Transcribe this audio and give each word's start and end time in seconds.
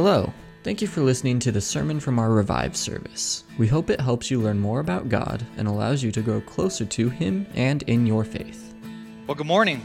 Hello. 0.00 0.32
Thank 0.62 0.80
you 0.80 0.86
for 0.86 1.00
listening 1.00 1.40
to 1.40 1.50
the 1.50 1.60
sermon 1.60 1.98
from 1.98 2.20
our 2.20 2.30
Revive 2.30 2.76
service. 2.76 3.42
We 3.58 3.66
hope 3.66 3.90
it 3.90 4.00
helps 4.00 4.30
you 4.30 4.40
learn 4.40 4.60
more 4.60 4.78
about 4.78 5.08
God 5.08 5.44
and 5.56 5.66
allows 5.66 6.04
you 6.04 6.12
to 6.12 6.22
grow 6.22 6.40
closer 6.40 6.84
to 6.84 7.08
Him 7.08 7.48
and 7.52 7.82
in 7.82 8.06
your 8.06 8.22
faith. 8.22 8.76
Well, 9.26 9.34
good 9.34 9.48
morning. 9.48 9.82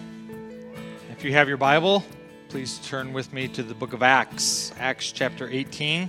If 1.10 1.24
you 1.24 1.34
have 1.34 1.48
your 1.48 1.58
Bible, 1.58 2.04
please 2.50 2.78
turn 2.88 3.12
with 3.12 3.34
me 3.34 3.48
to 3.48 3.64
the 3.64 3.74
book 3.74 3.94
of 3.94 4.04
Acts, 4.04 4.72
Acts 4.78 5.12
chapter 5.12 5.50
18. 5.50 6.08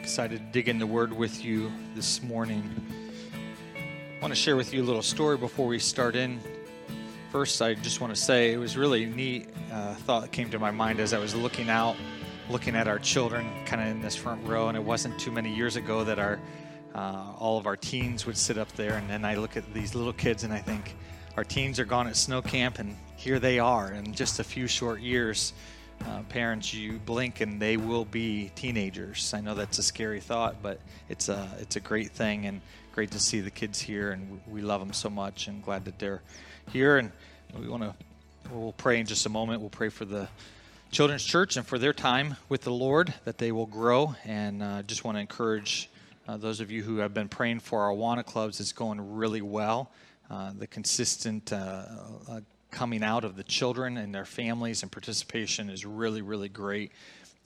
Excited 0.00 0.38
to 0.38 0.52
dig 0.52 0.70
in 0.70 0.78
the 0.78 0.86
Word 0.86 1.12
with 1.12 1.44
you 1.44 1.70
this 1.94 2.22
morning. 2.22 2.64
I 3.76 4.22
want 4.22 4.32
to 4.32 4.40
share 4.40 4.56
with 4.56 4.72
you 4.72 4.82
a 4.82 4.86
little 4.86 5.02
story 5.02 5.36
before 5.36 5.66
we 5.66 5.78
start 5.78 6.16
in. 6.16 6.40
First, 7.30 7.60
I 7.60 7.74
just 7.74 8.00
want 8.00 8.14
to 8.14 8.18
say 8.18 8.54
it 8.54 8.56
was 8.56 8.78
really 8.78 9.04
neat 9.04 9.50
uh, 9.70 9.94
thought 9.94 10.32
came 10.32 10.48
to 10.48 10.58
my 10.58 10.70
mind 10.70 10.98
as 10.98 11.12
I 11.12 11.18
was 11.18 11.34
looking 11.34 11.68
out, 11.68 11.94
looking 12.48 12.74
at 12.74 12.88
our 12.88 12.98
children 12.98 13.46
kind 13.66 13.82
of 13.82 13.88
in 13.88 14.00
this 14.00 14.16
front 14.16 14.46
row, 14.46 14.68
and 14.68 14.78
it 14.78 14.82
wasn't 14.82 15.18
too 15.20 15.30
many 15.30 15.54
years 15.54 15.76
ago 15.76 16.04
that 16.04 16.18
our 16.18 16.40
uh, 16.94 17.34
all 17.38 17.58
of 17.58 17.66
our 17.66 17.76
teens 17.76 18.24
would 18.24 18.38
sit 18.38 18.56
up 18.56 18.72
there, 18.72 18.94
and 18.94 19.10
then 19.10 19.26
I 19.26 19.34
look 19.34 19.58
at 19.58 19.74
these 19.74 19.94
little 19.94 20.14
kids 20.14 20.42
and 20.44 20.54
I 20.54 20.58
think 20.58 20.96
our 21.36 21.44
teens 21.44 21.78
are 21.78 21.84
gone 21.84 22.06
at 22.06 22.16
snow 22.16 22.40
camp, 22.40 22.78
and 22.78 22.96
here 23.16 23.38
they 23.38 23.58
are 23.58 23.92
in 23.92 24.14
just 24.14 24.40
a 24.40 24.44
few 24.44 24.66
short 24.66 25.02
years. 25.02 25.52
Uh, 26.06 26.22
parents, 26.30 26.72
you 26.72 26.98
blink 27.04 27.42
and 27.42 27.60
they 27.60 27.76
will 27.76 28.06
be 28.06 28.50
teenagers. 28.54 29.34
I 29.34 29.42
know 29.42 29.54
that's 29.54 29.76
a 29.78 29.82
scary 29.82 30.20
thought, 30.20 30.62
but 30.62 30.80
it's 31.10 31.28
a 31.28 31.46
it's 31.60 31.76
a 31.76 31.80
great 31.80 32.10
thing 32.10 32.46
and 32.46 32.62
great 32.92 33.10
to 33.10 33.20
see 33.20 33.40
the 33.40 33.50
kids 33.50 33.78
here, 33.82 34.12
and 34.12 34.40
we 34.50 34.62
love 34.62 34.80
them 34.80 34.94
so 34.94 35.10
much, 35.10 35.46
and 35.46 35.62
glad 35.62 35.84
that 35.84 35.98
they're 35.98 36.22
here. 36.68 36.98
And 36.98 37.12
we 37.58 37.68
want 37.68 37.82
to 37.82 37.94
we'll 38.50 38.72
pray 38.72 39.00
in 39.00 39.06
just 39.06 39.26
a 39.26 39.28
moment. 39.28 39.60
We'll 39.60 39.70
pray 39.70 39.88
for 39.88 40.04
the 40.04 40.28
children's 40.90 41.24
church 41.24 41.56
and 41.56 41.66
for 41.66 41.78
their 41.78 41.92
time 41.92 42.36
with 42.48 42.62
the 42.62 42.72
Lord 42.72 43.12
that 43.24 43.38
they 43.38 43.52
will 43.52 43.66
grow, 43.66 44.14
and 44.24 44.62
uh, 44.62 44.82
just 44.82 45.04
want 45.04 45.16
to 45.16 45.20
encourage 45.20 45.90
uh, 46.26 46.36
those 46.36 46.60
of 46.60 46.70
you 46.70 46.82
who 46.82 46.98
have 46.98 47.12
been 47.12 47.28
praying 47.28 47.60
for 47.60 47.82
our 47.82 47.90
Awana 47.90 48.24
clubs. 48.24 48.60
It's 48.60 48.72
going 48.72 49.14
really 49.16 49.42
well. 49.42 49.90
Uh, 50.30 50.52
the 50.56 50.66
consistent 50.66 51.52
uh, 51.52 51.84
uh, 52.28 52.40
coming 52.70 53.02
out 53.02 53.24
of 53.24 53.36
the 53.36 53.44
children 53.44 53.96
and 53.96 54.14
their 54.14 54.26
families 54.26 54.82
and 54.82 54.92
participation 54.92 55.70
is 55.70 55.86
really, 55.86 56.20
really 56.20 56.50
great. 56.50 56.92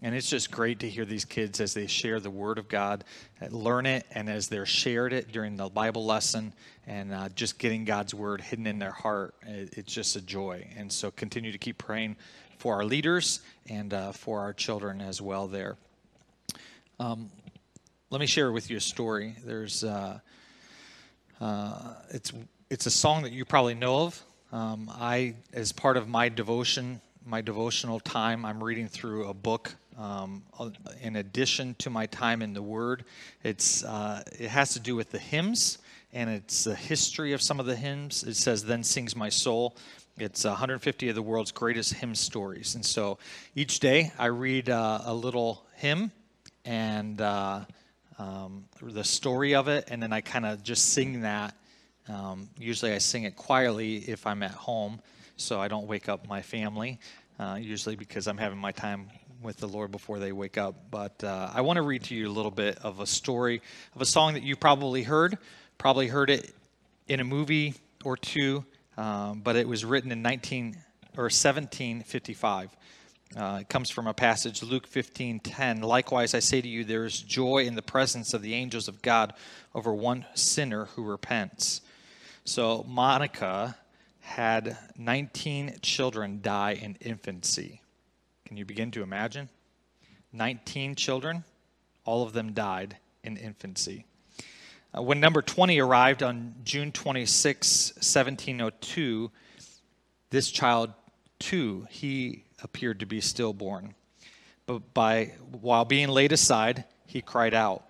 And 0.05 0.17
it's 0.17 0.29
just 0.29 0.51
great 0.51 0.81
to 0.81 0.89
hear 0.89 1.05
these 1.05 1.25
kids 1.25 1.61
as 1.61 1.75
they 1.75 1.87
share 1.87 2.19
the 2.19 2.31
Word 2.31 2.59
of 2.59 2.69
God, 2.69 3.05
uh, 3.41 3.47
learn 3.51 3.87
it, 3.87 4.05
and 4.11 4.29
as 4.29 4.49
they're 4.49 4.67
shared 4.67 5.13
it 5.13 5.31
during 5.31 5.57
the 5.57 5.69
Bible 5.69 6.05
lesson, 6.05 6.53
and 6.89 7.15
uh, 7.15 7.29
just 7.37 7.57
getting 7.57 7.85
God's 7.85 8.13
Word 8.13 8.41
hidden 8.41 8.67
in 8.67 8.81
their 8.81 8.91
heart. 8.91 9.35
It's 9.47 9.93
just 9.93 10.17
a 10.17 10.21
joy. 10.21 10.67
And 10.77 10.93
so 10.93 11.13
continue 11.13 11.53
to 11.53 11.59
keep 11.59 11.79
praying 11.79 12.17
for 12.59 12.75
our 12.75 12.85
leaders 12.85 13.41
and 13.69 13.95
uh, 13.95 14.11
for 14.11 14.41
our 14.41 14.53
children 14.53 15.01
as 15.01 15.23
well 15.23 15.47
there. 15.47 15.77
Um, 16.99 17.31
let 18.11 18.21
me 18.21 18.27
share 18.27 18.51
with 18.51 18.71
you 18.71 18.79
a 18.79 18.81
story. 18.81 19.37
There's, 19.45 19.85
uh, 19.85 20.19
uh, 21.41 21.95
it's, 22.11 22.33
it's 22.71 22.87
a 22.87 22.91
song 22.91 23.23
that 23.23 23.33
you 23.33 23.45
probably 23.45 23.75
know 23.75 24.03
of. 24.03 24.23
Um, 24.53 24.91
I, 24.93 25.35
as 25.53 25.71
part 25.73 25.97
of 25.97 26.09
my 26.09 26.29
devotion, 26.29 27.01
my 27.25 27.41
devotional 27.41 28.01
time, 28.01 28.45
I'm 28.45 28.63
reading 28.63 28.89
through 28.89 29.29
a 29.29 29.35
book. 29.35 29.77
Um, 29.99 30.43
in 31.03 31.17
addition 31.17 31.75
to 31.79 31.91
my 31.91 32.07
time 32.07 32.43
in 32.43 32.55
the 32.55 32.63
Word, 32.63 33.05
it's 33.43 33.85
uh, 33.85 34.23
it 34.39 34.49
has 34.49 34.73
to 34.75 34.81
do 34.81 34.97
with 34.97 35.11
the 35.11 35.19
hymns, 35.19 35.79
and 36.13 36.31
it's 36.31 36.65
the 36.65 36.75
history 36.75 37.33
of 37.33 37.43
some 37.43 37.61
of 37.61 37.67
the 37.67 37.77
hymns. 37.77 38.25
It 38.25 38.37
says, 38.37 38.65
"Then 38.65 38.83
sings 38.83 39.15
my 39.15 39.29
soul." 39.29 39.77
It's 40.19 40.45
150 40.45 41.09
of 41.09 41.15
the 41.15 41.23
world's 41.23 41.53
greatest 41.53 41.95
hymn 41.95 42.15
stories, 42.15 42.75
and 42.75 42.85
so 42.85 43.19
each 43.55 43.81
day 43.81 44.13
I 44.19 44.27
read 44.27 44.69
uh, 44.69 45.01
a 45.05 45.15
little 45.15 45.65
hymn 45.77 46.13
and 46.65 47.21
uh, 47.21 47.61
um, 48.19 48.65
the 48.81 49.05
story 49.05 49.55
of 49.55 49.69
it, 49.69 49.89
and 49.91 50.03
then 50.03 50.13
I 50.13 50.21
kind 50.21 50.47
of 50.47 50.63
just 50.63 50.93
sing 50.93 51.23
that 51.23 51.55
um, 52.09 52.49
usually 52.59 52.93
I 52.93 52.99
sing 52.99 53.25
it 53.25 53.37
quietly 53.37 53.97
if 53.97 54.27
I'm 54.27 54.43
at 54.43 54.51
home, 54.51 55.01
so 55.37 55.61
I 55.61 55.69
don't 55.69 55.87
wake 55.87 56.09
up 56.09 56.29
my 56.29 56.43
family, 56.43 56.99
uh, 57.39 57.59
usually 57.61 57.97
because 57.97 58.27
I'm 58.27 58.39
having 58.39 58.59
my 58.59 58.73
time 58.73 59.09
with 59.43 59.59
the 59.59 59.69
Lord 59.69 59.91
before 59.91 60.19
they 60.19 60.33
wake 60.33 60.59
up. 60.59 60.91
But 60.91 61.23
uh, 61.25 61.51
I 61.53 61.61
want 61.61 61.77
to 61.77 61.83
read 61.83 62.05
to 62.05 62.15
you 62.15 62.29
a 62.29 62.33
little 62.33 62.51
bit 62.51 62.79
of 62.79 63.01
a 63.01 63.07
story 63.07 63.63
of 63.95 64.01
a 64.01 64.07
song 64.07 64.35
that 64.35 64.43
you 64.43 64.57
probably 64.57 65.03
heard, 65.03 65.39
probably 65.79 66.09
heard 66.09 66.31
it 66.31 66.55
in 67.09 67.21
a 67.21 67.25
movie 67.25 67.75
or 68.05 68.17
two, 68.17 68.65
um, 68.97 69.41
but 69.41 69.57
it 69.57 69.69
was 69.69 69.85
written 69.85 70.13
in 70.13 70.23
19 70.23 70.77
or 71.17 71.25
1755. 71.25 72.71
Uh, 73.37 73.59
it 73.63 73.69
comes 73.69 73.91
from 73.91 74.07
a 74.07 74.15
passage, 74.15 74.63
Luke 74.63 74.87
15 74.87 75.41
10. 75.41 75.81
Likewise, 75.81 76.35
I 76.35 76.39
say 76.39 76.61
to 76.61 76.69
you, 76.69 76.85
there 76.85 77.05
is 77.05 77.21
joy 77.21 77.65
in 77.65 77.75
the 77.75 77.83
presence 77.83 78.35
of 78.35 78.43
the 78.43 78.55
angels 78.55 78.89
of 78.89 79.03
God 79.03 79.35
over 79.75 79.95
one 79.95 80.27
sinner 80.35 80.87
who 80.87 81.03
repents. 81.03 81.81
So 82.45 82.85
Monica 82.89 83.77
had 84.21 84.77
19 84.97 85.79
children 85.83 86.41
die 86.43 86.73
in 86.73 86.97
infancy. 87.01 87.82
Can 88.53 88.59
you 88.59 88.67
begin 88.67 88.91
to 88.91 89.03
imagine? 89.03 89.49
19 90.35 90.95
children, 90.95 91.43
all 92.05 92.23
of 92.23 92.35
them 92.35 92.53
died 92.53 92.99
in 93.25 93.39
infancy. 93.39 94.05
Uh, 94.95 95.01
when 95.01 95.21
number 95.21 95.41
20 95.41 95.81
arrived 95.81 96.23
on 96.23 96.57
June 96.63 96.93
26, 96.93 97.93
1702, 97.95 99.31
this 100.29 100.51
child 100.51 100.93
too, 101.39 101.87
he 101.89 102.45
appeared 102.63 103.01
to 103.01 103.07
be 103.07 103.23
stillborn. 103.23 103.95
But 104.67 104.93
by 104.93 105.33
while 105.51 105.87
being 105.87 106.11
laid 106.11 106.33
aside, 106.33 106.85
he 107.07 107.23
cried 107.23 107.55
out. 107.55 107.83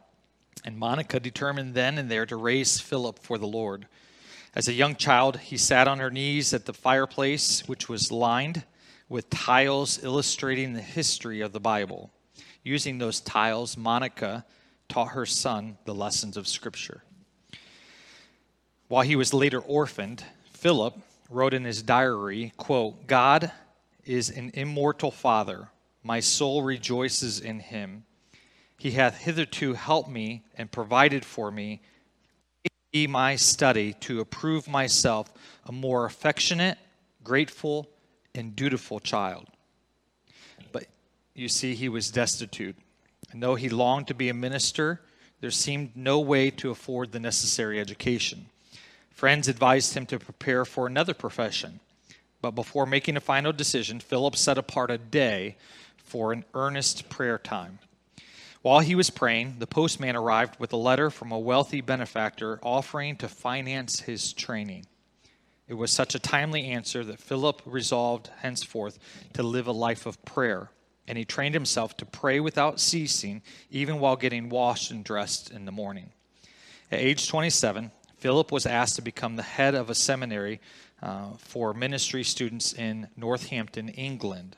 And 0.64 0.78
Monica 0.78 1.18
determined 1.18 1.74
then 1.74 1.98
and 1.98 2.08
there 2.08 2.26
to 2.26 2.36
raise 2.36 2.78
Philip 2.78 3.18
for 3.18 3.36
the 3.36 3.48
Lord. 3.48 3.88
As 4.54 4.68
a 4.68 4.72
young 4.72 4.94
child, 4.94 5.38
he 5.38 5.56
sat 5.56 5.88
on 5.88 5.98
her 5.98 6.12
knees 6.12 6.54
at 6.54 6.66
the 6.66 6.72
fireplace, 6.72 7.66
which 7.66 7.88
was 7.88 8.12
lined 8.12 8.62
with 9.12 9.28
tiles 9.28 10.02
illustrating 10.02 10.72
the 10.72 10.80
history 10.80 11.42
of 11.42 11.52
the 11.52 11.60
Bible. 11.60 12.10
Using 12.62 12.96
those 12.96 13.20
tiles, 13.20 13.76
Monica 13.76 14.46
taught 14.88 15.08
her 15.08 15.26
son 15.26 15.76
the 15.84 15.94
lessons 15.94 16.38
of 16.38 16.48
Scripture. 16.48 17.02
While 18.88 19.02
he 19.02 19.14
was 19.14 19.34
later 19.34 19.60
orphaned, 19.60 20.24
Philip 20.54 20.96
wrote 21.28 21.52
in 21.52 21.64
his 21.64 21.82
diary, 21.82 22.54
quote, 22.56 23.06
God 23.06 23.52
is 24.06 24.30
an 24.30 24.50
immortal 24.54 25.10
Father. 25.10 25.68
My 26.02 26.20
soul 26.20 26.62
rejoices 26.62 27.38
in 27.38 27.60
him. 27.60 28.04
He 28.78 28.92
hath 28.92 29.18
hitherto 29.18 29.74
helped 29.74 30.08
me 30.08 30.42
and 30.56 30.72
provided 30.72 31.22
for 31.22 31.50
me 31.50 31.82
be 32.92 33.06
my 33.06 33.36
study 33.36 33.92
to 34.00 34.20
approve 34.20 34.68
myself 34.68 35.30
a 35.66 35.72
more 35.72 36.06
affectionate, 36.06 36.78
grateful, 37.22 37.91
and 38.34 38.56
dutiful 38.56 39.00
child. 39.00 39.46
But 40.72 40.86
you 41.34 41.48
see, 41.48 41.74
he 41.74 41.88
was 41.88 42.10
destitute. 42.10 42.76
And 43.30 43.42
though 43.42 43.54
he 43.54 43.68
longed 43.68 44.08
to 44.08 44.14
be 44.14 44.28
a 44.28 44.34
minister, 44.34 45.00
there 45.40 45.50
seemed 45.50 45.96
no 45.96 46.20
way 46.20 46.50
to 46.50 46.70
afford 46.70 47.12
the 47.12 47.20
necessary 47.20 47.80
education. 47.80 48.46
Friends 49.10 49.48
advised 49.48 49.94
him 49.94 50.06
to 50.06 50.18
prepare 50.18 50.64
for 50.64 50.86
another 50.86 51.14
profession. 51.14 51.80
But 52.40 52.52
before 52.52 52.86
making 52.86 53.16
a 53.16 53.20
final 53.20 53.52
decision, 53.52 54.00
Philip 54.00 54.36
set 54.36 54.58
apart 54.58 54.90
a 54.90 54.98
day 54.98 55.56
for 55.96 56.32
an 56.32 56.44
earnest 56.54 57.08
prayer 57.08 57.38
time. 57.38 57.78
While 58.62 58.80
he 58.80 58.94
was 58.94 59.10
praying, 59.10 59.56
the 59.58 59.66
postman 59.66 60.14
arrived 60.14 60.60
with 60.60 60.72
a 60.72 60.76
letter 60.76 61.10
from 61.10 61.32
a 61.32 61.38
wealthy 61.38 61.80
benefactor 61.80 62.60
offering 62.62 63.16
to 63.16 63.28
finance 63.28 64.00
his 64.00 64.32
training. 64.32 64.86
It 65.68 65.74
was 65.74 65.90
such 65.90 66.14
a 66.14 66.18
timely 66.18 66.64
answer 66.64 67.04
that 67.04 67.20
Philip 67.20 67.62
resolved 67.64 68.30
henceforth 68.40 68.98
to 69.34 69.42
live 69.42 69.66
a 69.66 69.72
life 69.72 70.06
of 70.06 70.22
prayer, 70.24 70.70
and 71.06 71.16
he 71.16 71.24
trained 71.24 71.54
himself 71.54 71.96
to 71.98 72.06
pray 72.06 72.40
without 72.40 72.80
ceasing, 72.80 73.42
even 73.70 74.00
while 74.00 74.16
getting 74.16 74.48
washed 74.48 74.90
and 74.90 75.04
dressed 75.04 75.50
in 75.50 75.64
the 75.64 75.72
morning. 75.72 76.10
At 76.90 76.98
age 76.98 77.28
27, 77.28 77.90
Philip 78.18 78.52
was 78.52 78.66
asked 78.66 78.96
to 78.96 79.02
become 79.02 79.36
the 79.36 79.42
head 79.42 79.74
of 79.74 79.88
a 79.88 79.94
seminary 79.94 80.60
uh, 81.02 81.30
for 81.38 81.74
ministry 81.74 82.22
students 82.22 82.72
in 82.72 83.08
Northampton, 83.16 83.88
England. 83.88 84.56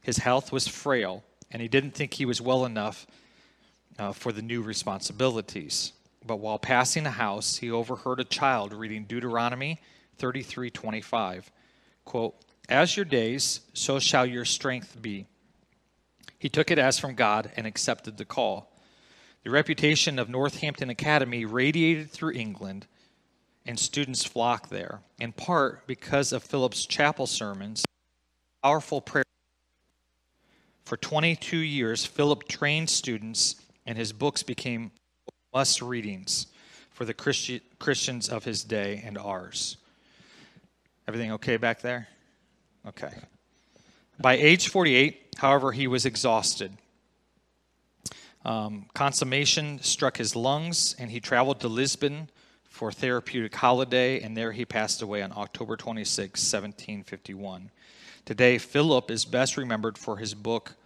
His 0.00 0.18
health 0.18 0.52
was 0.52 0.68
frail, 0.68 1.24
and 1.50 1.60
he 1.60 1.68
didn't 1.68 1.92
think 1.92 2.14
he 2.14 2.24
was 2.24 2.40
well 2.40 2.64
enough 2.64 3.06
uh, 3.98 4.12
for 4.12 4.32
the 4.32 4.42
new 4.42 4.62
responsibilities. 4.62 5.92
But 6.24 6.36
while 6.36 6.58
passing 6.58 7.06
a 7.06 7.10
house, 7.10 7.56
he 7.56 7.70
overheard 7.70 8.20
a 8.20 8.24
child 8.24 8.72
reading 8.72 9.04
Deuteronomy 9.04 9.80
33:25. 10.20 11.50
Quote, 12.04 12.36
"As 12.68 12.96
your 12.96 13.06
days, 13.06 13.60
so 13.72 13.98
shall 13.98 14.26
your 14.26 14.44
strength 14.44 15.00
be." 15.00 15.26
He 16.38 16.48
took 16.48 16.70
it 16.70 16.78
as 16.78 16.98
from 16.98 17.14
God 17.14 17.52
and 17.56 17.66
accepted 17.66 18.16
the 18.16 18.24
call. 18.24 18.70
The 19.42 19.50
reputation 19.50 20.18
of 20.18 20.28
Northampton 20.28 20.90
Academy 20.90 21.44
radiated 21.46 22.10
through 22.10 22.34
England, 22.34 22.86
and 23.64 23.78
students 23.78 24.24
flocked 24.24 24.68
there, 24.68 25.00
in 25.18 25.32
part 25.32 25.86
because 25.86 26.32
of 26.32 26.44
Philip's 26.44 26.84
chapel 26.84 27.26
sermons, 27.26 27.84
powerful 28.62 29.00
prayer. 29.00 29.24
For 30.84 30.96
22 30.96 31.58
years, 31.58 32.04
Philip 32.04 32.48
trained 32.48 32.90
students, 32.90 33.56
and 33.86 33.96
his 33.96 34.12
books 34.12 34.42
became 34.42 34.92
must 35.52 35.80
readings 35.80 36.46
for 36.90 37.04
the 37.04 37.14
Christi- 37.14 37.62
Christians 37.78 38.28
of 38.28 38.44
his 38.44 38.62
day 38.62 39.00
and 39.04 39.16
ours. 39.16 39.78
Everything 41.10 41.32
okay 41.32 41.56
back 41.56 41.80
there? 41.80 42.06
Okay. 42.86 43.10
By 44.20 44.34
age 44.34 44.68
48, 44.68 45.34
however, 45.38 45.72
he 45.72 45.88
was 45.88 46.06
exhausted. 46.06 46.70
Um, 48.44 48.86
consummation 48.94 49.80
struck 49.82 50.18
his 50.18 50.36
lungs, 50.36 50.94
and 51.00 51.10
he 51.10 51.18
traveled 51.18 51.58
to 51.62 51.68
Lisbon 51.68 52.30
for 52.62 52.92
therapeutic 52.92 53.56
holiday, 53.56 54.20
and 54.20 54.36
there 54.36 54.52
he 54.52 54.64
passed 54.64 55.02
away 55.02 55.20
on 55.20 55.32
October 55.36 55.76
26, 55.76 56.40
1751. 56.40 57.72
Today, 58.24 58.56
Philip 58.56 59.10
is 59.10 59.24
best 59.24 59.56
remembered 59.56 59.98
for 59.98 60.18
his 60.18 60.32
book, 60.32 60.76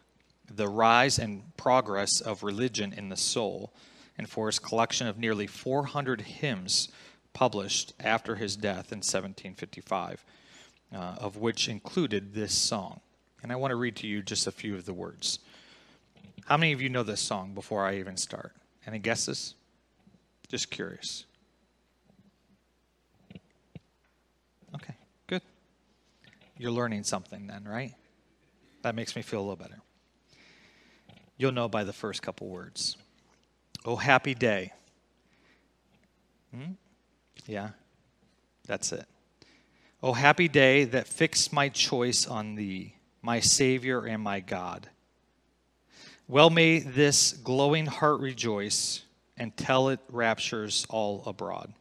The 0.50 0.68
Rise 0.68 1.18
and 1.18 1.54
Progress 1.58 2.22
of 2.22 2.42
Religion 2.42 2.94
in 2.94 3.10
the 3.10 3.18
Soul, 3.18 3.74
and 4.16 4.26
for 4.26 4.46
his 4.46 4.58
collection 4.58 5.06
of 5.06 5.18
nearly 5.18 5.46
400 5.46 6.22
hymns 6.22 6.88
published 7.34 7.92
after 8.00 8.36
his 8.36 8.56
death 8.56 8.90
in 8.90 8.98
1755, 8.98 10.24
uh, 10.94 10.96
of 10.96 11.36
which 11.36 11.68
included 11.68 12.32
this 12.32 12.54
song. 12.54 13.00
And 13.42 13.52
I 13.52 13.56
want 13.56 13.72
to 13.72 13.76
read 13.76 13.96
to 13.96 14.06
you 14.06 14.22
just 14.22 14.46
a 14.46 14.52
few 14.52 14.74
of 14.74 14.86
the 14.86 14.94
words. 14.94 15.40
How 16.46 16.56
many 16.56 16.72
of 16.72 16.80
you 16.80 16.88
know 16.88 17.02
this 17.02 17.20
song 17.20 17.52
before 17.52 17.84
I 17.84 17.98
even 17.98 18.16
start? 18.16 18.52
Any 18.86 18.98
guesses? 18.98 19.54
Just 20.48 20.70
curious. 20.70 21.26
Okay, 24.74 24.94
good. 25.26 25.42
You're 26.56 26.70
learning 26.70 27.04
something 27.04 27.46
then, 27.46 27.64
right? 27.64 27.92
That 28.82 28.94
makes 28.94 29.16
me 29.16 29.22
feel 29.22 29.40
a 29.40 29.42
little 29.42 29.56
better. 29.56 29.80
You'll 31.36 31.52
know 31.52 31.68
by 31.68 31.84
the 31.84 31.92
first 31.92 32.22
couple 32.22 32.48
words. 32.48 32.96
Oh, 33.84 33.96
happy 33.96 34.34
day. 34.34 34.72
Hmm? 36.54 36.72
Yeah, 37.46 37.70
that's 38.66 38.92
it. 38.92 39.06
Oh, 40.02 40.12
happy 40.12 40.48
day 40.48 40.84
that 40.84 41.08
fixed 41.08 41.52
my 41.52 41.68
choice 41.68 42.26
on 42.26 42.54
thee, 42.54 42.94
my 43.22 43.40
Savior 43.40 44.04
and 44.04 44.22
my 44.22 44.40
God. 44.40 44.88
Well 46.28 46.50
may 46.50 46.78
this 46.78 47.32
glowing 47.32 47.86
heart 47.86 48.20
rejoice 48.20 49.02
and 49.36 49.56
tell 49.56 49.88
it 49.88 50.00
raptures 50.10 50.86
all 50.88 51.22
abroad. 51.26 51.72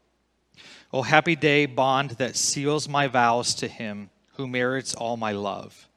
O 0.91 1.01
happy 1.01 1.35
day, 1.35 1.65
bond 1.65 2.11
that 2.11 2.35
seals 2.35 2.88
my 2.88 3.07
vows 3.07 3.55
to 3.55 3.67
him 3.67 4.09
who 4.35 4.47
merits 4.47 4.94
all 4.94 5.17
my 5.17 5.31
love. 5.31 5.88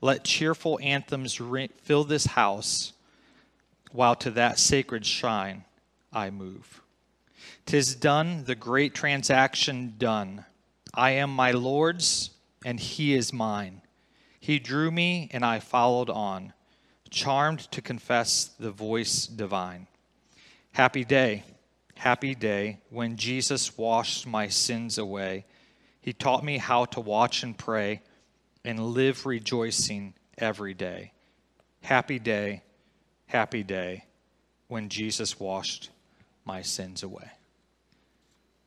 Let 0.00 0.24
cheerful 0.24 0.78
anthems 0.82 1.40
fill 1.82 2.04
this 2.04 2.26
house, 2.26 2.92
while 3.92 4.16
to 4.16 4.30
that 4.32 4.58
sacred 4.58 5.06
shrine 5.06 5.64
I 6.12 6.30
move. 6.30 6.82
Tis 7.66 7.94
done, 7.94 8.44
the 8.44 8.54
great 8.54 8.94
transaction 8.94 9.94
done. 9.98 10.44
I 10.92 11.12
am 11.12 11.30
my 11.30 11.52
Lord's, 11.52 12.30
and 12.64 12.78
he 12.78 13.14
is 13.14 13.32
mine. 13.32 13.82
He 14.38 14.58
drew 14.58 14.90
me, 14.90 15.30
and 15.32 15.44
I 15.44 15.60
followed 15.60 16.10
on 16.10 16.52
charmed 17.14 17.60
to 17.70 17.80
confess 17.80 18.46
the 18.58 18.72
voice 18.72 19.26
divine. 19.26 19.86
Happy 20.72 21.04
day, 21.04 21.44
happy 21.94 22.34
day, 22.34 22.80
when 22.90 23.16
Jesus 23.16 23.78
washed 23.78 24.26
my 24.26 24.48
sins 24.48 24.98
away. 24.98 25.46
He 26.00 26.12
taught 26.12 26.44
me 26.44 26.58
how 26.58 26.86
to 26.86 27.00
watch 27.00 27.44
and 27.44 27.56
pray 27.56 28.02
and 28.64 28.80
live 28.80 29.24
rejoicing 29.24 30.14
every 30.36 30.74
day. 30.74 31.12
Happy 31.82 32.18
day, 32.18 32.62
happy 33.26 33.62
day, 33.62 34.04
when 34.66 34.88
Jesus 34.88 35.38
washed 35.38 35.90
my 36.44 36.62
sins 36.62 37.04
away. 37.04 37.30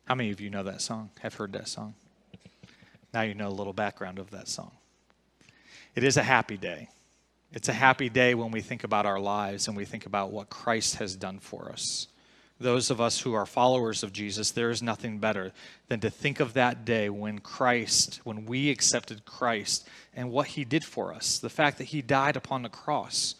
How 0.08 0.14
many 0.14 0.30
of 0.30 0.40
you 0.40 0.48
know 0.48 0.62
that 0.62 0.80
song? 0.80 1.10
Have 1.20 1.34
heard 1.34 1.52
that 1.52 1.68
song? 1.68 1.94
Now 3.12 3.20
you 3.20 3.34
know 3.34 3.48
a 3.48 3.50
little 3.50 3.74
background 3.74 4.18
of 4.18 4.30
that 4.30 4.48
song. 4.48 4.70
It 5.94 6.02
is 6.02 6.16
a 6.16 6.22
happy 6.22 6.56
day. 6.56 6.88
It's 7.52 7.68
a 7.68 7.74
happy 7.74 8.08
day 8.08 8.34
when 8.34 8.50
we 8.50 8.62
think 8.62 8.84
about 8.84 9.04
our 9.04 9.20
lives 9.20 9.68
and 9.68 9.76
we 9.76 9.84
think 9.84 10.06
about 10.06 10.30
what 10.30 10.48
Christ 10.48 10.96
has 10.96 11.14
done 11.14 11.40
for 11.40 11.70
us. 11.70 12.08
Those 12.58 12.90
of 12.90 13.02
us 13.02 13.20
who 13.20 13.34
are 13.34 13.44
followers 13.44 14.02
of 14.02 14.14
Jesus, 14.14 14.50
there 14.50 14.70
is 14.70 14.82
nothing 14.82 15.18
better 15.18 15.52
than 15.88 16.00
to 16.00 16.08
think 16.08 16.40
of 16.40 16.54
that 16.54 16.86
day 16.86 17.10
when 17.10 17.38
Christ, 17.40 18.22
when 18.24 18.46
we 18.46 18.70
accepted 18.70 19.26
Christ 19.26 19.86
and 20.16 20.30
what 20.30 20.46
he 20.48 20.64
did 20.64 20.84
for 20.84 21.12
us. 21.12 21.38
The 21.38 21.50
fact 21.50 21.76
that 21.76 21.84
he 21.84 22.00
died 22.00 22.34
upon 22.34 22.62
the 22.62 22.70
cross, 22.70 23.34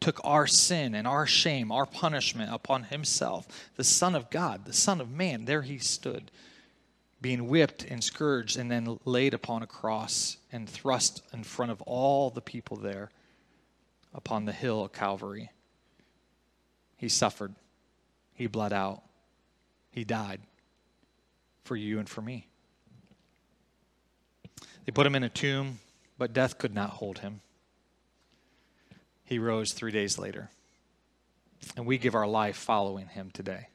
took 0.00 0.20
our 0.24 0.46
sin 0.46 0.94
and 0.94 1.06
our 1.06 1.26
shame, 1.26 1.70
our 1.70 1.86
punishment 1.86 2.52
upon 2.52 2.84
himself. 2.84 3.70
The 3.76 3.84
Son 3.84 4.14
of 4.14 4.30
God, 4.30 4.64
the 4.64 4.72
Son 4.72 5.00
of 5.00 5.10
Man, 5.10 5.44
there 5.44 5.62
he 5.62 5.78
stood, 5.78 6.30
being 7.20 7.48
whipped 7.48 7.84
and 7.84 8.02
scourged 8.02 8.58
and 8.58 8.70
then 8.70 8.98
laid 9.04 9.34
upon 9.34 9.62
a 9.62 9.66
cross 9.66 10.38
and 10.50 10.68
thrust 10.68 11.22
in 11.32 11.44
front 11.44 11.70
of 11.70 11.82
all 11.82 12.30
the 12.30 12.40
people 12.40 12.78
there 12.78 13.10
upon 14.14 14.46
the 14.46 14.52
hill 14.52 14.84
of 14.84 14.92
Calvary. 14.92 15.50
He 16.96 17.08
suffered, 17.08 17.54
he 18.32 18.46
bled 18.46 18.72
out, 18.72 19.02
he 19.90 20.04
died 20.04 20.40
for 21.64 21.76
you 21.76 21.98
and 21.98 22.08
for 22.08 22.22
me. 22.22 22.46
They 24.86 24.92
put 24.92 25.06
him 25.06 25.14
in 25.14 25.22
a 25.22 25.28
tomb, 25.28 25.78
but 26.16 26.32
death 26.32 26.58
could 26.58 26.74
not 26.74 26.90
hold 26.90 27.18
him. 27.18 27.42
He 29.30 29.38
rose 29.38 29.72
three 29.72 29.92
days 29.92 30.18
later. 30.18 30.50
And 31.76 31.86
we 31.86 31.98
give 31.98 32.16
our 32.16 32.26
life 32.26 32.56
following 32.56 33.06
him 33.06 33.30
today, 33.32 33.68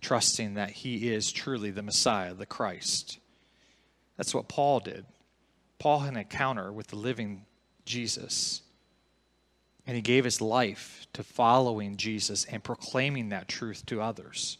trusting 0.00 0.54
that 0.54 0.70
he 0.70 1.08
is 1.08 1.32
truly 1.32 1.72
the 1.72 1.82
Messiah, 1.82 2.32
the 2.32 2.46
Christ. 2.46 3.18
That's 4.16 4.32
what 4.32 4.48
Paul 4.48 4.78
did. 4.78 5.04
Paul 5.80 5.98
had 5.98 6.12
an 6.12 6.20
encounter 6.20 6.72
with 6.72 6.86
the 6.86 6.96
living 6.96 7.44
Jesus. 7.84 8.62
And 9.84 9.96
he 9.96 10.02
gave 10.02 10.24
his 10.24 10.40
life 10.40 11.08
to 11.14 11.24
following 11.24 11.96
Jesus 11.96 12.44
and 12.44 12.62
proclaiming 12.62 13.30
that 13.30 13.48
truth 13.48 13.84
to 13.86 14.00
others. 14.00 14.58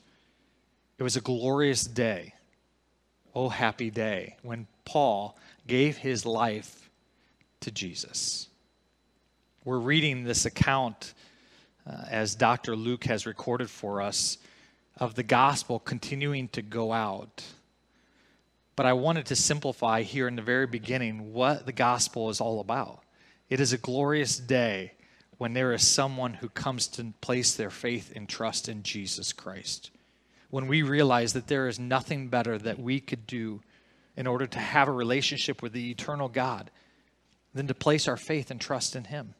It 0.98 1.04
was 1.04 1.16
a 1.16 1.20
glorious 1.20 1.84
day. 1.84 2.34
Oh, 3.36 3.50
happy 3.50 3.90
day 3.90 4.36
when 4.42 4.66
Paul 4.84 5.38
gave 5.68 5.98
his 5.98 6.26
life 6.26 6.90
to 7.60 7.70
Jesus. 7.70 8.45
We're 9.66 9.78
reading 9.78 10.22
this 10.22 10.46
account 10.46 11.12
uh, 11.84 12.04
as 12.08 12.36
Dr. 12.36 12.76
Luke 12.76 13.02
has 13.06 13.26
recorded 13.26 13.68
for 13.68 14.00
us 14.00 14.38
of 14.96 15.16
the 15.16 15.24
gospel 15.24 15.80
continuing 15.80 16.46
to 16.50 16.62
go 16.62 16.92
out. 16.92 17.42
But 18.76 18.86
I 18.86 18.92
wanted 18.92 19.26
to 19.26 19.34
simplify 19.34 20.02
here 20.02 20.28
in 20.28 20.36
the 20.36 20.42
very 20.42 20.68
beginning 20.68 21.32
what 21.32 21.66
the 21.66 21.72
gospel 21.72 22.30
is 22.30 22.40
all 22.40 22.60
about. 22.60 23.00
It 23.50 23.58
is 23.58 23.72
a 23.72 23.78
glorious 23.78 24.38
day 24.38 24.92
when 25.38 25.52
there 25.52 25.72
is 25.72 25.84
someone 25.84 26.34
who 26.34 26.48
comes 26.48 26.86
to 26.86 27.12
place 27.20 27.56
their 27.56 27.70
faith 27.70 28.12
and 28.14 28.28
trust 28.28 28.68
in 28.68 28.84
Jesus 28.84 29.32
Christ. 29.32 29.90
When 30.48 30.68
we 30.68 30.82
realize 30.82 31.32
that 31.32 31.48
there 31.48 31.66
is 31.66 31.80
nothing 31.80 32.28
better 32.28 32.56
that 32.56 32.78
we 32.78 33.00
could 33.00 33.26
do 33.26 33.62
in 34.16 34.28
order 34.28 34.46
to 34.46 34.60
have 34.60 34.86
a 34.86 34.92
relationship 34.92 35.60
with 35.60 35.72
the 35.72 35.90
eternal 35.90 36.28
God 36.28 36.70
than 37.52 37.66
to 37.66 37.74
place 37.74 38.06
our 38.06 38.16
faith 38.16 38.52
and 38.52 38.60
trust 38.60 38.94
in 38.94 39.02
Him. 39.02 39.34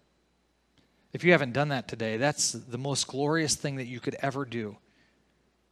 If 1.13 1.25
you 1.25 1.33
haven't 1.33 1.53
done 1.53 1.69
that 1.69 1.89
today, 1.89 2.17
that's 2.17 2.53
the 2.53 2.79
most 2.79 3.07
glorious 3.07 3.55
thing 3.55 3.77
that 3.77 3.87
you 3.87 4.01
could 4.01 4.17
ever 4.21 4.45
do. 4.45 4.77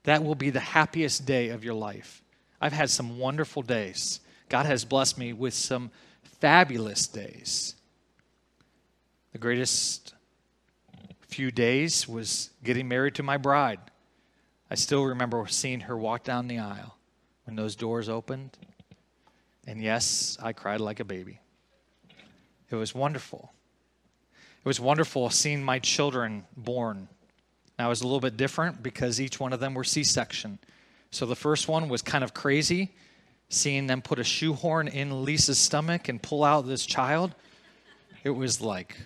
That 0.04 0.24
will 0.24 0.34
be 0.34 0.50
the 0.50 0.60
happiest 0.60 1.26
day 1.26 1.48
of 1.48 1.64
your 1.64 1.74
life. 1.74 2.22
I've 2.60 2.72
had 2.72 2.90
some 2.90 3.18
wonderful 3.18 3.62
days. 3.62 4.20
God 4.48 4.66
has 4.66 4.84
blessed 4.84 5.18
me 5.18 5.32
with 5.32 5.54
some 5.54 5.90
fabulous 6.40 7.06
days. 7.06 7.74
The 9.32 9.38
greatest 9.38 10.14
few 11.26 11.50
days 11.50 12.06
was 12.06 12.50
getting 12.62 12.86
married 12.86 13.16
to 13.16 13.22
my 13.22 13.36
bride. 13.36 13.80
I 14.70 14.76
still 14.76 15.04
remember 15.04 15.44
seeing 15.48 15.80
her 15.80 15.96
walk 15.96 16.22
down 16.22 16.48
the 16.48 16.58
aisle 16.58 16.96
when 17.44 17.56
those 17.56 17.74
doors 17.74 18.08
opened. 18.08 18.56
And 19.66 19.82
yes, 19.82 20.36
I 20.42 20.52
cried 20.52 20.80
like 20.80 21.00
a 21.00 21.04
baby. 21.04 21.40
It 22.70 22.76
was 22.76 22.94
wonderful. 22.94 23.53
It 24.64 24.68
was 24.68 24.80
wonderful 24.80 25.28
seeing 25.28 25.62
my 25.62 25.78
children 25.78 26.44
born. 26.56 27.09
Now, 27.78 27.87
it 27.87 27.88
was 27.90 28.00
a 28.00 28.06
little 28.06 28.21
bit 28.21 28.38
different 28.38 28.83
because 28.83 29.21
each 29.21 29.38
one 29.38 29.52
of 29.52 29.61
them 29.61 29.75
were 29.75 29.85
C 29.85 30.02
section. 30.04 30.59
So 31.11 31.26
the 31.26 31.37
first 31.37 31.68
one 31.68 31.90
was 31.90 32.00
kind 32.00 32.25
of 32.25 32.33
crazy, 32.33 32.94
seeing 33.50 33.87
them 33.87 34.00
put 34.00 34.18
a 34.18 34.25
shoehorn 34.25 34.88
in 34.88 35.23
Lisa's 35.23 35.59
stomach 35.59 36.09
and 36.09 36.23
pull 36.23 36.42
out 36.42 36.66
this 36.66 36.87
child. 36.87 37.35
It 38.23 38.30
was 38.30 38.62
like, 38.62 38.97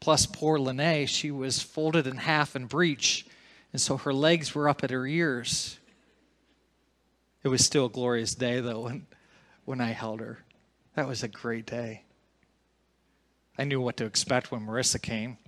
Plus, 0.00 0.24
poor 0.24 0.58
Lene, 0.58 1.06
she 1.06 1.30
was 1.30 1.60
folded 1.60 2.06
in 2.06 2.16
half 2.16 2.54
and 2.54 2.66
breech. 2.66 3.26
And 3.72 3.80
so 3.80 3.98
her 3.98 4.14
legs 4.14 4.54
were 4.54 4.70
up 4.70 4.82
at 4.84 4.90
her 4.90 5.06
ears. 5.06 5.78
It 7.42 7.48
was 7.48 7.62
still 7.62 7.86
a 7.86 7.90
glorious 7.90 8.34
day, 8.34 8.60
though, 8.60 8.80
when, 8.80 9.06
when 9.66 9.80
I 9.82 9.90
held 9.90 10.20
her. 10.20 10.38
That 10.94 11.06
was 11.06 11.22
a 11.22 11.28
great 11.28 11.66
day. 11.66 12.05
I 13.58 13.64
knew 13.64 13.80
what 13.80 13.96
to 13.98 14.04
expect 14.04 14.50
when 14.50 14.66
Marissa 14.66 15.00
came. 15.00 15.38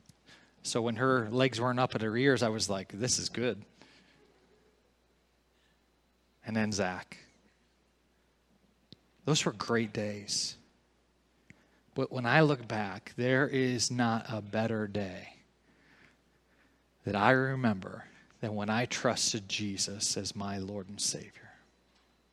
So 0.63 0.83
when 0.83 0.97
her 0.97 1.29
legs 1.31 1.61
weren't 1.61 1.81
up 1.81 1.95
at 1.95 2.03
her 2.03 2.17
ears, 2.17 2.43
I 2.43 2.49
was 2.49 2.69
like, 2.69 2.93
this 2.93 3.19
is 3.19 3.29
good. 3.29 3.63
And 6.47 6.57
then 6.57 6.73
Zach. 6.73 7.19
Those 9.25 9.45
were 9.45 9.53
great 9.53 9.93
days. 9.93 10.57
But 11.95 12.11
when 12.11 12.27
I 12.27 12.41
look 12.41 12.67
back, 12.67 13.13
there 13.17 13.47
is 13.47 13.91
not 13.91 14.27
a 14.29 14.41
better 14.41 14.87
day 14.87 15.35
that 17.05 17.17
I 17.17 17.33
remember 17.33 18.05
than 18.41 18.55
when 18.55 18.71
I 18.71 18.87
trusted 18.87 19.49
Jesus 19.49 20.17
as 20.17 20.37
my 20.37 20.59
Lord 20.59 20.89
and 20.89 21.01
Savior. 21.01 21.51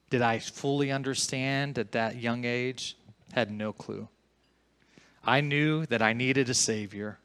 Did 0.10 0.22
I 0.22 0.40
fully 0.40 0.92
understand 0.92 1.78
at 1.80 1.94
that 1.94 2.18
young 2.18 2.46
age? 2.46 2.96
Had 3.34 3.52
no 3.52 3.74
clue. 3.74 4.08
I 5.26 5.42
knew 5.42 5.86
that 5.88 6.02
I 6.02 6.14
needed 6.14 6.50
a 6.50 6.54
Savior 6.54 7.18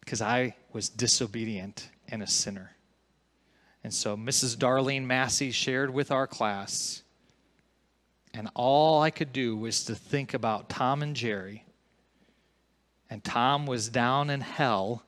because 0.00 0.22
I 0.22 0.56
was 0.72 0.88
disobedient 0.88 1.90
and 2.08 2.22
a 2.22 2.26
sinner. 2.26 2.72
And 3.84 3.92
so 3.92 4.16
Mrs. 4.16 4.56
Darlene 4.56 5.04
Massey 5.04 5.50
shared 5.50 5.90
with 5.90 6.10
our 6.10 6.26
class, 6.26 7.02
and 8.32 8.48
all 8.54 9.02
I 9.02 9.10
could 9.10 9.32
do 9.32 9.56
was 9.56 9.84
to 9.84 9.94
think 9.94 10.32
about 10.34 10.68
Tom 10.68 11.02
and 11.02 11.14
Jerry. 11.14 11.64
And 13.10 13.22
Tom 13.22 13.66
was 13.66 13.88
down 13.88 14.30
in 14.30 14.40
hell, 14.40 15.04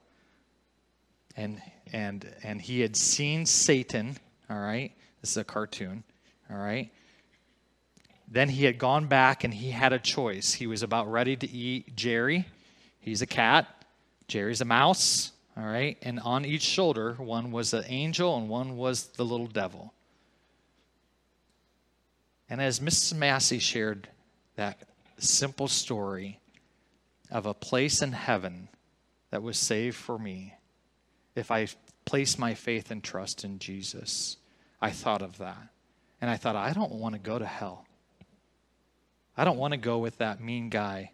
and 1.37 1.63
and 1.93 2.31
and 2.43 2.61
he 2.61 2.81
had 2.81 2.97
seen 2.97 3.47
Satan. 3.47 4.19
All 4.51 4.59
right, 4.59 4.93
this 5.21 5.31
is 5.31 5.37
a 5.39 5.45
cartoon. 5.45 6.05
All 6.51 6.59
right. 6.59 6.93
Then 8.35 8.49
he 8.49 8.65
had 8.65 8.79
gone 8.79 9.07
back 9.07 9.45
and 9.45 9.55
he 9.55 9.71
had 9.71 9.93
a 9.93 9.99
choice. 10.01 10.55
He 10.55 10.67
was 10.67 10.83
about 10.83 11.09
ready 11.09 11.37
to 11.37 11.49
eat 11.49 11.95
Jerry. 11.95 12.49
He's 12.99 13.23
a 13.23 13.29
cat. 13.29 13.69
Jerry's 14.27 14.61
a 14.61 14.65
mouse. 14.65 15.31
All 15.57 15.65
right. 15.65 15.97
And 16.03 16.19
on 16.19 16.45
each 16.45 16.63
shoulder, 16.63 17.13
one 17.13 17.53
was 17.53 17.73
an 17.73 17.85
angel 17.87 18.37
and 18.37 18.49
one 18.49 18.77
was 18.77 19.07
the 19.07 19.25
little 19.25 19.47
devil. 19.47 19.95
And 22.51 22.61
as 22.61 22.81
Mrs. 22.81 23.15
Massey 23.15 23.61
shared 23.61 24.09
that 24.57 24.83
simple 25.17 25.69
story 25.69 26.41
of 27.31 27.47
a 27.47 27.55
place 27.55 28.03
in 28.03 28.11
heaven 28.11 28.69
that 29.31 29.45
was 29.45 29.57
saved 29.61 29.95
for 29.95 30.19
me, 30.19 30.55
if 31.37 31.53
I 31.53 31.69
place 32.05 32.37
my 32.37 32.55
faith 32.55 32.91
and 32.91 33.01
trust 33.01 33.45
in 33.45 33.61
Jesus, 33.61 34.39
I 34.83 34.91
thought 34.91 35.23
of 35.23 35.39
that. 35.39 35.69
And 36.21 36.29
I 36.29 36.37
thought, 36.37 36.57
I 36.57 36.73
don't 36.73 36.95
want 36.95 37.15
to 37.15 37.21
go 37.21 37.39
to 37.39 37.47
hell. 37.47 37.87
I 39.37 39.45
don't 39.45 39.59
want 39.59 39.73
to 39.73 39.79
go 39.79 39.99
with 39.99 40.19
that 40.19 40.41
mean 40.41 40.69
guy 40.69 41.11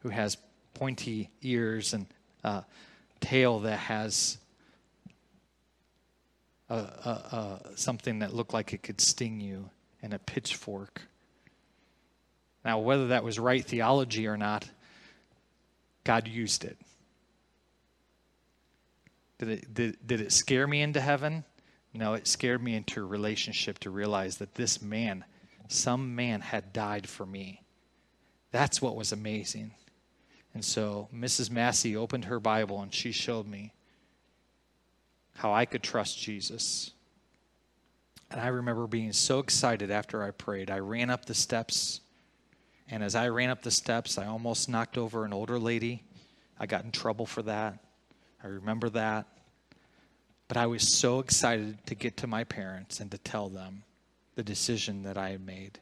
who 0.00 0.10
has 0.10 0.36
pointy 0.74 1.30
ears 1.42 1.94
and 1.94 2.06
a 2.44 2.64
tail 3.20 3.60
that 3.60 3.78
has 3.78 4.38
a, 6.68 6.74
a, 6.74 6.78
a, 6.78 7.76
something 7.76 8.20
that 8.20 8.34
looked 8.34 8.52
like 8.52 8.72
it 8.72 8.82
could 8.82 9.00
sting 9.00 9.40
you 9.40 9.70
and 10.02 10.12
a 10.12 10.18
pitchfork. 10.18 11.02
Now, 12.64 12.78
whether 12.80 13.08
that 13.08 13.24
was 13.24 13.38
right 13.38 13.64
theology 13.64 14.26
or 14.26 14.36
not, 14.36 14.68
God 16.04 16.28
used 16.28 16.64
it. 16.64 16.76
Did 19.38 19.48
it, 19.48 19.74
did, 19.74 20.06
did 20.06 20.20
it 20.20 20.32
scare 20.32 20.66
me 20.66 20.82
into 20.82 21.00
heaven? 21.00 21.44
No, 21.92 22.14
it 22.14 22.26
scared 22.26 22.62
me 22.62 22.74
into 22.74 23.00
a 23.00 23.06
relationship 23.06 23.78
to 23.80 23.90
realize 23.90 24.38
that 24.38 24.54
this 24.54 24.82
man, 24.82 25.24
some 25.72 26.14
man, 26.14 26.40
had 26.40 26.72
died 26.72 27.08
for 27.08 27.26
me. 27.26 27.62
That's 28.50 28.80
what 28.80 28.96
was 28.96 29.12
amazing. 29.12 29.72
And 30.54 30.64
so 30.64 31.08
Mrs. 31.14 31.50
Massey 31.50 31.96
opened 31.96 32.26
her 32.26 32.40
Bible 32.40 32.80
and 32.80 32.92
she 32.92 33.12
showed 33.12 33.46
me 33.46 33.72
how 35.34 35.52
I 35.52 35.66
could 35.66 35.82
trust 35.82 36.18
Jesus. 36.18 36.92
And 38.30 38.40
I 38.40 38.48
remember 38.48 38.86
being 38.86 39.12
so 39.12 39.38
excited 39.38 39.90
after 39.90 40.22
I 40.22 40.30
prayed. 40.30 40.70
I 40.70 40.78
ran 40.78 41.10
up 41.10 41.26
the 41.26 41.34
steps, 41.34 42.00
and 42.88 43.04
as 43.04 43.14
I 43.14 43.28
ran 43.28 43.50
up 43.50 43.62
the 43.62 43.70
steps, 43.70 44.18
I 44.18 44.26
almost 44.26 44.68
knocked 44.68 44.98
over 44.98 45.24
an 45.24 45.32
older 45.32 45.58
lady. 45.58 46.02
I 46.58 46.66
got 46.66 46.84
in 46.84 46.90
trouble 46.90 47.26
for 47.26 47.42
that. 47.42 47.78
I 48.42 48.48
remember 48.48 48.88
that. 48.90 49.26
But 50.48 50.56
I 50.56 50.66
was 50.66 50.96
so 50.96 51.18
excited 51.18 51.84
to 51.86 51.94
get 51.94 52.16
to 52.18 52.26
my 52.26 52.44
parents 52.44 53.00
and 53.00 53.10
to 53.10 53.18
tell 53.18 53.48
them 53.48 53.82
the 54.36 54.44
decision 54.44 55.02
that 55.02 55.18
I 55.18 55.30
had 55.30 55.44
made. 55.44 55.80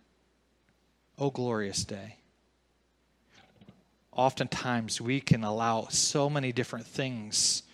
Oh, 1.18 1.30
glorious 1.30 1.84
day. 1.84 2.16
Oftentimes, 4.12 5.00
we 5.00 5.20
can 5.20 5.44
allow 5.44 5.88
so 5.90 6.30
many 6.30 6.52
different 6.52 6.86
things 6.86 7.64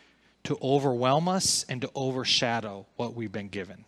to 0.44 0.58
overwhelm 0.62 1.28
us 1.28 1.64
and 1.68 1.82
to 1.82 1.90
overshadow 1.94 2.87
what 2.96 3.14
we've 3.14 3.30
been 3.30 3.49
given. 3.49 3.84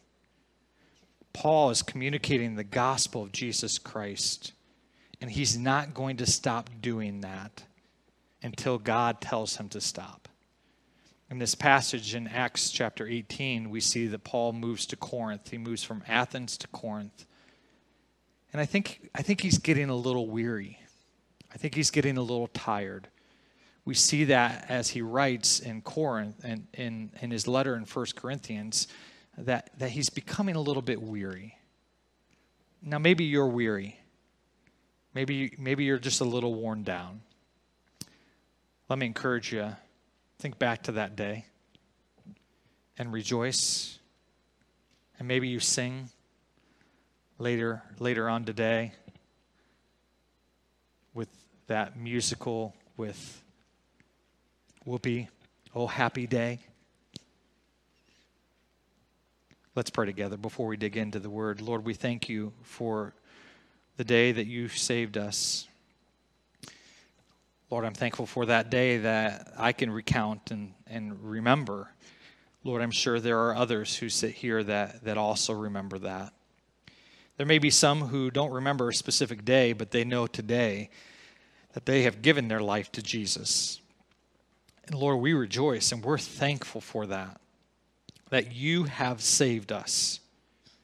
Paul 1.32 1.70
is 1.70 1.82
communicating 1.82 2.56
the 2.56 2.64
gospel 2.64 3.22
of 3.22 3.32
Jesus 3.32 3.78
Christ, 3.78 4.52
and 5.20 5.30
he's 5.30 5.56
not 5.56 5.94
going 5.94 6.18
to 6.18 6.26
stop 6.26 6.68
doing 6.82 7.22
that 7.22 7.64
until 8.42 8.76
God 8.76 9.20
tells 9.22 9.56
him 9.56 9.70
to 9.70 9.80
stop. 9.80 10.28
In 11.32 11.38
this 11.38 11.54
passage 11.54 12.14
in 12.14 12.28
Acts 12.28 12.70
chapter 12.70 13.06
18, 13.06 13.70
we 13.70 13.80
see 13.80 14.06
that 14.06 14.22
Paul 14.22 14.52
moves 14.52 14.84
to 14.84 14.96
Corinth. 14.96 15.48
He 15.48 15.56
moves 15.56 15.82
from 15.82 16.04
Athens 16.06 16.58
to 16.58 16.68
Corinth. 16.68 17.24
And 18.52 18.60
I 18.60 18.66
think, 18.66 19.08
I 19.14 19.22
think 19.22 19.40
he's 19.40 19.56
getting 19.56 19.88
a 19.88 19.96
little 19.96 20.28
weary. 20.28 20.78
I 21.50 21.56
think 21.56 21.74
he's 21.74 21.90
getting 21.90 22.18
a 22.18 22.20
little 22.20 22.48
tired. 22.48 23.08
We 23.86 23.94
see 23.94 24.24
that 24.24 24.66
as 24.68 24.90
he 24.90 25.00
writes 25.00 25.58
in 25.58 25.80
Corinth 25.80 26.44
and 26.44 26.66
in, 26.74 27.12
in 27.22 27.30
his 27.30 27.48
letter 27.48 27.76
in 27.76 27.84
1 27.84 28.06
Corinthians 28.14 28.86
that, 29.38 29.70
that 29.78 29.88
he's 29.88 30.10
becoming 30.10 30.54
a 30.54 30.60
little 30.60 30.82
bit 30.82 31.00
weary. 31.00 31.56
Now, 32.82 32.98
maybe 32.98 33.24
you're 33.24 33.48
weary. 33.48 33.98
Maybe, 35.14 35.54
maybe 35.58 35.84
you're 35.84 35.98
just 35.98 36.20
a 36.20 36.24
little 36.24 36.52
worn 36.52 36.82
down. 36.82 37.22
Let 38.90 38.98
me 38.98 39.06
encourage 39.06 39.50
you 39.50 39.74
Think 40.42 40.58
back 40.58 40.82
to 40.82 40.92
that 40.92 41.14
day 41.14 41.44
and 42.98 43.12
rejoice. 43.12 44.00
And 45.16 45.28
maybe 45.28 45.46
you 45.46 45.60
sing 45.60 46.08
later 47.38 47.84
later 48.00 48.28
on 48.28 48.44
today 48.44 48.90
with 51.14 51.28
that 51.68 51.96
musical 51.96 52.74
with 52.96 53.40
Whoopi, 54.84 55.28
Oh 55.76 55.86
Happy 55.86 56.26
Day. 56.26 56.58
Let's 59.76 59.90
pray 59.90 60.06
together 60.06 60.36
before 60.36 60.66
we 60.66 60.76
dig 60.76 60.96
into 60.96 61.20
the 61.20 61.30
word. 61.30 61.60
Lord, 61.60 61.84
we 61.84 61.94
thank 61.94 62.28
you 62.28 62.52
for 62.64 63.14
the 63.96 64.02
day 64.02 64.32
that 64.32 64.48
you 64.48 64.66
saved 64.66 65.16
us. 65.16 65.68
Lord, 67.72 67.86
I'm 67.86 67.94
thankful 67.94 68.26
for 68.26 68.44
that 68.44 68.68
day 68.68 68.98
that 68.98 69.54
I 69.56 69.72
can 69.72 69.90
recount 69.90 70.50
and, 70.50 70.74
and 70.86 71.18
remember. 71.24 71.88
Lord, 72.64 72.82
I'm 72.82 72.90
sure 72.90 73.18
there 73.18 73.46
are 73.46 73.56
others 73.56 73.96
who 73.96 74.10
sit 74.10 74.32
here 74.32 74.62
that, 74.62 75.04
that 75.04 75.16
also 75.16 75.54
remember 75.54 75.98
that. 76.00 76.34
There 77.38 77.46
may 77.46 77.58
be 77.58 77.70
some 77.70 78.02
who 78.02 78.30
don't 78.30 78.52
remember 78.52 78.90
a 78.90 78.94
specific 78.94 79.46
day, 79.46 79.72
but 79.72 79.90
they 79.90 80.04
know 80.04 80.26
today 80.26 80.90
that 81.72 81.86
they 81.86 82.02
have 82.02 82.20
given 82.20 82.48
their 82.48 82.60
life 82.60 82.92
to 82.92 83.02
Jesus. 83.02 83.80
And 84.84 84.94
Lord, 84.94 85.20
we 85.20 85.32
rejoice 85.32 85.92
and 85.92 86.04
we're 86.04 86.18
thankful 86.18 86.82
for 86.82 87.06
that, 87.06 87.40
that 88.28 88.52
you 88.52 88.84
have 88.84 89.22
saved 89.22 89.72
us. 89.72 90.20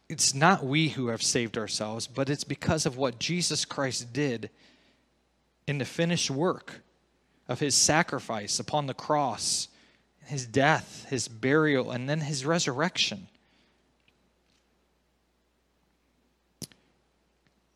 It's 0.08 0.32
not 0.32 0.64
we 0.64 0.88
who 0.88 1.08
have 1.08 1.22
saved 1.22 1.58
ourselves, 1.58 2.06
but 2.06 2.30
it's 2.30 2.44
because 2.44 2.86
of 2.86 2.96
what 2.96 3.18
Jesus 3.18 3.66
Christ 3.66 4.14
did 4.14 4.48
in 5.68 5.78
the 5.78 5.84
finished 5.84 6.30
work 6.30 6.80
of 7.46 7.60
his 7.60 7.74
sacrifice 7.74 8.58
upon 8.58 8.86
the 8.86 8.94
cross, 8.94 9.68
his 10.24 10.46
death, 10.46 11.06
his 11.08 11.28
burial, 11.28 11.90
and 11.90 12.08
then 12.08 12.20
his 12.20 12.44
resurrection. 12.44 13.28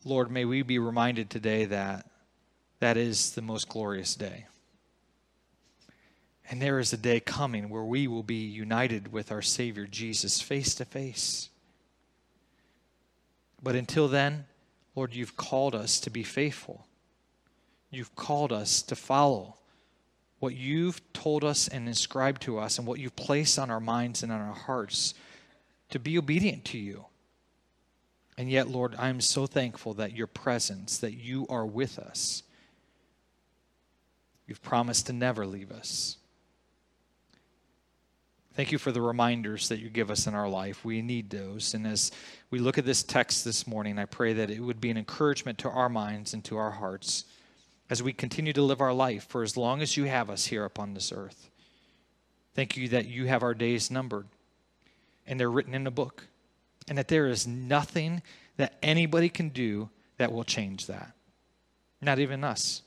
Lord, 0.05 0.31
may 0.31 0.45
we 0.45 0.63
be 0.63 0.79
reminded 0.79 1.31
today 1.31 1.65
that 1.67 2.07
that 2.81 2.97
is 2.97 3.33
the 3.33 3.43
most 3.43 3.69
glorious 3.69 4.15
day. 4.15 4.47
And 6.51 6.61
there 6.61 6.81
is 6.81 6.93
a 6.93 6.99
day 6.99 7.21
coming 7.21 7.69
where 7.69 7.85
we 7.85 8.07
will 8.09 8.25
be 8.25 8.35
united 8.35 9.13
with 9.13 9.31
our 9.31 9.41
Savior 9.41 9.87
Jesus 9.87 10.41
face 10.41 10.75
to 10.75 10.85
face. 10.85 11.49
But 13.63 13.77
until 13.77 14.09
then, 14.09 14.47
Lord, 14.97 15.15
you've 15.15 15.37
called 15.37 15.75
us 15.75 16.01
to 16.01 16.11
be 16.11 16.25
faithful. 16.25 16.87
You've 17.93 18.17
called 18.17 18.53
us 18.53 18.81
to 18.83 18.97
follow 18.97 19.59
what 20.41 20.57
you've 20.57 21.01
told 21.13 21.45
us 21.45 21.69
and 21.69 21.87
inscribed 21.87 22.43
to 22.43 22.59
us 22.59 22.79
and 22.79 22.87
what 22.87 22.99
you've 22.99 23.15
placed 23.15 23.59
on 23.59 23.71
our 23.71 23.79
minds 23.79 24.23
and 24.23 24.33
on 24.33 24.41
our 24.41 24.55
hearts 24.55 25.15
to 25.91 26.01
be 26.01 26.19
obedient 26.19 26.65
to 26.65 26.79
you. 26.79 27.05
And 28.39 28.51
yet, 28.51 28.67
Lord, 28.67 28.97
I 28.99 29.11
am 29.11 29.21
so 29.21 29.47
thankful 29.47 29.93
that 29.95 30.17
your 30.17 30.27
presence, 30.27 30.99
that 30.99 31.13
you 31.13 31.47
are 31.51 31.67
with 31.67 31.99
us. 31.99 32.43
You've 34.47 34.63
promised 34.63 35.07
to 35.09 35.13
never 35.13 35.47
leave 35.47 35.71
us. 35.71 36.17
Thank 38.55 38.73
you 38.73 38.79
for 38.79 38.91
the 38.91 39.03
reminders 39.03 39.69
that 39.69 39.81
you 39.81 39.91
give 39.91 40.11
us 40.11 40.27
in 40.27 40.35
our 40.35 40.49
life. 40.49 40.83
We 40.83 41.03
need 41.03 41.29
those. 41.29 41.75
And 41.75 41.87
as 41.87 42.11
we 42.51 42.59
look 42.59 42.79
at 42.79 42.87
this 42.87 43.03
text 43.03 43.45
this 43.45 43.67
morning, 43.67 43.99
I 43.99 44.07
pray 44.07 44.33
that 44.33 44.51
it 44.51 44.61
would 44.61 44.81
be 44.81 44.91
an 44.91 44.97
encouragement 44.97 45.59
to 45.59 45.71
our 45.71 45.91
minds 45.91 46.33
and 46.33 46.43
to 46.45 46.57
our 46.57 46.71
hearts 46.71 47.27
as 47.93 48.03
we 48.03 48.11
continue 48.15 48.55
to 48.55 48.63
live 48.63 48.81
our 48.81 48.95
life 48.95 49.27
for 49.29 49.43
as 49.43 49.55
long 49.55 49.83
as 49.83 49.99
you 49.99 50.05
have 50.05 50.31
us 50.31 50.47
here 50.47 50.65
upon 50.65 50.95
this 50.95 51.13
earth. 51.13 51.51
Thank 52.55 52.75
you 52.75 52.89
that 52.89 53.05
you 53.05 53.27
have 53.27 53.43
our 53.43 53.53
days 53.53 53.91
numbered 53.91 54.29
and 55.27 55.39
they're 55.39 55.51
written 55.51 55.75
in 55.75 55.87
a 55.87 55.91
book, 55.91 56.27
and 56.89 56.97
that 56.97 57.09
there 57.09 57.27
is 57.27 57.47
nothing 57.47 58.23
that 58.57 58.79
anybody 58.83 59.29
can 59.29 59.51
do 59.51 59.91
that 60.17 60.33
will 60.33 60.43
change 60.43 60.87
that. 60.87 61.13
Not 62.01 62.19
even 62.19 62.43
us, 62.43 62.81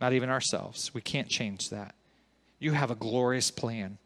not 0.00 0.12
even 0.12 0.28
ourselves. 0.28 0.92
We 0.92 1.00
can't 1.00 1.28
change 1.28 1.70
that. 1.70 1.94
You 2.58 2.72
have 2.72 2.90
a 2.90 2.96
glorious 2.96 3.52
plan 3.52 3.98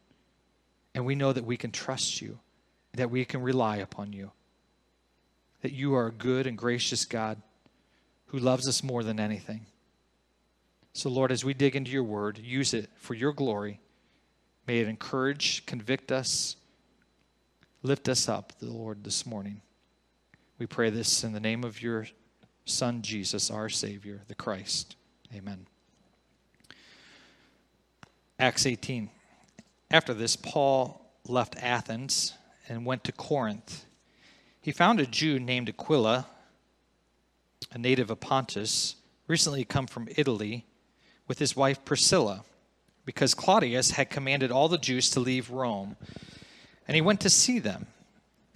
and 0.95 1.07
we 1.07 1.15
know 1.15 1.33
that 1.33 1.47
we 1.47 1.57
can 1.57 1.73
trust 1.73 2.21
you, 2.21 2.39
that 2.93 3.11
we 3.11 3.25
can 3.25 3.41
rely 3.41 3.79
upon 3.79 4.13
you, 4.13 4.33
that 5.63 5.73
you 5.73 5.95
are 5.95 6.09
a 6.09 6.13
good 6.13 6.47
and 6.47 6.59
gracious 6.59 7.07
God 7.07 7.41
who 8.27 8.39
loves 8.39 8.69
us 8.69 8.85
more 8.85 9.03
than 9.03 9.19
anything. 9.19 9.65
So, 10.99 11.11
Lord, 11.11 11.31
as 11.31 11.45
we 11.45 11.55
dig 11.55 11.77
into 11.77 11.93
your 11.93 12.03
word, 12.03 12.39
use 12.39 12.75
it 12.75 12.91
for 12.97 13.15
your 13.15 13.33
glory. 13.33 13.79
May 14.67 14.81
it 14.81 14.89
encourage, 14.89 15.65
convict 15.65 16.11
us, 16.11 16.57
lift 17.85 18.09
us 18.09 18.29
up, 18.29 18.53
the 18.59 18.67
Lord, 18.67 19.05
this 19.05 19.25
morning. 19.25 19.61
We 20.59 20.67
pray 20.67 20.91
this 20.91 21.23
in 21.23 21.33
the 21.33 21.39
name 21.39 21.63
of 21.63 21.81
your 21.81 22.09
Son, 22.65 23.01
Jesus, 23.01 23.49
our 23.49 23.69
Savior, 23.69 24.23
the 24.27 24.35
Christ. 24.35 24.97
Amen. 25.33 25.69
Acts 28.41 28.67
18. 28.67 29.09
After 29.93 30.13
this, 30.13 30.35
Paul 30.35 31.09
left 31.29 31.55
Athens 31.63 32.33
and 32.69 32.85
went 32.85 33.05
to 33.05 33.13
Corinth. 33.13 33.85
He 34.61 34.73
found 34.73 34.99
a 34.99 35.07
Jew 35.07 35.39
named 35.39 35.69
Aquila, 35.69 36.27
a 37.71 37.79
native 37.79 38.11
of 38.11 38.19
Pontus, 38.19 38.97
recently 39.29 39.65
come 39.65 39.87
from 39.87 40.09
Italy, 40.17 40.65
with 41.29 41.39
his 41.39 41.55
wife 41.55 41.85
Priscilla, 41.85 42.43
because 43.05 43.35
Claudius 43.35 43.93
had 43.93 44.11
commanded 44.11 44.51
all 44.51 44.69
the 44.69 44.79
Jews 44.79 45.11
to 45.11 45.21
leave 45.21 45.51
Rome. 45.51 45.97
And 46.89 46.95
he 46.95 47.01
went 47.01 47.21
to 47.21 47.31
see 47.31 47.59
them. 47.59 47.87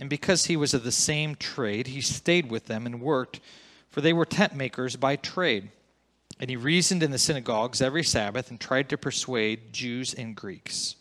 And 0.01 0.11
because 0.11 0.47
he 0.47 0.57
was 0.57 0.75
of 0.75 0.83
the 0.83 0.91
same 0.91 1.37
trade, 1.37 1.87
he 1.87 2.01
stayed 2.01 2.51
with 2.51 2.67
them 2.67 2.87
and 2.87 3.01
worked, 3.01 3.41
for 3.91 4.01
they 4.01 4.13
were 4.13 4.25
tent 4.25 4.55
makers 4.55 4.97
by 4.97 5.17
trade. 5.17 5.71
And 6.41 6.51
he 6.51 6.57
reasoned 6.57 7.03
in 7.03 7.13
the 7.13 7.19
synagogues 7.19 7.81
every 7.81 8.03
Sabbath 8.03 8.51
and 8.51 8.59
tried 8.59 8.89
to 8.89 8.99
persuade 8.99 9.73
Jews 9.73 10.13
and 10.13 10.35
Greeks. 10.35 10.97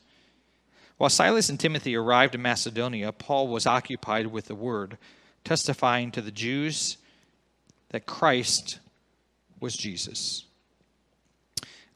While 0.98 1.10
Silas 1.10 1.50
and 1.50 1.60
Timothy 1.60 1.96
arrived 1.96 2.36
in 2.36 2.44
Macedonia, 2.44 3.12
Paul 3.12 3.48
was 3.48 3.66
occupied 3.66 4.28
with 4.28 4.46
the 4.46 4.56
word, 4.56 5.00
testifying 5.44 6.12
to 6.12 6.22
the 6.22 6.30
Jews 6.30 6.98
that 7.90 8.06
Christ 8.06 8.78
was 9.60 9.76
Jesus. 9.76 10.46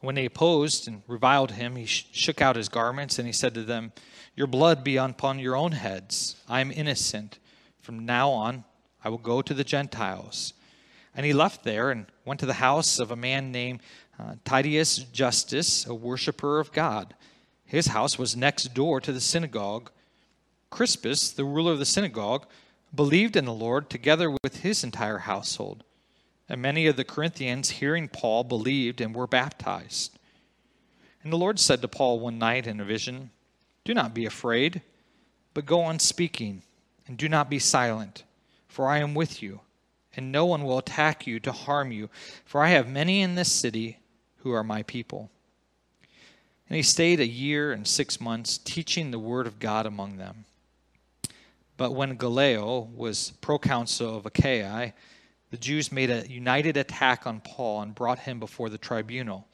When 0.00 0.14
they 0.14 0.26
opposed 0.26 0.86
and 0.86 1.02
reviled 1.06 1.52
him, 1.52 1.76
he 1.76 1.86
shook 1.86 2.40
out 2.40 2.56
his 2.56 2.68
garments 2.68 3.18
and 3.18 3.26
he 3.26 3.32
said 3.32 3.54
to 3.54 3.62
them, 3.62 3.92
Your 4.34 4.46
blood 4.46 4.84
be 4.84 4.96
upon 4.96 5.38
your 5.38 5.56
own 5.56 5.72
heads. 5.72 6.36
I 6.48 6.60
am 6.60 6.70
innocent. 6.70 7.38
From 7.80 8.04
now 8.04 8.30
on, 8.30 8.64
I 9.02 9.08
will 9.08 9.18
go 9.18 9.42
to 9.42 9.54
the 9.54 9.64
Gentiles. 9.64 10.52
And 11.14 11.24
he 11.24 11.32
left 11.32 11.64
there 11.64 11.90
and 11.90 12.06
went 12.24 12.40
to 12.40 12.46
the 12.46 12.54
house 12.54 12.98
of 12.98 13.10
a 13.10 13.16
man 13.16 13.52
named 13.52 13.80
uh, 14.18 14.34
Titius 14.44 14.98
Justus, 14.98 15.86
a 15.86 15.94
worshiper 15.94 16.60
of 16.60 16.72
God 16.72 17.14
his 17.66 17.88
house 17.88 18.18
was 18.18 18.36
next 18.36 18.72
door 18.74 19.00
to 19.00 19.12
the 19.12 19.20
synagogue. 19.20 19.90
Crispus, 20.70 21.32
the 21.32 21.44
ruler 21.44 21.72
of 21.72 21.80
the 21.80 21.84
synagogue, 21.84 22.46
believed 22.94 23.36
in 23.36 23.44
the 23.44 23.52
Lord 23.52 23.90
together 23.90 24.30
with 24.30 24.62
his 24.62 24.84
entire 24.84 25.18
household. 25.18 25.82
And 26.48 26.62
many 26.62 26.86
of 26.86 26.96
the 26.96 27.04
Corinthians, 27.04 27.70
hearing 27.70 28.08
Paul, 28.08 28.44
believed 28.44 29.00
and 29.00 29.14
were 29.14 29.26
baptized. 29.26 30.18
And 31.22 31.32
the 31.32 31.38
Lord 31.38 31.58
said 31.58 31.82
to 31.82 31.88
Paul 31.88 32.20
one 32.20 32.38
night 32.38 32.66
in 32.66 32.78
a 32.78 32.84
vision, 32.84 33.30
Do 33.84 33.94
not 33.94 34.14
be 34.14 34.26
afraid, 34.26 34.80
but 35.54 35.66
go 35.66 35.80
on 35.80 35.98
speaking, 35.98 36.62
and 37.08 37.16
do 37.16 37.28
not 37.28 37.50
be 37.50 37.58
silent, 37.58 38.22
for 38.68 38.88
I 38.88 38.98
am 38.98 39.14
with 39.14 39.42
you, 39.42 39.60
and 40.16 40.30
no 40.30 40.46
one 40.46 40.62
will 40.62 40.78
attack 40.78 41.26
you 41.26 41.40
to 41.40 41.50
harm 41.50 41.90
you, 41.90 42.10
for 42.44 42.62
I 42.62 42.68
have 42.68 42.88
many 42.88 43.22
in 43.22 43.34
this 43.34 43.50
city 43.50 43.98
who 44.38 44.52
are 44.52 44.62
my 44.62 44.84
people. 44.84 45.30
And 46.68 46.76
he 46.76 46.82
stayed 46.82 47.20
a 47.20 47.26
year 47.26 47.72
and 47.72 47.86
six 47.86 48.20
months 48.20 48.58
teaching 48.58 49.10
the 49.10 49.18
word 49.18 49.46
of 49.46 49.58
God 49.58 49.86
among 49.86 50.16
them. 50.16 50.44
But 51.76 51.92
when 51.92 52.16
Gallio 52.16 52.88
was 52.94 53.32
proconsul 53.40 54.16
of 54.16 54.26
Achaia, 54.26 54.92
the 55.56 55.62
Jews 55.62 55.90
made 55.90 56.10
a 56.10 56.30
united 56.30 56.76
attack 56.76 57.26
on 57.26 57.40
Paul 57.40 57.80
and 57.80 57.94
brought 57.94 58.18
him 58.18 58.38
before 58.38 58.68
the 58.68 58.76
tribunal, 58.76 59.48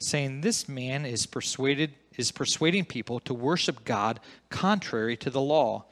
saying, 0.00 0.40
This 0.40 0.68
man 0.68 1.06
is 1.06 1.26
persuaded 1.26 1.94
is 2.16 2.32
persuading 2.32 2.86
people 2.86 3.20
to 3.20 3.32
worship 3.32 3.84
God 3.84 4.18
contrary 4.50 5.16
to 5.18 5.30
the 5.30 5.40
law. 5.40 5.84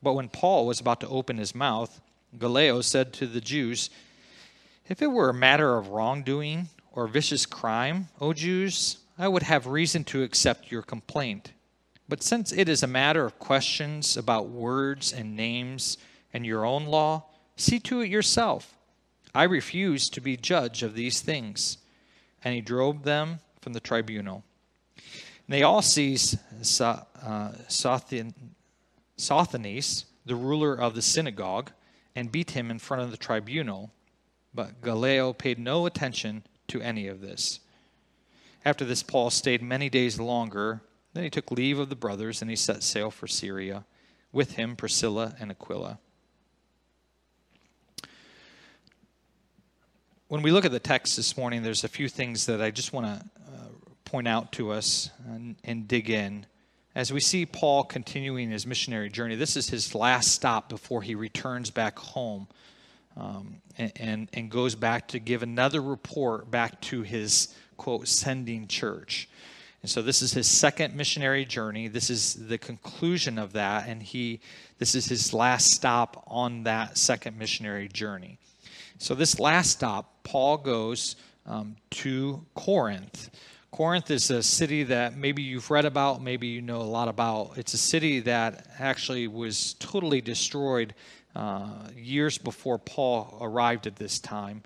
But 0.00 0.12
when 0.12 0.28
Paul 0.28 0.68
was 0.68 0.78
about 0.78 1.00
to 1.00 1.08
open 1.08 1.38
his 1.38 1.56
mouth, 1.56 2.00
Gallio 2.38 2.82
said 2.82 3.12
to 3.14 3.26
the 3.26 3.40
Jews, 3.40 3.90
If 4.86 5.02
it 5.02 5.08
were 5.08 5.30
a 5.30 5.34
matter 5.34 5.76
of 5.76 5.88
wrongdoing 5.88 6.68
or 6.92 7.08
vicious 7.08 7.46
crime, 7.46 8.10
O 8.20 8.32
Jews, 8.32 8.98
I 9.18 9.26
would 9.26 9.42
have 9.42 9.66
reason 9.66 10.04
to 10.04 10.22
accept 10.22 10.70
your 10.70 10.82
complaint. 10.82 11.52
But 12.08 12.22
since 12.22 12.52
it 12.52 12.68
is 12.68 12.84
a 12.84 12.86
matter 12.86 13.24
of 13.24 13.40
questions 13.40 14.16
about 14.16 14.50
words 14.50 15.12
and 15.12 15.34
names 15.34 15.98
and 16.32 16.46
your 16.46 16.64
own 16.64 16.84
law, 16.84 17.24
see 17.56 17.80
to 17.80 18.00
it 18.00 18.08
yourself. 18.08 18.70
I 19.34 19.44
refuse 19.44 20.08
to 20.10 20.20
be 20.20 20.36
judge 20.36 20.82
of 20.82 20.94
these 20.94 21.20
things. 21.20 21.78
And 22.42 22.54
he 22.54 22.60
drove 22.60 23.02
them 23.02 23.40
from 23.60 23.72
the 23.72 23.80
tribunal. 23.80 24.44
And 24.96 25.04
they 25.48 25.62
all 25.62 25.82
seized 25.82 26.38
uh, 26.80 27.52
Sosthenes, 27.68 28.34
the 30.26 30.36
ruler 30.36 30.74
of 30.74 30.94
the 30.94 31.02
synagogue, 31.02 31.70
and 32.14 32.30
beat 32.30 32.52
him 32.52 32.70
in 32.70 32.78
front 32.78 33.02
of 33.02 33.10
the 33.10 33.16
tribunal. 33.16 33.90
But 34.54 34.80
Gallio 34.82 35.32
paid 35.32 35.58
no 35.58 35.86
attention 35.86 36.44
to 36.68 36.80
any 36.80 37.08
of 37.08 37.20
this. 37.20 37.60
After 38.64 38.84
this, 38.84 39.02
Paul 39.02 39.30
stayed 39.30 39.62
many 39.62 39.90
days 39.90 40.20
longer. 40.20 40.80
Then 41.12 41.24
he 41.24 41.30
took 41.30 41.50
leave 41.50 41.78
of 41.78 41.88
the 41.88 41.96
brothers 41.96 42.40
and 42.40 42.50
he 42.50 42.56
set 42.56 42.82
sail 42.82 43.10
for 43.10 43.26
Syria. 43.26 43.84
With 44.32 44.52
him, 44.52 44.76
Priscilla 44.76 45.34
and 45.38 45.50
Aquila. 45.50 45.98
When 50.34 50.42
we 50.42 50.50
look 50.50 50.64
at 50.64 50.72
the 50.72 50.80
text 50.80 51.16
this 51.16 51.36
morning, 51.36 51.62
there's 51.62 51.84
a 51.84 51.88
few 51.88 52.08
things 52.08 52.46
that 52.46 52.60
I 52.60 52.72
just 52.72 52.92
want 52.92 53.06
to 53.06 53.24
uh, 53.52 53.68
point 54.04 54.26
out 54.26 54.50
to 54.54 54.72
us 54.72 55.10
and, 55.28 55.54
and 55.62 55.86
dig 55.86 56.10
in. 56.10 56.44
As 56.96 57.12
we 57.12 57.20
see 57.20 57.46
Paul 57.46 57.84
continuing 57.84 58.50
his 58.50 58.66
missionary 58.66 59.10
journey, 59.10 59.36
this 59.36 59.56
is 59.56 59.70
his 59.70 59.94
last 59.94 60.32
stop 60.32 60.68
before 60.68 61.02
he 61.02 61.14
returns 61.14 61.70
back 61.70 62.00
home 62.00 62.48
um, 63.16 63.62
and, 63.78 63.92
and, 63.94 64.28
and 64.32 64.50
goes 64.50 64.74
back 64.74 65.06
to 65.06 65.20
give 65.20 65.44
another 65.44 65.80
report 65.80 66.50
back 66.50 66.80
to 66.80 67.02
his 67.02 67.54
quote, 67.76 68.08
sending 68.08 68.66
church. 68.66 69.28
And 69.82 69.88
so 69.88 70.02
this 70.02 70.20
is 70.20 70.32
his 70.32 70.48
second 70.48 70.96
missionary 70.96 71.44
journey. 71.44 71.86
This 71.86 72.10
is 72.10 72.48
the 72.48 72.58
conclusion 72.58 73.38
of 73.38 73.52
that, 73.52 73.86
and 73.86 74.02
he 74.02 74.40
this 74.78 74.96
is 74.96 75.06
his 75.06 75.32
last 75.32 75.70
stop 75.70 76.24
on 76.26 76.64
that 76.64 76.98
second 76.98 77.38
missionary 77.38 77.86
journey. 77.86 78.40
So 78.98 79.14
this 79.14 79.38
last 79.38 79.70
stop, 79.70 80.13
Paul 80.24 80.56
goes 80.58 81.16
um, 81.46 81.76
to 81.90 82.44
Corinth. 82.54 83.30
Corinth 83.70 84.10
is 84.10 84.30
a 84.30 84.42
city 84.42 84.84
that 84.84 85.16
maybe 85.16 85.42
you've 85.42 85.70
read 85.70 85.84
about, 85.84 86.22
maybe 86.22 86.46
you 86.46 86.62
know 86.62 86.80
a 86.80 86.82
lot 86.82 87.08
about. 87.08 87.52
It's 87.56 87.74
a 87.74 87.78
city 87.78 88.20
that 88.20 88.66
actually 88.78 89.28
was 89.28 89.74
totally 89.74 90.20
destroyed 90.20 90.94
uh, 91.36 91.88
years 91.96 92.38
before 92.38 92.78
Paul 92.78 93.38
arrived 93.40 93.86
at 93.86 93.96
this 93.96 94.18
time 94.18 94.62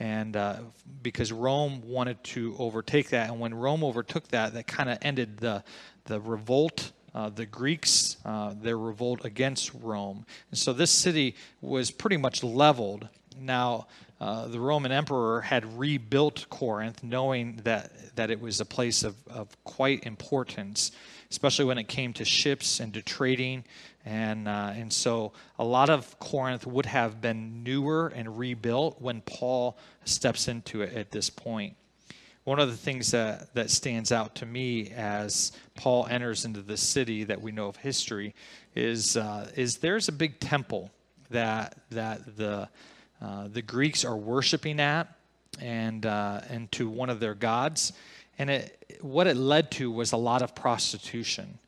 and 0.00 0.34
uh, 0.34 0.56
because 1.02 1.30
Rome 1.30 1.82
wanted 1.86 2.24
to 2.24 2.56
overtake 2.58 3.10
that, 3.10 3.28
and 3.30 3.38
when 3.38 3.52
Rome 3.54 3.84
overtook 3.84 4.26
that, 4.28 4.54
that 4.54 4.66
kind 4.66 4.88
of 4.90 4.98
ended 5.02 5.36
the 5.36 5.62
the 6.06 6.20
revolt. 6.20 6.92
Uh, 7.12 7.28
the 7.28 7.44
Greeks, 7.44 8.18
uh, 8.24 8.54
their 8.62 8.78
revolt 8.78 9.24
against 9.24 9.74
Rome. 9.82 10.24
And 10.52 10.56
so 10.56 10.72
this 10.72 10.92
city 10.92 11.34
was 11.60 11.90
pretty 11.90 12.16
much 12.16 12.44
leveled 12.44 13.08
Now, 13.36 13.88
uh, 14.20 14.46
the 14.48 14.60
Roman 14.60 14.92
emperor 14.92 15.40
had 15.40 15.78
rebuilt 15.78 16.46
Corinth, 16.50 17.02
knowing 17.02 17.60
that, 17.64 18.16
that 18.16 18.30
it 18.30 18.38
was 18.38 18.60
a 18.60 18.66
place 18.66 19.02
of, 19.02 19.16
of 19.28 19.48
quite 19.64 20.04
importance, 20.04 20.92
especially 21.30 21.64
when 21.64 21.78
it 21.78 21.88
came 21.88 22.12
to 22.12 22.24
ships 22.24 22.80
and 22.80 22.92
to 22.92 23.00
trading. 23.00 23.64
And, 24.04 24.46
uh, 24.46 24.72
and 24.74 24.92
so 24.92 25.32
a 25.58 25.64
lot 25.64 25.88
of 25.88 26.18
Corinth 26.18 26.66
would 26.66 26.84
have 26.84 27.22
been 27.22 27.62
newer 27.62 28.08
and 28.08 28.38
rebuilt 28.38 29.00
when 29.00 29.22
Paul 29.22 29.78
steps 30.04 30.48
into 30.48 30.82
it 30.82 30.94
at 30.94 31.10
this 31.10 31.30
point. 31.30 31.76
One 32.44 32.58
of 32.58 32.70
the 32.70 32.76
things 32.76 33.12
that, 33.12 33.54
that 33.54 33.70
stands 33.70 34.12
out 34.12 34.34
to 34.36 34.46
me 34.46 34.90
as 34.90 35.52
Paul 35.76 36.06
enters 36.10 36.44
into 36.44 36.60
the 36.60 36.76
city 36.76 37.24
that 37.24 37.40
we 37.40 37.52
know 37.52 37.68
of 37.68 37.76
history 37.76 38.34
is, 38.74 39.16
uh, 39.16 39.50
is 39.56 39.78
there's 39.78 40.08
a 40.08 40.12
big 40.12 40.40
temple 40.40 40.90
that, 41.30 41.76
that 41.90 42.36
the, 42.36 42.68
uh, 43.20 43.48
the 43.48 43.62
Greeks 43.62 44.04
are 44.04 44.16
worshiping 44.16 44.80
at 44.80 45.14
and, 45.60 46.06
uh, 46.06 46.40
and 46.48 46.70
to 46.72 46.88
one 46.88 47.10
of 47.10 47.20
their 47.20 47.34
gods. 47.34 47.92
And 48.38 48.50
it, 48.50 48.98
what 49.00 49.26
it 49.26 49.36
led 49.36 49.70
to 49.72 49.90
was 49.90 50.12
a 50.12 50.16
lot 50.16 50.42
of 50.42 50.54
prostitution. 50.54 51.58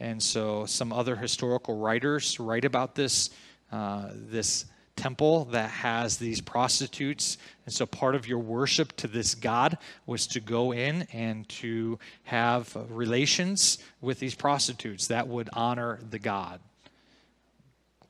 And 0.00 0.22
so 0.22 0.66
some 0.66 0.92
other 0.92 1.16
historical 1.16 1.76
writers 1.78 2.38
write 2.38 2.64
about 2.64 2.94
this, 2.94 3.30
uh, 3.72 4.10
this 4.12 4.66
temple 4.96 5.46
that 5.46 5.70
has 5.70 6.18
these 6.18 6.40
prostitutes. 6.40 7.38
And 7.64 7.72
so 7.72 7.86
part 7.86 8.14
of 8.14 8.26
your 8.26 8.38
worship 8.38 8.94
to 8.96 9.08
this 9.08 9.34
God 9.34 9.78
was 10.06 10.26
to 10.28 10.40
go 10.40 10.72
in 10.72 11.06
and 11.12 11.48
to 11.50 11.98
have 12.24 12.76
relations 12.90 13.78
with 14.00 14.18
these 14.18 14.34
prostitutes 14.34 15.06
that 15.06 15.26
would 15.26 15.48
honor 15.52 16.00
the 16.10 16.18
God. 16.18 16.60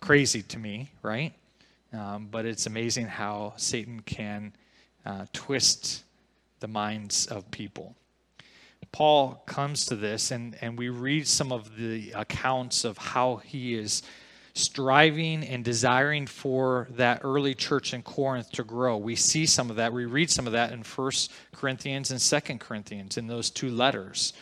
Crazy 0.01 0.43
to 0.43 0.59
me, 0.59 0.91
right? 1.03 1.33
Um, 1.93 2.29
but 2.31 2.45
it's 2.45 2.67
amazing 2.67 3.07
how 3.07 3.55
Satan 3.57 4.01
can 4.01 4.53
uh, 5.07 5.27
twist 5.33 6.05
the 6.61 6.69
minds 6.69 7.27
of 7.27 7.51
people. 7.51 7.95
Paul 8.93 9.43
comes 9.47 9.87
to 9.87 9.97
this, 9.97 10.31
and, 10.31 10.57
and 10.61 10.79
we 10.79 10.89
read 10.89 11.27
some 11.27 11.53
of 11.53 11.77
the 11.77 12.13
accounts 12.13 12.85
of 12.85 12.99
how 12.99 13.37
he 13.37 13.75
is 13.75 14.03
striving 14.55 15.45
and 15.45 15.65
desiring 15.65 16.27
for 16.27 16.89
that 16.93 17.21
early 17.23 17.55
church 17.55 17.95
in 17.95 18.03
Corinth 18.03 18.51
to 18.53 18.65
grow. 18.65 18.97
We 18.97 19.15
see 19.15 19.47
some 19.47 19.71
of 19.71 19.77
that. 19.77 19.93
We 19.93 20.05
read 20.05 20.31
some 20.31 20.47
of 20.47 20.53
that 20.55 20.73
in 20.73 20.83
First 20.83 21.33
Corinthians 21.53 22.11
and 22.11 22.21
Second 22.21 22.61
Corinthians 22.61 23.17
in 23.17 23.27
those 23.27 23.51
two 23.51 23.71
letters. 23.71 24.33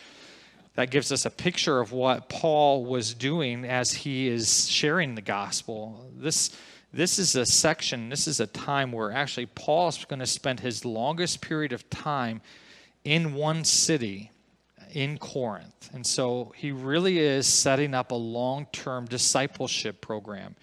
That 0.75 0.91
gives 0.91 1.11
us 1.11 1.25
a 1.25 1.29
picture 1.29 1.79
of 1.79 1.91
what 1.91 2.29
Paul 2.29 2.85
was 2.85 3.13
doing 3.13 3.65
as 3.65 3.91
he 3.91 4.27
is 4.27 4.69
sharing 4.69 5.15
the 5.15 5.21
gospel. 5.21 6.09
This 6.15 6.55
this 6.97 7.19
is 7.19 7.35
a 7.35 7.45
section, 7.45 8.09
this 8.09 8.27
is 8.27 8.39
a 8.39 8.47
time 8.47 8.91
where 8.91 9.11
actually 9.11 9.45
Paul 9.45 9.87
is 9.89 10.03
going 10.03 10.19
to 10.19 10.25
spend 10.25 10.59
his 10.59 10.83
longest 10.83 11.41
period 11.41 11.71
of 11.71 11.87
time 11.91 12.41
in 13.03 13.35
one 13.35 13.63
city 13.63 14.31
in 14.93 15.19
Corinth. 15.19 15.91
And 15.93 16.03
so 16.03 16.53
he 16.57 16.71
really 16.71 17.19
is 17.19 17.45
setting 17.45 17.93
up 17.93 18.09
a 18.09 18.15
long 18.15 18.65
term 18.71 19.05
discipleship 19.05 20.01
program. 20.01 20.55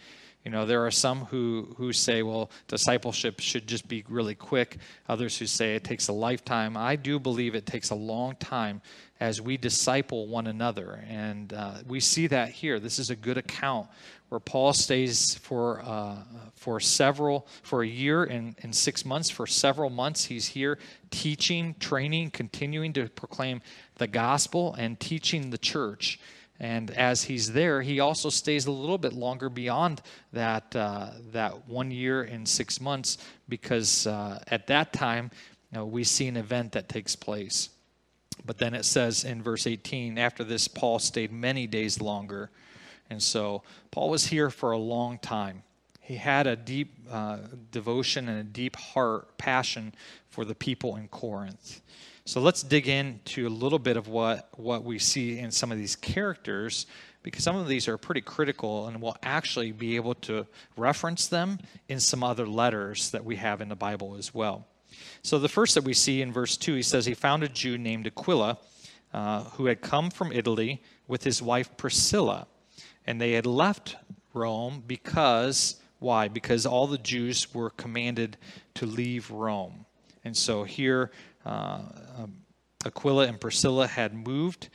You 0.45 0.51
know, 0.51 0.67
there 0.67 0.85
are 0.85 0.91
some 0.91 1.25
who, 1.27 1.73
who 1.77 1.93
say, 1.93 2.23
well, 2.23 2.51
discipleship 2.67 3.39
should 3.39 3.69
just 3.69 3.87
be 3.87 4.05
really 4.09 4.35
quick. 4.35 4.79
Others 5.09 5.39
who 5.39 5.47
say 5.47 5.77
it 5.77 5.85
takes 5.85 6.09
a 6.09 6.13
lifetime. 6.13 6.77
I 6.77 6.97
do 6.97 7.21
believe 7.21 7.55
it 7.55 7.65
takes 7.65 7.91
a 7.91 7.95
long 7.95 8.35
time 8.37 8.83
as 9.21 9.41
we 9.41 9.57
disciple 9.57 10.27
one 10.27 10.49
another. 10.49 11.03
And 11.09 11.53
uh, 11.53 11.75
we 11.87 12.01
see 12.01 12.27
that 12.27 12.51
here. 12.51 12.81
This 12.81 12.99
is 12.99 13.09
a 13.09 13.17
good 13.17 13.39
account 13.39 13.89
where 14.35 14.41
Paul 14.41 14.73
stays 14.73 15.37
for, 15.37 15.81
uh, 15.85 16.17
for 16.57 16.81
several, 16.81 17.47
for 17.63 17.85
a 17.85 17.87
year 17.87 18.25
and, 18.25 18.57
and 18.65 18.75
six 18.75 19.05
months. 19.05 19.31
For 19.31 19.47
several 19.47 19.91
months, 19.91 20.25
he's 20.25 20.49
here 20.49 20.77
teaching, 21.13 21.77
training, 21.79 22.33
continuing 22.33 22.93
to 22.95 23.09
proclaim 23.11 23.63
the 23.95 24.09
gospel 24.09 24.75
and 24.75 24.99
teaching 24.99 25.51
the 25.51 25.59
church. 25.59 26.19
And 26.59 26.91
as 26.91 27.23
he's 27.23 27.53
there, 27.53 27.81
he 27.81 28.01
also 28.01 28.29
stays 28.29 28.67
a 28.67 28.73
little 28.73 28.99
bit 28.99 29.13
longer 29.13 29.49
beyond 29.49 30.03
that, 30.33 30.75
uh, 30.75 31.11
that 31.31 31.69
one 31.69 31.93
year 31.93 32.25
and 32.25 32.49
six 32.49 32.81
months 32.81 33.19
because 33.49 34.09
uh, 34.09 34.43
at 34.49 34.67
that 34.67 34.93
time, 34.93 35.31
you 35.71 35.79
know, 35.79 35.87
we 35.87 36.03
see 36.03 36.27
an 36.27 36.37
event 36.37 36.73
that 36.73 36.89
takes 36.89 37.15
place. 37.15 37.69
But 38.45 38.59
then 38.59 38.75
it 38.75 38.85
says 38.85 39.23
in 39.23 39.45
verse 39.45 39.69
18, 39.69 40.19
after 40.19 40.43
this, 40.43 40.67
Paul 40.67 40.99
stayed 40.99 41.31
many 41.31 41.69
days 41.69 42.01
longer. 42.01 42.51
And 43.11 43.23
so 43.23 43.63
Paul 43.91 44.11
was 44.11 44.27
here 44.27 44.51
for 44.51 44.73
a 44.73 44.79
long 44.79 45.19
time. 45.19 45.63
He 46.01 46.17
had 46.17 46.47
a 46.47 46.57
deep 46.57 46.95
uh, 47.11 47.39
devotion 47.71 48.29
and 48.29 48.39
a 48.39 48.45
deep 48.45 48.77
heart, 48.77 49.39
passion 49.39 49.95
for 50.29 50.45
the 50.45 50.55
people 50.55 50.97
in 50.97 51.09
Corinth. 51.09 51.81
So 52.27 52.41
let's 52.41 52.63
dig 52.63 52.89
into 52.89 53.47
a 53.47 53.51
little 53.51 53.79
bit 53.79 53.97
of 53.97 54.09
what, 54.09 54.49
what 54.59 54.85
we 54.85 54.99
see 54.99 55.39
in 55.39 55.51
some 55.51 55.71
of 55.71 55.79
these 55.79 55.97
characters, 55.97 56.87
because 57.23 57.45
some 57.45 57.57
of 57.57 57.69
these 57.69 57.87
are 57.89 57.99
pretty 57.99 58.23
critical, 58.23 58.87
and 58.87 59.01
we'll 59.01 59.17
actually 59.23 59.73
be 59.73 59.97
able 59.97 60.15
to 60.15 60.47
reference 60.77 61.27
them 61.27 61.59
in 61.89 62.01
some 62.01 62.23
other 62.23 62.47
letters 62.47 63.11
that 63.11 63.25
we 63.25 63.37
have 63.37 63.61
in 63.61 63.69
the 63.69 63.77
Bible 63.77 64.17
as 64.17 64.33
well. 64.35 64.67
So 65.23 65.39
the 65.39 65.49
first 65.49 65.75
that 65.75 65.85
we 65.85 65.95
see 65.95 66.23
in 66.23 66.33
verse 66.33 66.57
2, 66.57 66.75
he 66.75 66.83
says, 66.83 67.07
He 67.07 67.15
found 67.15 67.43
a 67.43 67.49
Jew 67.49 67.79
named 67.79 68.07
Aquila 68.07 68.59
uh, 69.13 69.45
who 69.45 69.67
had 69.67 69.81
come 69.81 70.11
from 70.11 70.33
Italy 70.33 70.83
with 71.07 71.25
his 71.25 71.41
wife 71.41 71.77
Priscilla. 71.77 72.47
And 73.07 73.21
they 73.21 73.33
had 73.33 73.47
left 73.47 73.97
Rome 74.33 74.83
because, 74.87 75.77
why? 75.99 76.29
Because 76.29 76.67
all 76.67 76.87
the 76.87 76.99
Jews 76.99 77.53
were 77.55 77.71
commanded 77.71 78.37
to 78.75 78.87
leave 78.87 79.31
Rome. 79.31 79.87
And 80.25 80.37
so 80.37 80.65
here, 80.65 81.11
uh, 81.45 81.83
um, 82.19 82.37
Aquila 82.85 83.27
and 83.27 83.41
Priscilla 83.41 83.87
had 83.87 84.15
moved. 84.15 84.69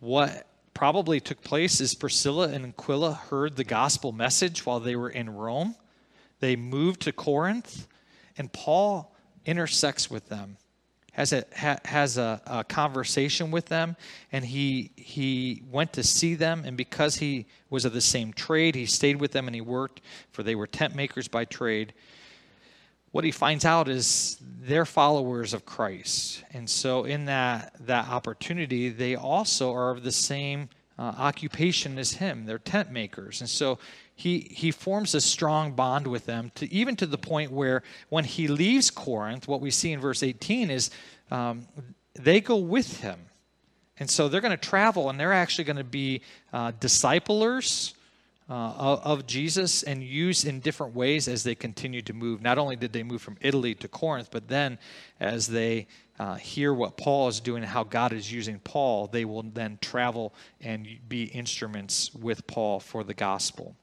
What 0.00 0.46
probably 0.74 1.20
took 1.20 1.42
place 1.42 1.80
is 1.80 1.94
Priscilla 1.94 2.48
and 2.48 2.66
Aquila 2.66 3.14
heard 3.14 3.56
the 3.56 3.64
gospel 3.64 4.12
message 4.12 4.66
while 4.66 4.80
they 4.80 4.96
were 4.96 5.10
in 5.10 5.30
Rome. 5.30 5.74
They 6.40 6.54
moved 6.54 7.02
to 7.02 7.12
Corinth, 7.12 7.86
and 8.36 8.52
Paul 8.52 9.14
intersects 9.46 10.10
with 10.10 10.28
them, 10.28 10.58
has 11.16 11.32
a 11.32 11.44
ha, 11.56 11.78
has 11.86 12.18
a, 12.18 12.42
a, 12.46 12.62
conversation 12.62 13.50
with 13.50 13.66
them, 13.66 13.96
and 14.32 14.44
he 14.44 14.90
he 14.96 15.62
went 15.70 15.94
to 15.94 16.02
see 16.02 16.34
them, 16.34 16.62
and 16.66 16.76
because 16.76 17.16
he 17.16 17.46
was 17.70 17.86
of 17.86 17.94
the 17.94 18.02
same 18.02 18.34
trade, 18.34 18.74
he 18.74 18.84
stayed 18.84 19.18
with 19.18 19.32
them 19.32 19.48
and 19.48 19.54
he 19.54 19.62
worked, 19.62 20.02
for 20.30 20.42
they 20.42 20.54
were 20.54 20.66
tent 20.66 20.94
makers 20.94 21.26
by 21.26 21.46
trade. 21.46 21.94
What 23.12 23.24
he 23.24 23.30
finds 23.30 23.64
out 23.64 23.88
is 23.88 24.36
they're 24.60 24.84
followers 24.84 25.54
of 25.54 25.64
Christ, 25.64 26.44
and 26.52 26.68
so 26.68 27.04
in 27.04 27.24
that 27.24 27.72
that 27.86 28.08
opportunity, 28.08 28.90
they 28.90 29.16
also 29.16 29.72
are 29.72 29.90
of 29.90 30.02
the 30.02 30.12
same 30.12 30.68
uh, 30.98 31.14
occupation 31.16 31.96
as 31.96 32.12
him. 32.12 32.44
They're 32.44 32.58
tent 32.58 32.90
makers, 32.90 33.40
and 33.40 33.48
so 33.48 33.78
he, 34.18 34.48
he 34.50 34.70
forms 34.70 35.14
a 35.14 35.20
strong 35.20 35.72
bond 35.72 36.06
with 36.06 36.24
them, 36.24 36.50
to, 36.54 36.72
even 36.72 36.96
to 36.96 37.06
the 37.06 37.18
point 37.18 37.52
where 37.52 37.82
when 38.08 38.24
he 38.24 38.48
leaves 38.48 38.90
Corinth, 38.90 39.46
what 39.46 39.60
we 39.60 39.70
see 39.70 39.92
in 39.92 40.00
verse 40.00 40.22
18 40.22 40.70
is 40.70 40.90
um, 41.30 41.68
they 42.14 42.40
go 42.40 42.56
with 42.56 43.00
him. 43.00 43.20
And 43.98 44.08
so 44.10 44.28
they're 44.28 44.40
going 44.40 44.56
to 44.56 44.56
travel 44.56 45.10
and 45.10 45.20
they're 45.20 45.34
actually 45.34 45.64
going 45.64 45.76
to 45.76 45.84
be 45.84 46.22
uh, 46.50 46.72
disciplers 46.80 47.92
uh, 48.48 48.98
of, 49.04 49.26
Jesus 49.26 49.82
and 49.82 50.02
used 50.02 50.46
in 50.46 50.60
different 50.60 50.94
ways 50.94 51.28
as 51.28 51.42
they 51.42 51.54
continue 51.54 52.00
to 52.02 52.14
move. 52.14 52.40
Not 52.40 52.56
only 52.56 52.76
did 52.76 52.92
they 52.94 53.02
move 53.02 53.20
from 53.20 53.36
Italy 53.42 53.74
to 53.74 53.88
Corinth, 53.88 54.28
but 54.30 54.48
then 54.48 54.78
as 55.20 55.46
they 55.46 55.88
uh, 56.18 56.36
hear 56.36 56.72
what 56.72 56.96
Paul 56.96 57.28
is 57.28 57.40
doing 57.40 57.64
and 57.64 57.70
how 57.70 57.84
God 57.84 58.12
is 58.12 58.32
using 58.32 58.60
Paul, 58.60 59.08
they 59.08 59.26
will 59.26 59.42
then 59.42 59.78
travel 59.82 60.32
and 60.60 60.86
be 61.08 61.24
instruments 61.24 62.14
with 62.14 62.46
Paul 62.46 62.80
for 62.80 63.04
the 63.04 63.14
gospel 63.14 63.76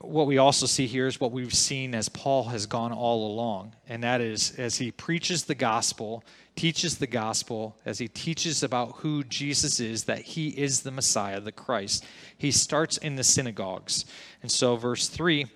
what 0.00 0.26
we 0.26 0.38
also 0.38 0.66
see 0.66 0.86
here 0.86 1.06
is 1.06 1.20
what 1.20 1.32
we've 1.32 1.54
seen 1.54 1.94
as 1.94 2.08
Paul 2.08 2.44
has 2.44 2.66
gone 2.66 2.92
all 2.92 3.32
along, 3.32 3.74
and 3.88 4.02
that 4.02 4.20
is 4.20 4.54
as 4.58 4.76
he 4.76 4.90
preaches 4.90 5.44
the 5.44 5.54
gospel, 5.54 6.22
teaches 6.54 6.98
the 6.98 7.06
gospel, 7.06 7.76
as 7.84 7.98
he 7.98 8.08
teaches 8.08 8.62
about 8.62 8.96
who 8.96 9.24
Jesus 9.24 9.80
is, 9.80 10.04
that 10.04 10.20
he 10.20 10.48
is 10.48 10.82
the 10.82 10.90
Messiah, 10.90 11.40
the 11.40 11.52
Christ. 11.52 12.04
He 12.36 12.50
starts 12.50 12.98
in 12.98 13.16
the 13.16 13.24
synagogues. 13.24 14.04
And 14.42 14.50
so, 14.50 14.76
verse 14.76 15.08
3 15.08 15.46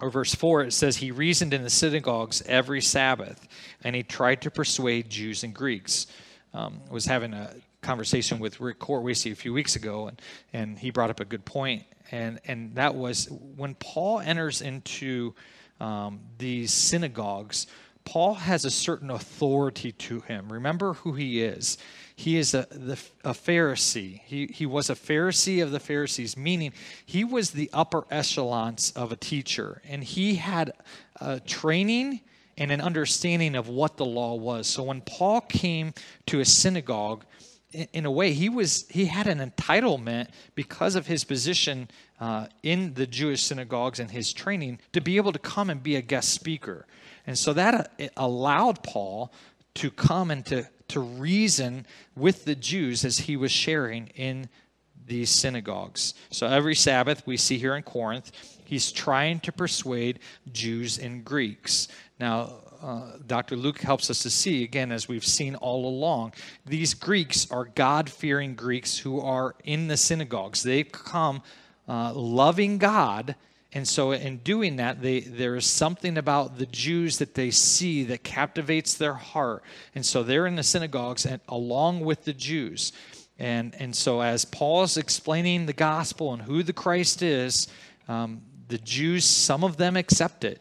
or 0.00 0.10
verse 0.10 0.34
4, 0.34 0.62
it 0.62 0.72
says, 0.72 0.96
He 0.96 1.10
reasoned 1.10 1.54
in 1.54 1.62
the 1.62 1.70
synagogues 1.70 2.42
every 2.46 2.82
Sabbath, 2.82 3.46
and 3.82 3.96
he 3.96 4.02
tried 4.02 4.42
to 4.42 4.50
persuade 4.50 5.10
Jews 5.10 5.42
and 5.42 5.54
Greeks. 5.54 6.06
Um, 6.54 6.80
was 6.90 7.04
having 7.04 7.34
a 7.34 7.50
conversation 7.82 8.38
with 8.38 8.60
Rick 8.60 8.78
Cortwacy 8.78 9.32
a 9.32 9.36
few 9.36 9.52
weeks 9.52 9.76
ago, 9.76 10.08
and, 10.08 10.22
and 10.52 10.78
he 10.78 10.90
brought 10.90 11.10
up 11.10 11.20
a 11.20 11.24
good 11.24 11.44
point 11.44 11.84
and 12.10 12.40
and 12.46 12.74
that 12.76 12.94
was 12.94 13.28
when 13.30 13.74
Paul 13.74 14.20
enters 14.20 14.62
into 14.62 15.34
um, 15.80 16.20
these 16.38 16.72
synagogues. 16.72 17.66
Paul 18.04 18.34
has 18.34 18.64
a 18.64 18.70
certain 18.70 19.10
authority 19.10 19.90
to 19.90 20.20
him. 20.20 20.52
Remember 20.52 20.94
who 20.94 21.14
he 21.14 21.42
is. 21.42 21.76
He 22.14 22.36
is 22.36 22.54
a, 22.54 22.68
the, 22.70 22.96
a 23.24 23.32
Pharisee. 23.32 24.20
He, 24.24 24.46
he 24.46 24.64
was 24.64 24.88
a 24.88 24.94
Pharisee 24.94 25.60
of 25.60 25.72
the 25.72 25.80
Pharisees, 25.80 26.36
meaning 26.36 26.72
he 27.04 27.24
was 27.24 27.50
the 27.50 27.68
upper 27.72 28.04
echelons 28.08 28.92
of 28.92 29.10
a 29.10 29.16
teacher. 29.16 29.82
And 29.88 30.04
he 30.04 30.36
had 30.36 30.72
a 31.20 31.40
training 31.40 32.20
and 32.56 32.70
an 32.70 32.80
understanding 32.80 33.56
of 33.56 33.68
what 33.68 33.96
the 33.96 34.06
law 34.06 34.36
was. 34.36 34.68
So 34.68 34.84
when 34.84 35.00
Paul 35.00 35.40
came 35.40 35.92
to 36.26 36.38
a 36.38 36.44
synagogue, 36.44 37.24
in 37.92 38.06
a 38.06 38.10
way, 38.10 38.32
he 38.32 38.48
was 38.48 38.86
he 38.88 39.06
had 39.06 39.26
an 39.26 39.38
entitlement 39.38 40.28
because 40.54 40.94
of 40.94 41.06
his 41.06 41.24
position 41.24 41.88
uh, 42.20 42.46
in 42.62 42.94
the 42.94 43.06
Jewish 43.06 43.42
synagogues 43.42 44.00
and 44.00 44.10
his 44.10 44.32
training 44.32 44.78
to 44.92 45.00
be 45.00 45.16
able 45.16 45.32
to 45.32 45.38
come 45.38 45.70
and 45.70 45.82
be 45.82 45.96
a 45.96 46.02
guest 46.02 46.30
speaker, 46.30 46.86
and 47.26 47.36
so 47.38 47.52
that 47.52 47.74
uh, 47.74 48.06
allowed 48.16 48.82
Paul 48.82 49.32
to 49.74 49.90
come 49.90 50.30
and 50.30 50.44
to 50.46 50.68
to 50.88 51.00
reason 51.00 51.86
with 52.14 52.44
the 52.44 52.54
Jews 52.54 53.04
as 53.04 53.18
he 53.18 53.36
was 53.36 53.52
sharing 53.52 54.08
in 54.14 54.48
these 55.06 55.30
synagogues. 55.30 56.14
So 56.30 56.46
every 56.46 56.74
Sabbath 56.74 57.26
we 57.26 57.36
see 57.36 57.58
here 57.58 57.76
in 57.76 57.82
Corinth, 57.82 58.32
he's 58.64 58.92
trying 58.92 59.40
to 59.40 59.52
persuade 59.52 60.18
Jews 60.52 60.98
and 60.98 61.24
Greeks. 61.24 61.88
Now, 62.18 62.54
uh, 62.86 63.00
Dr. 63.26 63.56
Luke 63.56 63.80
helps 63.80 64.10
us 64.10 64.22
to 64.22 64.30
see, 64.30 64.62
again, 64.62 64.92
as 64.92 65.08
we've 65.08 65.26
seen 65.26 65.56
all 65.56 65.86
along, 65.86 66.32
these 66.64 66.94
Greeks 66.94 67.50
are 67.50 67.64
God 67.64 68.08
fearing 68.08 68.54
Greeks 68.54 68.96
who 68.96 69.20
are 69.20 69.56
in 69.64 69.88
the 69.88 69.96
synagogues. 69.96 70.62
They 70.62 70.84
come 70.84 71.42
uh, 71.88 72.12
loving 72.14 72.78
God. 72.78 73.34
And 73.72 73.88
so, 73.88 74.12
in 74.12 74.36
doing 74.38 74.76
that, 74.76 75.02
they, 75.02 75.18
there 75.18 75.56
is 75.56 75.66
something 75.66 76.16
about 76.16 76.58
the 76.58 76.66
Jews 76.66 77.18
that 77.18 77.34
they 77.34 77.50
see 77.50 78.04
that 78.04 78.22
captivates 78.22 78.94
their 78.94 79.14
heart. 79.14 79.64
And 79.96 80.06
so, 80.06 80.22
they're 80.22 80.46
in 80.46 80.54
the 80.54 80.62
synagogues 80.62 81.26
and 81.26 81.40
along 81.48 82.00
with 82.00 82.24
the 82.24 82.32
Jews. 82.32 82.92
And, 83.36 83.74
and 83.80 83.96
so, 83.96 84.20
as 84.20 84.44
Paul 84.44 84.84
is 84.84 84.96
explaining 84.96 85.66
the 85.66 85.72
gospel 85.72 86.32
and 86.32 86.40
who 86.40 86.62
the 86.62 86.72
Christ 86.72 87.20
is, 87.20 87.66
um, 88.06 88.42
the 88.68 88.78
Jews, 88.78 89.24
some 89.24 89.64
of 89.64 89.76
them 89.76 89.96
accept 89.96 90.44
it. 90.44 90.60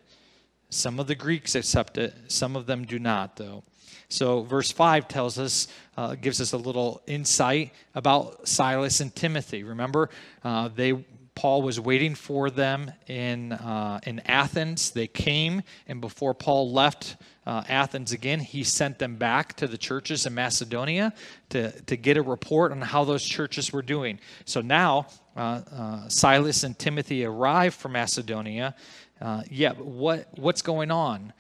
Some 0.76 1.00
of 1.00 1.08
the 1.08 1.16
Greeks 1.16 1.56
accept 1.56 1.98
it, 1.98 2.14
some 2.28 2.56
of 2.56 2.66
them 2.66 2.86
do 2.86 3.00
not, 3.00 3.38
though. 3.38 3.64
So, 4.10 4.44
verse 4.44 4.72
5 4.72 5.08
tells 5.08 5.40
us, 5.40 5.68
uh, 5.98 6.16
gives 6.16 6.40
us 6.42 6.52
a 6.52 6.58
little 6.58 7.02
insight 7.08 7.72
about 7.96 8.48
Silas 8.48 9.00
and 9.00 9.16
Timothy. 9.16 9.64
Remember, 9.64 10.10
uh, 10.44 10.68
they 10.68 11.06
Paul 11.36 11.64
was 11.64 11.82
waiting 11.82 12.16
for 12.16 12.50
them 12.50 12.92
in, 13.08 13.52
uh, 13.52 14.00
in 14.04 14.22
Athens. 14.22 14.92
They 14.92 15.08
came, 15.08 15.64
and 15.86 16.00
before 16.00 16.34
Paul 16.34 16.72
left 16.72 17.18
uh, 17.46 17.62
Athens 17.68 18.14
again, 18.14 18.40
he 18.40 18.64
sent 18.64 19.00
them 19.00 19.18
back 19.18 19.54
to 19.58 19.68
the 19.68 19.78
churches 19.78 20.26
in 20.26 20.34
Macedonia 20.34 21.14
to, 21.50 21.72
to 21.82 21.98
get 21.98 22.16
a 22.16 22.22
report 22.22 22.72
on 22.72 22.82
how 22.82 23.04
those 23.04 23.24
churches 23.24 23.74
were 23.74 23.82
doing. 23.82 24.20
So 24.46 24.62
now, 24.62 25.08
uh, 25.36 25.62
uh 25.70 26.08
Silas 26.08 26.64
and 26.64 26.80
Timothy 26.80 27.26
arrive 27.26 27.76
from 27.76 27.92
Macedonia. 27.92 28.74
Uh, 29.22 29.44
yeah, 29.50 29.74
what, 29.74 30.28
what's 30.38 30.62
going 30.62 30.92
on? 30.92 31.34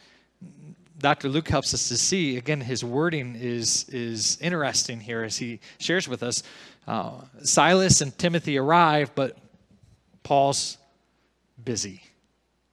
Dr. 1.00 1.28
Luke 1.28 1.50
helps 1.50 1.74
us 1.74 1.90
to 1.90 1.98
see, 1.98 2.38
again, 2.38 2.62
his 2.62 2.84
wording 2.84 3.36
is, 3.36 3.88
is 3.90 4.38
interesting 4.42 5.00
here 5.00 5.24
as 5.24 5.38
he 5.38 5.60
shares 5.78 6.08
with 6.08 6.24
us. 6.24 6.42
Uh, 6.88 7.22
Silas 7.44 8.02
and 8.02 8.18
Timothy 8.18 8.58
arrive, 8.58 9.12
but 9.14 9.38
Paul's 10.24 10.78
busy. 11.64 12.02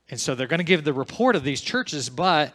And 0.09 0.21
so 0.21 0.35
they're 0.35 0.47
going 0.47 0.59
to 0.59 0.65
give 0.65 0.85
the 0.85 0.93
report 0.93 1.35
of 1.35 1.43
these 1.43 1.61
churches, 1.61 2.09
but 2.09 2.55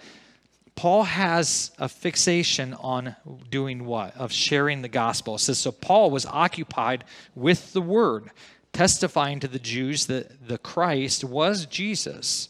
Paul 0.76 1.04
has 1.04 1.72
a 1.80 1.90
fixation 1.90 2.76
on 2.76 3.16
doing 3.50 3.86
what? 3.86 4.16
Of 4.16 4.32
sharing 4.32 4.84
the 4.84 4.88
gospel. 4.88 5.36
It 5.36 5.40
says, 5.40 5.58
so 5.58 5.72
Paul 5.72 6.12
was 6.12 6.26
occupied 6.28 7.04
with 7.36 7.74
the 7.74 7.82
word, 7.82 8.30
testifying 8.78 9.40
to 9.40 9.48
the 9.48 9.58
Jews 9.58 10.06
that 10.06 10.48
the 10.48 10.60
Christ 10.60 11.24
was 11.24 11.66
Jesus. 11.66 12.50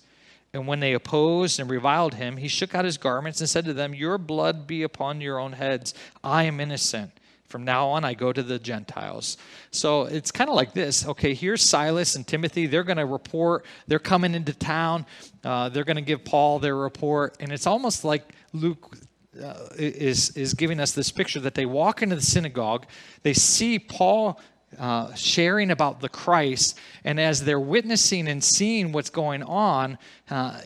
And 0.51 0.67
when 0.67 0.81
they 0.81 0.91
opposed 0.91 1.57
and 1.57 1.69
reviled 1.69 2.15
him, 2.15 2.35
he 2.35 2.49
shook 2.49 2.75
out 2.75 2.83
his 2.83 2.97
garments 2.97 3.39
and 3.39 3.49
said 3.49 3.63
to 3.63 3.73
them, 3.73 3.93
Your 3.93 4.17
blood 4.17 4.67
be 4.67 4.83
upon 4.83 5.21
your 5.21 5.39
own 5.39 5.53
heads. 5.53 5.93
I 6.25 6.43
am 6.43 6.59
innocent. 6.59 7.11
From 7.45 7.63
now 7.63 7.87
on, 7.87 8.03
I 8.03 8.13
go 8.13 8.33
to 8.33 8.43
the 8.43 8.59
Gentiles. 8.59 9.37
So 9.71 10.03
it's 10.03 10.29
kind 10.29 10.49
of 10.49 10.57
like 10.57 10.73
this. 10.73 11.07
Okay, 11.07 11.33
here's 11.33 11.61
Silas 11.61 12.17
and 12.17 12.27
Timothy. 12.27 12.67
They're 12.67 12.83
going 12.83 12.97
to 12.97 13.05
report. 13.05 13.63
They're 13.87 13.97
coming 13.97 14.35
into 14.35 14.51
town. 14.51 15.05
Uh, 15.45 15.69
they're 15.69 15.85
going 15.85 15.95
to 15.95 16.01
give 16.01 16.25
Paul 16.25 16.59
their 16.59 16.75
report. 16.75 17.37
And 17.39 17.53
it's 17.53 17.67
almost 17.67 18.03
like 18.03 18.33
Luke 18.51 18.97
uh, 19.41 19.69
is, 19.77 20.31
is 20.31 20.53
giving 20.53 20.81
us 20.81 20.91
this 20.91 21.09
picture 21.09 21.39
that 21.39 21.53
they 21.53 21.65
walk 21.65 22.01
into 22.01 22.17
the 22.17 22.21
synagogue. 22.21 22.85
They 23.23 23.33
see 23.33 23.79
Paul 23.79 24.41
uh, 24.77 25.13
sharing 25.13 25.71
about 25.71 26.01
the 26.01 26.09
Christ. 26.09 26.77
And 27.03 27.19
as 27.19 27.43
they're 27.43 27.59
witnessing 27.59 28.27
and 28.27 28.43
seeing 28.43 28.91
what's 28.91 29.09
going 29.09 29.43
on, 29.43 29.97
uh, 30.29 30.59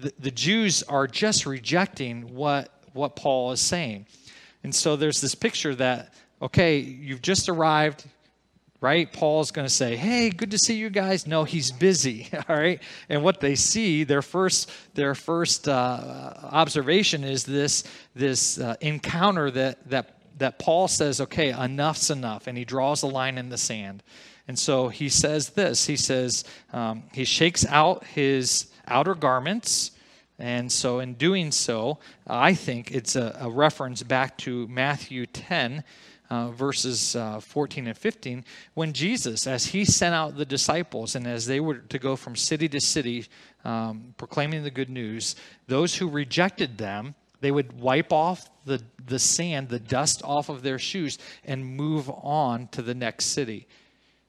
the, 0.00 0.12
the 0.18 0.30
Jews 0.30 0.82
are 0.84 1.06
just 1.06 1.46
rejecting 1.46 2.34
what, 2.34 2.70
what 2.92 3.16
Paul 3.16 3.52
is 3.52 3.60
saying. 3.60 4.06
And 4.62 4.74
so 4.74 4.96
there's 4.96 5.20
this 5.20 5.34
picture 5.34 5.74
that 5.76 6.14
okay, 6.40 6.78
you've 6.78 7.22
just 7.22 7.48
arrived, 7.48 8.04
right? 8.80 9.12
Paul's 9.12 9.50
going 9.50 9.66
to 9.66 9.72
say, 9.72 9.96
hey, 9.96 10.30
good 10.30 10.50
to 10.52 10.58
see 10.58 10.76
you 10.76 10.90
guys. 10.90 11.26
No, 11.26 11.44
he's 11.44 11.72
busy, 11.72 12.28
all 12.48 12.56
right? 12.56 12.80
And 13.08 13.22
what 13.22 13.40
they 13.40 13.54
see, 13.54 14.04
their 14.04 14.22
first, 14.22 14.70
their 14.94 15.14
first 15.14 15.68
uh, 15.68 16.34
observation 16.42 17.24
is 17.24 17.44
this, 17.44 17.84
this 18.14 18.58
uh, 18.58 18.76
encounter 18.80 19.50
that, 19.50 19.88
that, 19.90 20.17
that 20.38 20.58
Paul 20.58 20.88
says, 20.88 21.20
okay, 21.20 21.52
enough's 21.52 22.10
enough. 22.10 22.46
And 22.46 22.56
he 22.56 22.64
draws 22.64 23.02
a 23.02 23.06
line 23.06 23.38
in 23.38 23.48
the 23.48 23.58
sand. 23.58 24.02
And 24.46 24.58
so 24.58 24.88
he 24.88 25.08
says 25.08 25.50
this 25.50 25.86
he 25.86 25.96
says, 25.96 26.44
um, 26.72 27.04
he 27.12 27.24
shakes 27.24 27.66
out 27.66 28.04
his 28.04 28.68
outer 28.86 29.14
garments. 29.14 29.92
And 30.40 30.70
so, 30.70 31.00
in 31.00 31.14
doing 31.14 31.50
so, 31.50 31.98
I 32.24 32.54
think 32.54 32.92
it's 32.92 33.16
a, 33.16 33.36
a 33.40 33.50
reference 33.50 34.04
back 34.04 34.38
to 34.38 34.68
Matthew 34.68 35.26
10, 35.26 35.82
uh, 36.30 36.50
verses 36.50 37.16
uh, 37.16 37.40
14 37.40 37.88
and 37.88 37.98
15, 37.98 38.44
when 38.74 38.92
Jesus, 38.92 39.48
as 39.48 39.66
he 39.66 39.84
sent 39.84 40.14
out 40.14 40.36
the 40.36 40.44
disciples 40.44 41.16
and 41.16 41.26
as 41.26 41.46
they 41.46 41.58
were 41.58 41.78
to 41.78 41.98
go 41.98 42.14
from 42.14 42.36
city 42.36 42.68
to 42.68 42.80
city 42.80 43.26
um, 43.64 44.14
proclaiming 44.16 44.62
the 44.62 44.70
good 44.70 44.90
news, 44.90 45.34
those 45.66 45.96
who 45.96 46.08
rejected 46.08 46.78
them, 46.78 47.16
they 47.40 47.50
would 47.50 47.80
wipe 47.80 48.12
off 48.12 48.48
the, 48.68 48.82
the 49.04 49.18
sand, 49.18 49.68
the 49.68 49.80
dust 49.80 50.22
off 50.24 50.48
of 50.48 50.62
their 50.62 50.78
shoes, 50.78 51.18
and 51.44 51.64
move 51.66 52.08
on 52.10 52.68
to 52.68 52.82
the 52.82 52.94
next 52.94 53.26
city. 53.26 53.66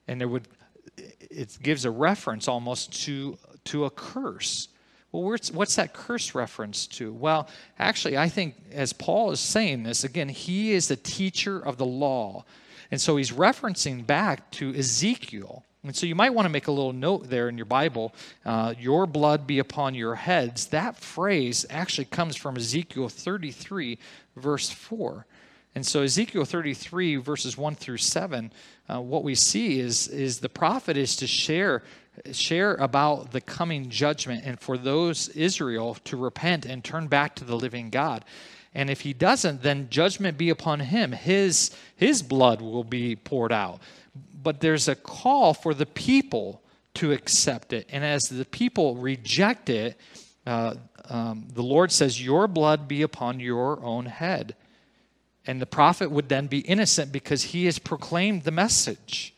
And 0.08 0.19
there 0.19 0.28
would, 0.28 0.47
it 0.97 1.58
gives 1.62 1.86
a 1.86 1.91
reference 1.91 2.47
almost 2.47 3.04
to, 3.06 3.38
to 3.65 3.86
a 3.86 3.89
curse 3.89 4.69
well, 5.12 5.23
what's 5.23 5.75
that 5.75 5.93
curse 5.93 6.36
reference 6.36 6.86
to? 6.88 7.12
Well, 7.12 7.47
actually, 7.80 8.17
I 8.17 8.30
think 8.30 8.56
as 8.71 8.93
Paul 8.93 9.32
is 9.32 9.39
saying 9.39 9.84
this, 9.84 10.04
again, 10.04 10.30
he 10.30 10.71
is 10.71 10.88
the 10.88 10.95
teacher 10.95 11.60
of 11.60 11.78
the 11.78 11.86
law. 11.86 12.45
And 12.91 13.02
so 13.02 13.17
he's 13.17 13.32
referencing 13.32 14.06
back 14.06 14.52
to 14.52 14.73
Ezekiel. 14.75 15.63
And 15.84 15.95
so 15.95 16.06
you 16.06 16.13
might 16.13 16.34
want 16.34 16.45
to 16.45 16.49
make 16.49 16.67
a 16.67 16.71
little 16.71 16.93
note 16.93 17.30
there 17.30 17.49
in 17.49 17.58
your 17.58 17.65
Bible 17.65 18.13
uh, 18.45 18.73
your 18.78 19.08
blood 19.08 19.47
be 19.47 19.60
upon 19.60 19.95
your 19.95 20.15
heads. 20.15 20.67
That 20.67 20.97
phrase 20.97 21.65
actually 21.69 22.06
comes 22.06 22.36
from 22.36 22.58
Ezekiel 22.58 23.10
33, 23.10 23.97
verse 24.39 24.69
4. 24.69 25.25
And 25.75 25.86
so 25.86 26.02
Ezekiel 26.02 26.45
33, 26.45 27.17
verses 27.17 27.58
1 27.58 27.75
through 27.75 27.97
7, 27.97 28.52
uh, 28.89 28.99
what 28.99 29.23
we 29.23 29.36
see 29.36 29.80
is, 29.80 30.08
is 30.08 30.39
the 30.39 30.49
prophet 30.49 30.97
is 30.97 31.15
to 31.17 31.28
share 31.28 31.84
share 32.32 32.75
about 32.75 33.32
the 33.32 33.41
coming 33.41 33.89
judgment 33.89 34.43
and 34.45 34.60
for 34.60 34.78
those 34.78 35.30
Israel 35.30 35.95
to 36.04 36.17
repent 36.17 36.65
and 36.65 36.84
turn 36.84 37.08
back 37.08 37.36
to 37.36 37.45
the 37.45 37.56
living 37.56 37.89
God. 37.89 38.25
And 38.73 38.89
if 38.89 39.02
he 39.02 39.13
doesn't, 39.13 39.62
then 39.62 39.89
judgment 39.89 40.38
be 40.38 40.49
upon 40.49 40.80
him. 40.80 41.12
His, 41.12 41.71
his 41.95 42.21
blood 42.21 42.62
will 42.62 42.84
be 42.84 43.15
poured 43.15 43.52
out. 43.52 43.82
But 44.41 44.60
there's 44.60 44.88
a 44.88 44.95
call 44.95 45.54
for 45.54 45.73
the 45.73 45.86
people 45.86 46.62
to 46.95 47.12
accept 47.12 47.73
it. 47.73 47.88
And 47.89 48.04
as 48.04 48.23
the 48.23 48.45
people 48.45 48.95
reject 48.95 49.69
it, 49.69 49.97
uh, 50.45 50.75
um, 51.10 51.48
the 51.54 51.63
Lord 51.63 51.91
says, 51.91 52.24
Your 52.24 52.48
blood 52.48 52.88
be 52.88 53.02
upon 53.02 53.39
your 53.39 53.84
own 53.84 54.06
head. 54.06 54.56
And 55.45 55.62
the 55.62 55.65
prophet 55.65 56.12
would 56.12 56.30
then 56.30 56.48
be 56.48 56.60
innocent 56.60 57.12
because 57.12 57.43
he 57.43 57.65
has 57.65 57.80
proclaimed 57.80 58.43
the 58.43 58.52
message. 58.52 59.34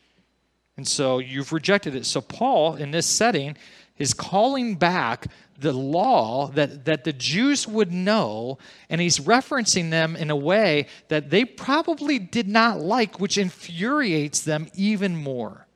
And 0.76 0.88
so 0.88 1.20
you've 1.20 1.54
rejected 1.54 1.96
it. 1.96 2.06
So 2.06 2.22
Paul, 2.22 2.76
in 2.76 2.92
this 2.92 3.06
setting, 3.06 3.56
is 3.98 4.14
calling 4.14 4.76
back 4.76 5.28
the 5.58 5.72
law 5.72 6.48
that, 6.48 6.86
that 6.86 7.04
the 7.04 7.14
Jews 7.14 7.68
would 7.68 7.92
know, 7.92 8.58
and 8.90 9.00
he's 9.00 9.20
referencing 9.20 9.92
them 9.92 10.16
in 10.16 10.32
a 10.32 10.36
way 10.36 10.88
that 11.08 11.30
they 11.30 11.46
probably 11.46 12.18
did 12.18 12.48
not 12.48 12.80
like, 12.80 13.20
which 13.20 13.38
infuriates 13.38 14.42
them 14.42 14.68
even 14.74 15.16
more. 15.16 15.68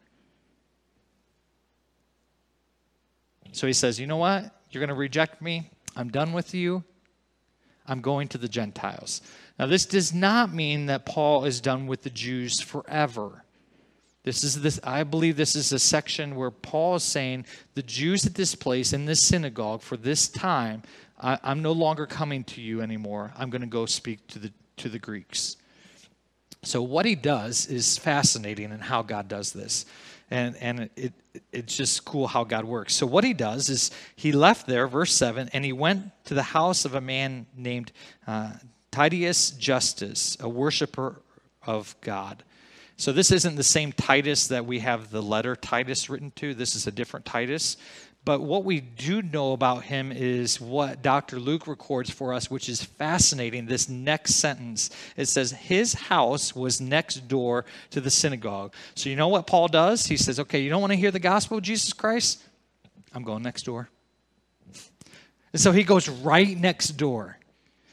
So 3.51 3.67
he 3.67 3.73
says, 3.73 3.99
You 3.99 4.07
know 4.07 4.17
what? 4.17 4.51
You're 4.71 4.81
going 4.81 4.89
to 4.89 4.95
reject 4.95 5.41
me. 5.41 5.69
I'm 5.95 6.09
done 6.09 6.33
with 6.33 6.53
you. 6.53 6.83
I'm 7.87 8.01
going 8.01 8.27
to 8.29 8.37
the 8.37 8.47
Gentiles. 8.47 9.21
Now, 9.59 9.67
this 9.67 9.85
does 9.85 10.13
not 10.13 10.53
mean 10.53 10.87
that 10.87 11.05
Paul 11.05 11.45
is 11.45 11.61
done 11.61 11.87
with 11.87 12.03
the 12.03 12.09
Jews 12.09 12.59
forever. 12.59 13.43
This 14.23 14.43
is 14.43 14.61
this, 14.61 14.79
I 14.83 15.03
believe 15.03 15.37
this 15.37 15.55
is 15.55 15.71
a 15.71 15.77
section 15.77 16.35
where 16.35 16.49
Paul 16.49 16.95
is 16.95 17.03
saying 17.03 17.45
the 17.75 17.83
Jews 17.83 18.25
at 18.25 18.33
this 18.33 18.55
place, 18.55 18.91
in 18.91 19.05
this 19.05 19.19
synagogue, 19.19 19.81
for 19.81 19.97
this 19.97 20.27
time, 20.27 20.81
I, 21.19 21.37
am 21.43 21.61
no 21.61 21.71
longer 21.71 22.07
coming 22.07 22.43
to 22.45 22.61
you 22.61 22.81
anymore. 22.81 23.31
I'm 23.37 23.51
going 23.51 23.61
to 23.61 23.67
go 23.67 23.85
speak 23.85 24.25
to 24.29 24.39
the, 24.39 24.51
to 24.77 24.89
the 24.89 24.99
Greeks. 24.99 25.57
So, 26.63 26.81
what 26.81 27.05
he 27.05 27.13
does 27.13 27.67
is 27.67 27.99
fascinating 27.99 28.71
and 28.71 28.81
how 28.81 29.03
God 29.03 29.27
does 29.27 29.53
this. 29.53 29.85
And, 30.31 30.55
and 30.57 30.89
it, 30.95 31.13
it's 31.51 31.75
just 31.75 32.03
cool 32.03 32.27
how 32.27 32.43
God 32.43 32.65
works. 32.65 32.95
So, 32.95 33.05
what 33.05 33.23
he 33.23 33.33
does 33.33 33.69
is 33.69 33.91
he 34.15 34.31
left 34.31 34.65
there, 34.65 34.87
verse 34.87 35.13
7, 35.13 35.49
and 35.53 35.63
he 35.63 35.71
went 35.71 36.11
to 36.25 36.33
the 36.33 36.43
house 36.43 36.83
of 36.83 36.95
a 36.95 37.01
man 37.01 37.45
named 37.55 37.91
uh, 38.25 38.53
Titius 38.91 39.51
Justus, 39.51 40.37
a 40.39 40.49
worshiper 40.49 41.21
of 41.65 41.95
God. 42.01 42.43
So 42.97 43.11
this 43.11 43.31
isn't 43.31 43.55
the 43.55 43.63
same 43.63 43.91
Titus 43.91 44.47
that 44.47 44.65
we 44.65 44.79
have 44.79 45.11
the 45.11 45.21
letter 45.21 45.55
Titus 45.55 46.09
written 46.09 46.31
to. 46.37 46.53
This 46.53 46.75
is 46.75 46.87
a 46.87 46.91
different 46.91 47.25
Titus. 47.25 47.75
But 48.25 48.41
what 48.41 48.65
we 48.65 48.81
do 48.81 49.21
know 49.21 49.53
about 49.53 49.83
him 49.83 50.11
is 50.11 50.59
what 50.59 51.03
Dr. 51.03 51.39
Luke 51.39 51.67
records 51.67 52.09
for 52.09 52.33
us, 52.33 52.49
which 52.49 52.67
is 52.67 52.83
fascinating. 52.83 53.67
This 53.67 53.87
next 53.87 54.35
sentence 54.35 54.89
it 55.15 55.27
says, 55.27 55.51
His 55.51 55.93
house 55.93 56.55
was 56.55 56.81
next 56.81 57.27
door 57.27 57.65
to 57.91 58.01
the 58.01 58.09
synagogue. 58.09 58.73
So, 58.95 59.09
you 59.09 59.15
know 59.15 59.27
what 59.27 59.45
Paul 59.45 59.67
does? 59.67 60.07
He 60.07 60.17
says, 60.17 60.39
Okay, 60.39 60.59
you 60.59 60.71
don't 60.71 60.81
want 60.81 60.91
to 60.91 60.97
hear 60.97 61.11
the 61.11 61.19
gospel 61.19 61.57
of 61.57 61.63
Jesus 61.63 61.93
Christ? 61.93 62.41
I'm 63.13 63.23
going 63.23 63.43
next 63.43 63.63
door. 63.63 63.89
And 65.53 65.61
so 65.61 65.71
he 65.71 65.83
goes 65.83 66.09
right 66.09 66.57
next 66.57 66.89
door. 66.97 67.37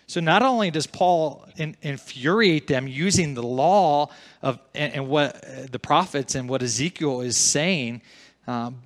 So 0.07 0.21
not 0.21 0.42
only 0.42 0.71
does 0.71 0.87
Paul 0.87 1.47
in, 1.57 1.77
infuriate 1.83 2.66
them 2.66 2.88
using 2.88 3.35
the 3.35 3.42
law 3.42 4.09
of 4.40 4.59
and, 4.75 4.95
and, 4.95 5.09
what 5.09 5.37
uh, 5.37 5.66
the 5.71 5.79
prophets 5.79 6.35
and 6.35 6.49
what 6.49 6.62
Ezekiel 6.62 7.21
is 7.21 7.37
saying 7.37 8.03
um, 8.47 8.83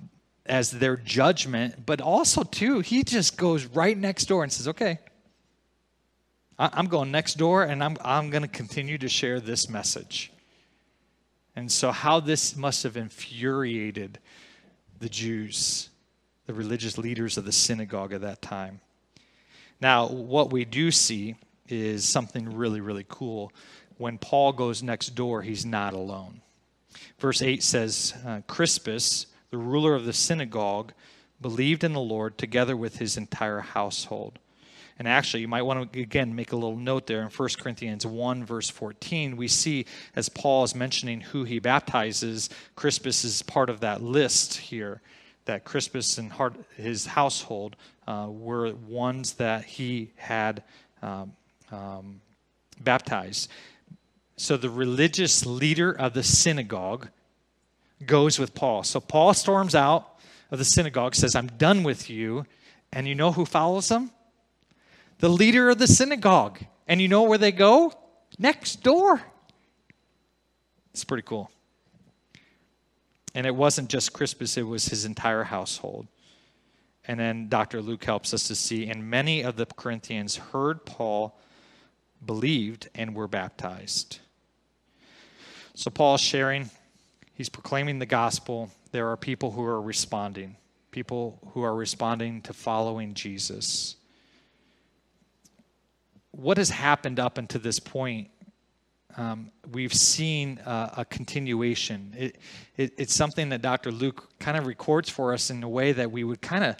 as 0.47 0.71
their 0.71 0.97
judgment, 0.97 1.85
but 1.85 2.01
also 2.01 2.43
too 2.43 2.79
he 2.79 3.03
just 3.03 3.37
goes 3.37 3.65
right 3.65 3.97
next 3.97 4.25
door 4.25 4.43
and 4.43 4.51
says, 4.51 4.67
"Okay, 4.67 4.99
I'm 6.57 6.87
going 6.87 7.11
next 7.11 7.35
door, 7.35 7.63
and 7.63 7.83
I'm 7.83 7.97
I'm 8.01 8.29
going 8.29 8.43
to 8.43 8.47
continue 8.47 8.97
to 8.97 9.09
share 9.09 9.39
this 9.39 9.69
message." 9.69 10.31
And 11.55 11.71
so, 11.71 11.91
how 11.91 12.19
this 12.19 12.55
must 12.55 12.83
have 12.83 12.97
infuriated 12.97 14.19
the 14.99 15.09
Jews, 15.09 15.89
the 16.45 16.53
religious 16.53 16.97
leaders 16.97 17.37
of 17.37 17.45
the 17.45 17.51
synagogue 17.51 18.13
at 18.13 18.21
that 18.21 18.41
time. 18.41 18.79
Now, 19.81 20.07
what 20.07 20.51
we 20.51 20.65
do 20.65 20.91
see 20.91 21.35
is 21.67 22.07
something 22.07 22.55
really, 22.55 22.81
really 22.81 23.05
cool. 23.07 23.51
When 23.97 24.17
Paul 24.17 24.53
goes 24.53 24.83
next 24.83 25.15
door, 25.15 25.41
he's 25.41 25.65
not 25.65 25.93
alone. 25.93 26.41
Verse 27.19 27.41
8 27.41 27.61
says 27.63 28.13
uh, 28.25 28.41
Crispus, 28.47 29.27
the 29.51 29.57
ruler 29.57 29.95
of 29.95 30.05
the 30.05 30.13
synagogue, 30.13 30.93
believed 31.41 31.83
in 31.83 31.93
the 31.93 31.99
Lord 31.99 32.37
together 32.37 32.75
with 32.75 32.97
his 32.97 33.17
entire 33.17 33.59
household. 33.59 34.39
And 34.99 35.07
actually, 35.07 35.41
you 35.41 35.47
might 35.47 35.61
want 35.61 35.93
to 35.93 36.01
again 36.01 36.35
make 36.35 36.51
a 36.51 36.55
little 36.55 36.77
note 36.77 37.05
there 37.05 37.21
in 37.21 37.27
1 37.27 37.49
Corinthians 37.59 38.05
1, 38.05 38.43
verse 38.43 38.69
14. 38.69 39.37
We 39.37 39.47
see 39.47 39.85
as 40.15 40.27
Paul 40.27 40.63
is 40.63 40.73
mentioning 40.73 41.21
who 41.21 41.43
he 41.43 41.59
baptizes, 41.59 42.49
Crispus 42.75 43.23
is 43.23 43.43
part 43.43 43.69
of 43.69 43.81
that 43.81 44.01
list 44.01 44.57
here 44.57 45.01
that 45.45 45.63
Crispus 45.63 46.17
and 46.17 46.31
his 46.75 47.05
household 47.05 47.75
uh, 48.07 48.27
were 48.29 48.73
ones 48.73 49.33
that 49.33 49.63
he 49.65 50.11
had 50.15 50.63
um, 51.01 51.33
um, 51.71 52.21
baptized. 52.81 53.49
So 54.35 54.57
the 54.57 54.69
religious 54.69 55.45
leader 55.45 55.91
of 55.91 56.13
the 56.13 56.23
synagogue 56.23 57.09
goes 58.05 58.39
with 58.39 58.53
Paul. 58.53 58.83
So 58.83 58.99
Paul 58.99 59.33
storms 59.33 59.75
out 59.75 60.17
of 60.51 60.59
the 60.59 60.65
synagogue, 60.65 61.15
says, 61.15 61.35
I'm 61.35 61.47
done 61.47 61.83
with 61.83 62.09
you. 62.09 62.45
And 62.93 63.07
you 63.07 63.15
know 63.15 63.31
who 63.31 63.45
follows 63.45 63.89
him? 63.89 64.11
The 65.19 65.29
leader 65.29 65.69
of 65.69 65.79
the 65.79 65.87
synagogue. 65.87 66.59
And 66.87 67.01
you 67.01 67.07
know 67.07 67.23
where 67.23 67.37
they 67.37 67.51
go? 67.51 67.91
Next 68.39 68.83
door. 68.83 69.21
It's 70.93 71.03
pretty 71.03 71.23
cool. 71.23 71.51
And 73.35 73.45
it 73.45 73.55
wasn't 73.55 73.89
just 73.89 74.13
Crispus, 74.13 74.57
it 74.57 74.63
was 74.63 74.87
his 74.87 75.05
entire 75.05 75.43
household. 75.43 76.07
And 77.07 77.19
then 77.19 77.49
Dr. 77.49 77.81
Luke 77.81 78.03
helps 78.03 78.33
us 78.33 78.47
to 78.47 78.55
see, 78.55 78.89
and 78.89 79.09
many 79.09 79.41
of 79.41 79.55
the 79.55 79.65
Corinthians 79.65 80.37
heard 80.37 80.85
Paul, 80.85 81.37
believed, 82.25 82.89
and 82.95 83.15
were 83.15 83.27
baptized. 83.27 84.19
So 85.73 85.89
Paul's 85.91 86.21
sharing, 86.21 86.69
he's 87.37 87.49
proclaiming 87.49 87.99
the 87.99 88.05
gospel. 88.05 88.69
There 88.91 89.07
are 89.09 89.15
people 89.15 89.51
who 89.51 89.63
are 89.63 89.81
responding, 89.81 90.57
people 90.91 91.39
who 91.53 91.61
are 91.61 91.75
responding 91.75 92.41
to 92.41 92.53
following 92.53 93.13
Jesus. 93.13 93.95
What 96.31 96.57
has 96.57 96.69
happened 96.69 97.19
up 97.19 97.37
until 97.37 97.61
this 97.61 97.79
point 97.79 98.29
um, 99.17 99.49
we've 99.71 99.93
seen 99.93 100.59
uh, 100.59 100.93
a 100.97 101.05
continuation. 101.05 102.13
It, 102.15 102.37
it, 102.77 102.93
it's 102.97 103.15
something 103.15 103.49
that 103.49 103.63
Dr. 103.63 103.91
Luke 103.91 104.29
kind 104.39 104.55
of 104.55 104.67
records 104.67 105.09
for 105.09 105.33
us 105.33 105.49
in 105.49 105.63
a 105.63 105.69
way 105.69 105.91
that 105.91 106.11
we 106.11 106.23
would 106.23 106.39
kind 106.39 106.63
of 106.63 106.77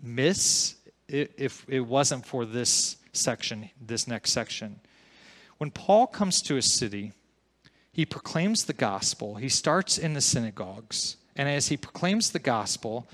miss 0.00 0.76
if 1.08 1.66
it 1.68 1.80
wasn't 1.80 2.24
for 2.24 2.46
this 2.46 2.96
section, 3.12 3.68
this 3.84 4.06
next 4.06 4.30
section. 4.30 4.80
When 5.58 5.70
Paul 5.70 6.06
comes 6.06 6.40
to 6.42 6.56
a 6.56 6.62
city, 6.62 7.12
he 7.92 8.06
proclaims 8.06 8.64
the 8.64 8.72
gospel. 8.72 9.36
He 9.36 9.48
starts 9.48 9.98
in 9.98 10.14
the 10.14 10.20
synagogues. 10.20 11.16
And 11.36 11.48
as 11.48 11.68
he 11.68 11.76
proclaims 11.76 12.30
the 12.30 12.38
gospel, 12.38 13.06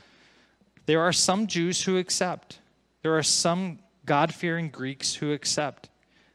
there 0.86 1.00
are 1.00 1.12
some 1.12 1.46
Jews 1.46 1.82
who 1.82 1.98
accept. 1.98 2.60
There 3.02 3.16
are 3.16 3.22
some 3.22 3.80
God 4.06 4.32
fearing 4.32 4.70
Greeks 4.70 5.14
who 5.14 5.32
accept. 5.32 5.88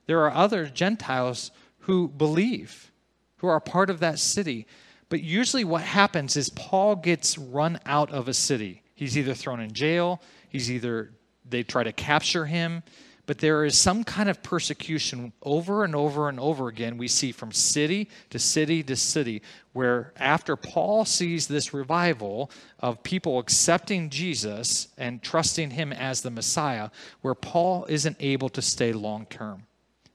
There 0.06 0.22
are 0.22 0.32
other 0.32 0.66
Gentiles 0.66 1.52
who 1.80 2.08
believe, 2.08 2.92
who 3.38 3.48
are 3.48 3.60
part 3.60 3.90
of 3.90 4.00
that 4.02 4.20
city. 4.20 4.68
But 5.10 5.22
usually, 5.22 5.64
what 5.64 5.82
happens 5.82 6.36
is 6.38 6.50
Paul 6.50 6.96
gets 6.96 7.38
run 7.38 7.80
out 7.86 8.12
of 8.12 8.28
a 8.28 8.34
city. 8.34 8.84
He's 8.96 9.18
either 9.18 9.34
thrown 9.34 9.60
in 9.60 9.74
jail, 9.74 10.22
he's 10.50 10.72
either 10.72 11.12
they 11.50 11.64
try 11.64 11.84
to 11.84 11.92
capture 11.92 12.46
him, 12.46 12.84
but 13.26 13.38
there 13.38 13.64
is 13.64 13.78
some 13.78 14.04
kind 14.04 14.30
of 14.30 14.44
persecution 14.44 15.32
over 15.44 15.84
and 15.84 15.96
over 15.96 16.30
and 16.30 16.40
over 16.40 16.68
again 16.68 16.98
we 16.98 17.08
see 17.08 17.32
from 17.32 17.52
city 17.52 18.10
to 18.30 18.40
city 18.40 18.84
to 18.84 18.96
city 18.96 19.42
where 19.74 20.14
after 20.18 20.56
paul 20.56 21.06
sees 21.06 21.48
this 21.48 21.74
revival 21.74 22.50
of 22.80 23.02
people 23.04 23.40
accepting 23.40 24.10
jesus 24.10 24.88
and 24.98 25.22
trusting 25.22 25.72
him 25.72 25.94
as 25.94 26.22
the 26.22 26.32
messiah 26.32 26.90
where 27.22 27.36
paul 27.36 27.86
isn't 27.90 28.18
able 28.20 28.50
to 28.50 28.62
stay 28.62 28.92
long 28.94 29.26
term 29.28 29.64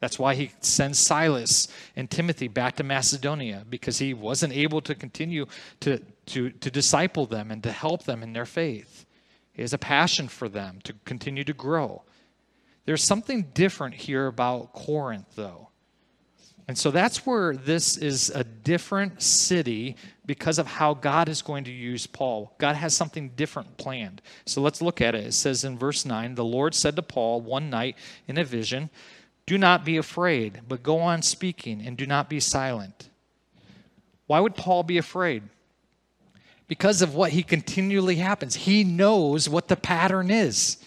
that's 0.01 0.19
why 0.19 0.35
he 0.35 0.53
sends 0.61 0.99
Silas 0.99 1.67
and 1.97 2.09
Timothy 2.09 2.49
back 2.49 2.77
to 2.77 2.85
Macedonia 2.85 3.65
because 3.69 3.99
he 3.99 4.15
wasn't 4.15 4.53
able 4.53 4.81
to 4.83 4.95
continue 4.95 5.47
to, 5.81 6.01
to, 6.27 6.51
to 6.51 6.71
disciple 6.71 7.27
them 7.27 7.51
and 7.51 7.63
to 7.65 7.73
help 7.73 8.05
them 8.05 8.23
in 8.23 8.33
their 8.33 8.47
faith. 8.47 9.07
He 9.53 9.63
has 9.63 9.73
a 9.73 9.79
passion 9.79 10.29
for 10.29 10.49
them 10.49 10.79
to 10.85 10.95
continue 11.05 11.43
to 11.43 11.53
grow. 11.53 12.05
There's 12.89 13.05
something 13.05 13.43
different 13.53 13.95
here 13.95 14.29
about 14.29 14.73
Corinth, 14.73 15.27
though. 15.35 15.69
And 16.67 16.79
so 16.79 16.91
that's 16.91 17.27
where 17.27 17.55
this 17.55 17.99
is 17.99 18.31
a 18.31 18.45
different 18.45 19.23
city 19.23 19.95
because 20.25 20.59
of 20.59 20.67
how 20.67 20.95
God 20.95 21.29
is 21.29 21.43
going 21.43 21.65
to 21.65 21.71
use 21.71 22.07
Paul. 22.07 22.55
God 22.57 22.77
has 22.77 22.97
something 22.97 23.29
different 23.37 23.77
planned. 23.77 24.23
So 24.47 24.63
let's 24.63 24.81
look 24.81 25.03
at 25.03 25.15
it. 25.15 25.27
It 25.27 25.35
says 25.35 25.65
in 25.65 25.77
verse 25.77 26.07
9 26.07 26.35
The 26.35 26.47
Lord 26.47 26.75
said 26.75 26.97
to 26.97 27.03
Paul 27.03 27.43
one 27.43 27.69
night 27.69 27.99
in 28.27 28.39
a 28.39 28.45
vision, 28.45 28.89
do 29.45 29.59
not 29.59 29.85
be 29.85 29.99
afraid, 29.99 30.63
but 30.67 30.83
go 30.83 30.99
on 30.99 31.21
speaking 31.21 31.83
and 31.85 31.95
do 31.95 32.07
not 32.07 32.31
be 32.31 32.41
silent. 32.41 33.11
Why 34.27 34.41
would 34.41 34.55
Paul 34.55 34.83
be 34.83 34.97
afraid? 34.97 35.43
Because 36.69 37.03
of 37.03 37.15
what 37.15 37.33
he 37.33 37.43
continually 37.43 38.17
happens. 38.17 38.55
He 38.55 38.83
knows 38.83 39.47
what 39.47 39.69
the 39.69 39.77
pattern 39.77 40.31
is. 40.31 40.79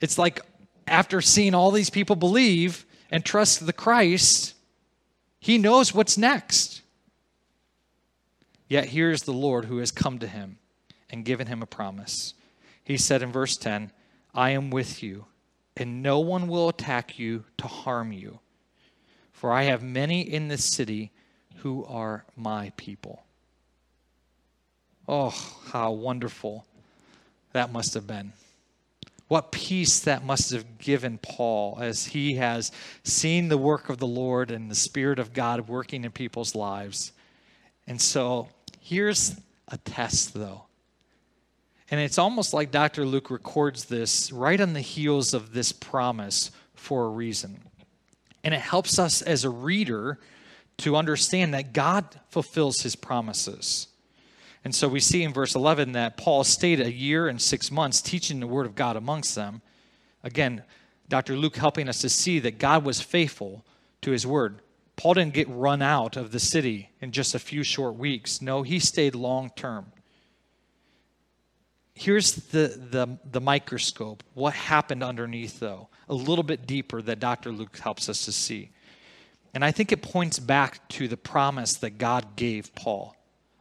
It's 0.00 0.16
like 0.16 0.40
after 0.86 1.20
seeing 1.20 1.54
all 1.54 1.70
these 1.70 1.90
people 1.90 2.16
believe 2.16 2.84
and 3.10 3.24
trust 3.24 3.64
the 3.64 3.72
Christ, 3.72 4.54
he 5.40 5.58
knows 5.58 5.94
what's 5.94 6.18
next. 6.18 6.82
Yet 8.68 8.86
here's 8.86 9.22
the 9.22 9.32
Lord 9.32 9.66
who 9.66 9.78
has 9.78 9.90
come 9.90 10.18
to 10.18 10.26
him 10.26 10.58
and 11.10 11.24
given 11.24 11.46
him 11.46 11.62
a 11.62 11.66
promise. 11.66 12.34
He 12.82 12.96
said 12.96 13.22
in 13.22 13.30
verse 13.30 13.56
10, 13.56 13.92
I 14.34 14.50
am 14.50 14.70
with 14.70 15.02
you 15.02 15.26
and 15.76 16.02
no 16.02 16.20
one 16.20 16.48
will 16.48 16.68
attack 16.68 17.18
you 17.18 17.44
to 17.58 17.66
harm 17.66 18.12
you. 18.12 18.38
For 19.32 19.52
I 19.52 19.64
have 19.64 19.82
many 19.82 20.20
in 20.20 20.48
this 20.48 20.64
city 20.64 21.10
who 21.56 21.84
are 21.84 22.24
my 22.36 22.72
people. 22.76 23.24
Oh, 25.08 25.30
how 25.72 25.92
wonderful 25.92 26.64
that 27.52 27.72
must 27.72 27.94
have 27.94 28.06
been. 28.06 28.32
What 29.34 29.50
peace 29.50 29.98
that 29.98 30.24
must 30.24 30.52
have 30.52 30.78
given 30.78 31.18
Paul 31.18 31.78
as 31.80 32.06
he 32.06 32.34
has 32.34 32.70
seen 33.02 33.48
the 33.48 33.58
work 33.58 33.88
of 33.88 33.98
the 33.98 34.06
Lord 34.06 34.52
and 34.52 34.70
the 34.70 34.76
Spirit 34.76 35.18
of 35.18 35.32
God 35.32 35.66
working 35.66 36.04
in 36.04 36.12
people's 36.12 36.54
lives. 36.54 37.10
And 37.88 38.00
so 38.00 38.46
here's 38.78 39.34
a 39.66 39.76
test, 39.78 40.34
though. 40.34 40.66
And 41.90 42.00
it's 42.00 42.16
almost 42.16 42.54
like 42.54 42.70
Dr. 42.70 43.04
Luke 43.04 43.28
records 43.28 43.86
this 43.86 44.30
right 44.30 44.60
on 44.60 44.72
the 44.72 44.80
heels 44.80 45.34
of 45.34 45.52
this 45.52 45.72
promise 45.72 46.52
for 46.76 47.06
a 47.06 47.08
reason. 47.08 47.60
And 48.44 48.54
it 48.54 48.60
helps 48.60 49.00
us 49.00 49.20
as 49.20 49.42
a 49.42 49.50
reader 49.50 50.20
to 50.76 50.94
understand 50.94 51.54
that 51.54 51.72
God 51.72 52.04
fulfills 52.28 52.82
his 52.82 52.94
promises. 52.94 53.88
And 54.64 54.74
so 54.74 54.88
we 54.88 55.00
see 55.00 55.22
in 55.22 55.32
verse 55.32 55.54
11 55.54 55.92
that 55.92 56.16
Paul 56.16 56.42
stayed 56.42 56.80
a 56.80 56.90
year 56.90 57.28
and 57.28 57.40
six 57.40 57.70
months 57.70 58.00
teaching 58.00 58.40
the 58.40 58.46
word 58.46 58.64
of 58.64 58.74
God 58.74 58.96
amongst 58.96 59.34
them. 59.34 59.60
Again, 60.22 60.64
Dr. 61.08 61.36
Luke 61.36 61.56
helping 61.56 61.88
us 61.88 62.00
to 62.00 62.08
see 62.08 62.38
that 62.40 62.58
God 62.58 62.84
was 62.84 63.00
faithful 63.00 63.64
to 64.00 64.10
his 64.10 64.26
word. 64.26 64.60
Paul 64.96 65.14
didn't 65.14 65.34
get 65.34 65.48
run 65.48 65.82
out 65.82 66.16
of 66.16 66.30
the 66.30 66.40
city 66.40 66.90
in 67.00 67.12
just 67.12 67.34
a 67.34 67.38
few 67.38 67.62
short 67.62 67.96
weeks. 67.96 68.40
No, 68.40 68.62
he 68.62 68.78
stayed 68.78 69.14
long 69.14 69.50
term. 69.54 69.86
Here's 71.94 72.34
the, 72.34 72.68
the, 72.90 73.18
the 73.30 73.40
microscope. 73.40 74.22
What 74.34 74.54
happened 74.54 75.02
underneath, 75.02 75.60
though? 75.60 75.88
A 76.08 76.14
little 76.14 76.42
bit 76.42 76.66
deeper 76.66 77.02
that 77.02 77.20
Dr. 77.20 77.52
Luke 77.52 77.76
helps 77.78 78.08
us 78.08 78.24
to 78.24 78.32
see. 78.32 78.70
And 79.52 79.64
I 79.64 79.70
think 79.70 79.92
it 79.92 80.02
points 80.02 80.38
back 80.38 80.88
to 80.90 81.06
the 81.06 81.16
promise 81.16 81.74
that 81.74 81.98
God 81.98 82.34
gave 82.34 82.74
Paul. 82.74 83.14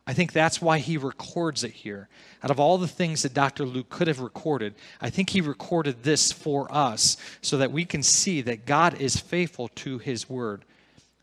I 0.05 0.13
think 0.13 0.33
that's 0.33 0.61
why 0.61 0.79
he 0.79 0.97
records 0.97 1.63
it 1.63 1.71
here. 1.71 2.09
Out 2.43 2.51
of 2.51 2.59
all 2.59 2.77
the 2.77 2.87
things 2.87 3.21
that 3.21 3.33
Dr. 3.33 3.65
Luke 3.65 3.89
could 3.89 4.07
have 4.07 4.19
recorded, 4.19 4.75
I 4.99 5.09
think 5.09 5.29
he 5.29 5.39
recorded 5.39 6.03
this 6.03 6.31
for 6.31 6.67
us 6.69 7.15
so 7.41 7.57
that 7.57 7.71
we 7.71 7.85
can 7.85 8.03
see 8.03 8.41
that 8.41 8.65
God 8.65 8.99
is 8.99 9.15
faithful 9.15 9.69
to 9.69 9.99
his 9.99 10.29
word, 10.29 10.65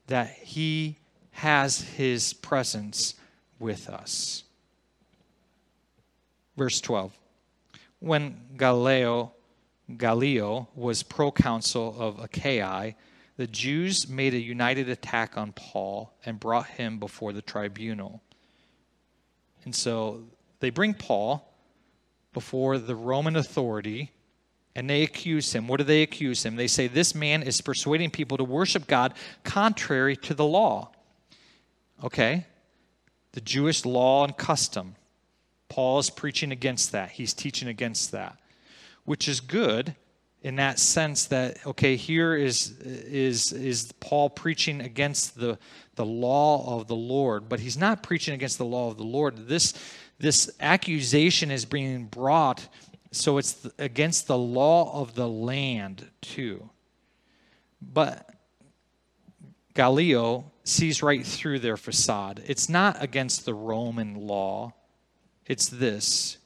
that 0.06 0.30
he 0.30 0.96
has 1.32 1.82
his 1.82 2.32
presence 2.32 3.14
with 3.58 3.88
us. 3.88 4.44
Verse 6.56 6.80
12. 6.80 7.12
When 7.98 8.36
Gallio, 8.56 9.32
Gallio 9.98 10.68
was 10.74 11.02
proconsul 11.02 11.96
of 11.98 12.18
Achaia, 12.18 12.94
the 13.36 13.46
Jews 13.46 14.08
made 14.08 14.32
a 14.32 14.38
united 14.38 14.88
attack 14.88 15.36
on 15.36 15.52
Paul 15.52 16.12
and 16.24 16.40
brought 16.40 16.66
him 16.66 16.98
before 16.98 17.34
the 17.34 17.42
tribunal. 17.42 18.22
And 19.64 19.74
so 19.74 20.24
they 20.60 20.70
bring 20.70 20.94
Paul 20.94 21.46
before 22.32 22.78
the 22.78 22.94
Roman 22.94 23.36
authority 23.36 24.12
and 24.76 24.88
they 24.88 25.02
accuse 25.02 25.52
him. 25.52 25.66
What 25.66 25.78
do 25.78 25.84
they 25.84 26.02
accuse 26.02 26.44
him? 26.44 26.56
They 26.56 26.68
say, 26.68 26.86
This 26.86 27.14
man 27.14 27.42
is 27.42 27.60
persuading 27.60 28.10
people 28.10 28.36
to 28.36 28.44
worship 28.44 28.86
God 28.86 29.14
contrary 29.42 30.16
to 30.18 30.34
the 30.34 30.44
law. 30.44 30.92
Okay, 32.02 32.46
the 33.32 33.40
Jewish 33.40 33.84
law 33.84 34.24
and 34.24 34.36
custom. 34.36 34.96
Paul 35.68 35.98
is 35.98 36.10
preaching 36.10 36.50
against 36.50 36.92
that. 36.92 37.10
He's 37.12 37.34
teaching 37.34 37.68
against 37.68 38.10
that, 38.12 38.38
which 39.04 39.28
is 39.28 39.40
good 39.40 39.94
in 40.42 40.56
that 40.56 40.78
sense 40.78 41.26
that 41.26 41.64
okay 41.66 41.96
here 41.96 42.34
is 42.34 42.78
is 42.80 43.52
is 43.52 43.92
paul 44.00 44.30
preaching 44.30 44.80
against 44.80 45.38
the 45.38 45.58
the 45.96 46.04
law 46.04 46.78
of 46.78 46.88
the 46.88 46.96
lord 46.96 47.48
but 47.48 47.60
he's 47.60 47.76
not 47.76 48.02
preaching 48.02 48.32
against 48.32 48.56
the 48.58 48.64
law 48.64 48.88
of 48.90 48.96
the 48.96 49.04
lord. 49.04 49.48
This 49.48 49.74
this 50.18 50.50
accusation 50.60 51.50
is 51.50 51.64
being 51.64 52.04
brought 52.04 52.68
so 53.12 53.38
it's 53.38 53.66
against 53.78 54.28
the 54.28 54.38
law 54.38 55.00
of 55.02 55.14
the 55.14 55.28
land 55.28 56.08
too. 56.20 56.70
But 57.82 58.30
gallio 59.74 60.52
sees 60.64 61.02
right 61.02 61.26
through 61.26 61.58
their 61.58 61.76
facade. 61.76 62.42
It's 62.46 62.68
not 62.68 63.02
against 63.02 63.44
the 63.44 63.54
roman 63.54 64.14
law. 64.14 64.74
It's 65.46 65.68
this 65.68 66.38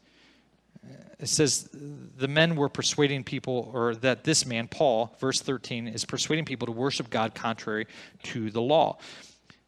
it 1.18 1.28
says 1.28 1.68
the 1.72 2.28
men 2.28 2.57
were 2.57 2.68
persuading 2.68 3.24
people, 3.24 3.70
or 3.72 3.95
that 3.97 4.24
this 4.24 4.45
man, 4.45 4.68
Paul, 4.68 5.16
verse 5.20 5.41
13, 5.41 5.89
is 5.89 6.05
persuading 6.05 6.45
people 6.45 6.66
to 6.66 6.72
worship 6.72 7.11
God 7.11 7.35
contrary 7.35 7.87
to 8.24 8.51
the 8.51 8.61
law. 8.61 8.99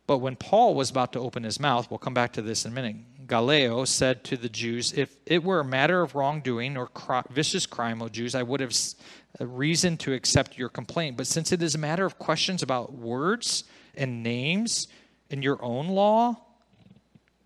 But 0.07 0.19
when 0.19 0.37
Paul 0.37 0.75
was 0.75 0.91
about 0.91 1.13
to 1.15 1.21
open 1.21 1.43
his 1.43 1.59
mouth, 1.59 1.91
we'll 1.91 1.99
come 1.99 2.15
back 2.15 2.33
to 2.35 2.43
this 2.43 2.65
in 2.65 2.73
a 2.73 2.75
minute, 2.75 2.97
Gallio 3.27 3.85
said 3.85 4.23
to 4.25 4.37
the 4.37 4.49
Jews, 4.49 4.93
If 4.93 5.17
it 5.27 5.43
were 5.43 5.61
a 5.61 5.65
matter 5.65 6.03
of 6.03 6.15
wrongdoing 6.15 6.77
or 6.77 6.91
vicious 7.31 7.67
crime, 7.67 8.01
O 8.03 8.09
Jews, 8.09 8.35
I 8.35 8.43
would 8.43 8.61
have 8.61 8.75
uh, 9.41 9.47
reason 9.47 9.97
to 9.99 10.13
accept 10.13 10.57
your 10.57 10.69
complaint. 10.69 11.17
But 11.17 11.27
since 11.27 11.51
it 11.53 11.63
is 11.63 11.75
a 11.75 11.79
matter 11.79 12.05
of 12.05 12.19
questions 12.19 12.63
about 12.63 12.93
words 12.93 13.65
and 13.95 14.23
names 14.23 14.87
in 15.31 15.43
your 15.43 15.63
own 15.63 15.89
law, 15.89 16.37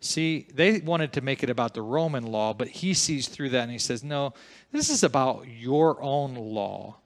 See, 0.00 0.46
they 0.54 0.80
wanted 0.80 1.12
to 1.12 1.20
make 1.20 1.42
it 1.42 1.50
about 1.50 1.74
the 1.74 1.82
Roman 1.82 2.24
law, 2.24 2.54
but 2.54 2.68
he 2.68 2.94
sees 2.94 3.28
through 3.28 3.50
that 3.50 3.64
and 3.64 3.72
he 3.72 3.78
says, 3.78 4.02
No, 4.02 4.32
this 4.72 4.88
is 4.88 5.04
about 5.04 5.46
your 5.46 6.02
own 6.02 6.34
law. 6.34 6.96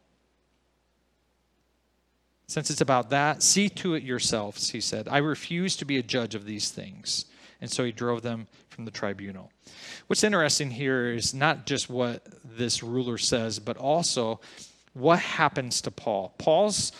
Since 2.47 2.71
it's 2.71 2.81
about 2.81 3.11
that, 3.11 3.43
see 3.43 3.69
to 3.71 3.95
it 3.95 4.03
yourselves, 4.03 4.71
he 4.71 4.81
said. 4.81 5.09
I 5.09 5.19
refuse 5.19 5.77
to 5.77 5.85
be 5.85 5.99
a 5.99 6.03
judge 6.03 6.35
of 6.35 6.45
these 6.45 6.71
things. 6.71 7.25
And 7.61 7.71
so 7.71 7.83
he 7.83 7.91
drove 7.91 8.23
them 8.23 8.47
from 8.69 8.85
the 8.85 8.91
tribunal. 8.91 9.51
What's 10.07 10.23
interesting 10.23 10.71
here 10.71 11.13
is 11.13 11.35
not 11.35 11.67
just 11.67 11.89
what 11.89 12.27
this 12.45 12.83
ruler 12.83 13.19
says, 13.19 13.59
but 13.59 13.77
also 13.77 14.41
what 14.93 15.19
happens 15.19 15.81
to 15.83 15.91
Paul. 15.91 16.35
Paul's 16.39 16.93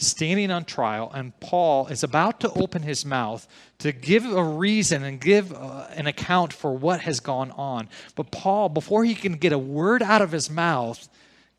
standing 0.00 0.50
on 0.50 0.64
trial, 0.64 1.10
and 1.14 1.38
Paul 1.40 1.86
is 1.88 2.02
about 2.02 2.40
to 2.40 2.52
open 2.52 2.82
his 2.82 3.04
mouth 3.04 3.46
to 3.78 3.92
give 3.92 4.24
a 4.24 4.42
reason 4.42 5.04
and 5.04 5.20
give 5.20 5.52
uh, 5.52 5.86
an 5.90 6.06
account 6.06 6.52
for 6.52 6.72
what 6.72 7.00
has 7.02 7.20
gone 7.20 7.50
on. 7.52 7.88
But 8.14 8.30
Paul, 8.30 8.68
before 8.68 9.04
he 9.04 9.14
can 9.14 9.34
get 9.34 9.52
a 9.52 9.58
word 9.58 10.02
out 10.02 10.22
of 10.22 10.32
his 10.32 10.50
mouth, 10.50 11.08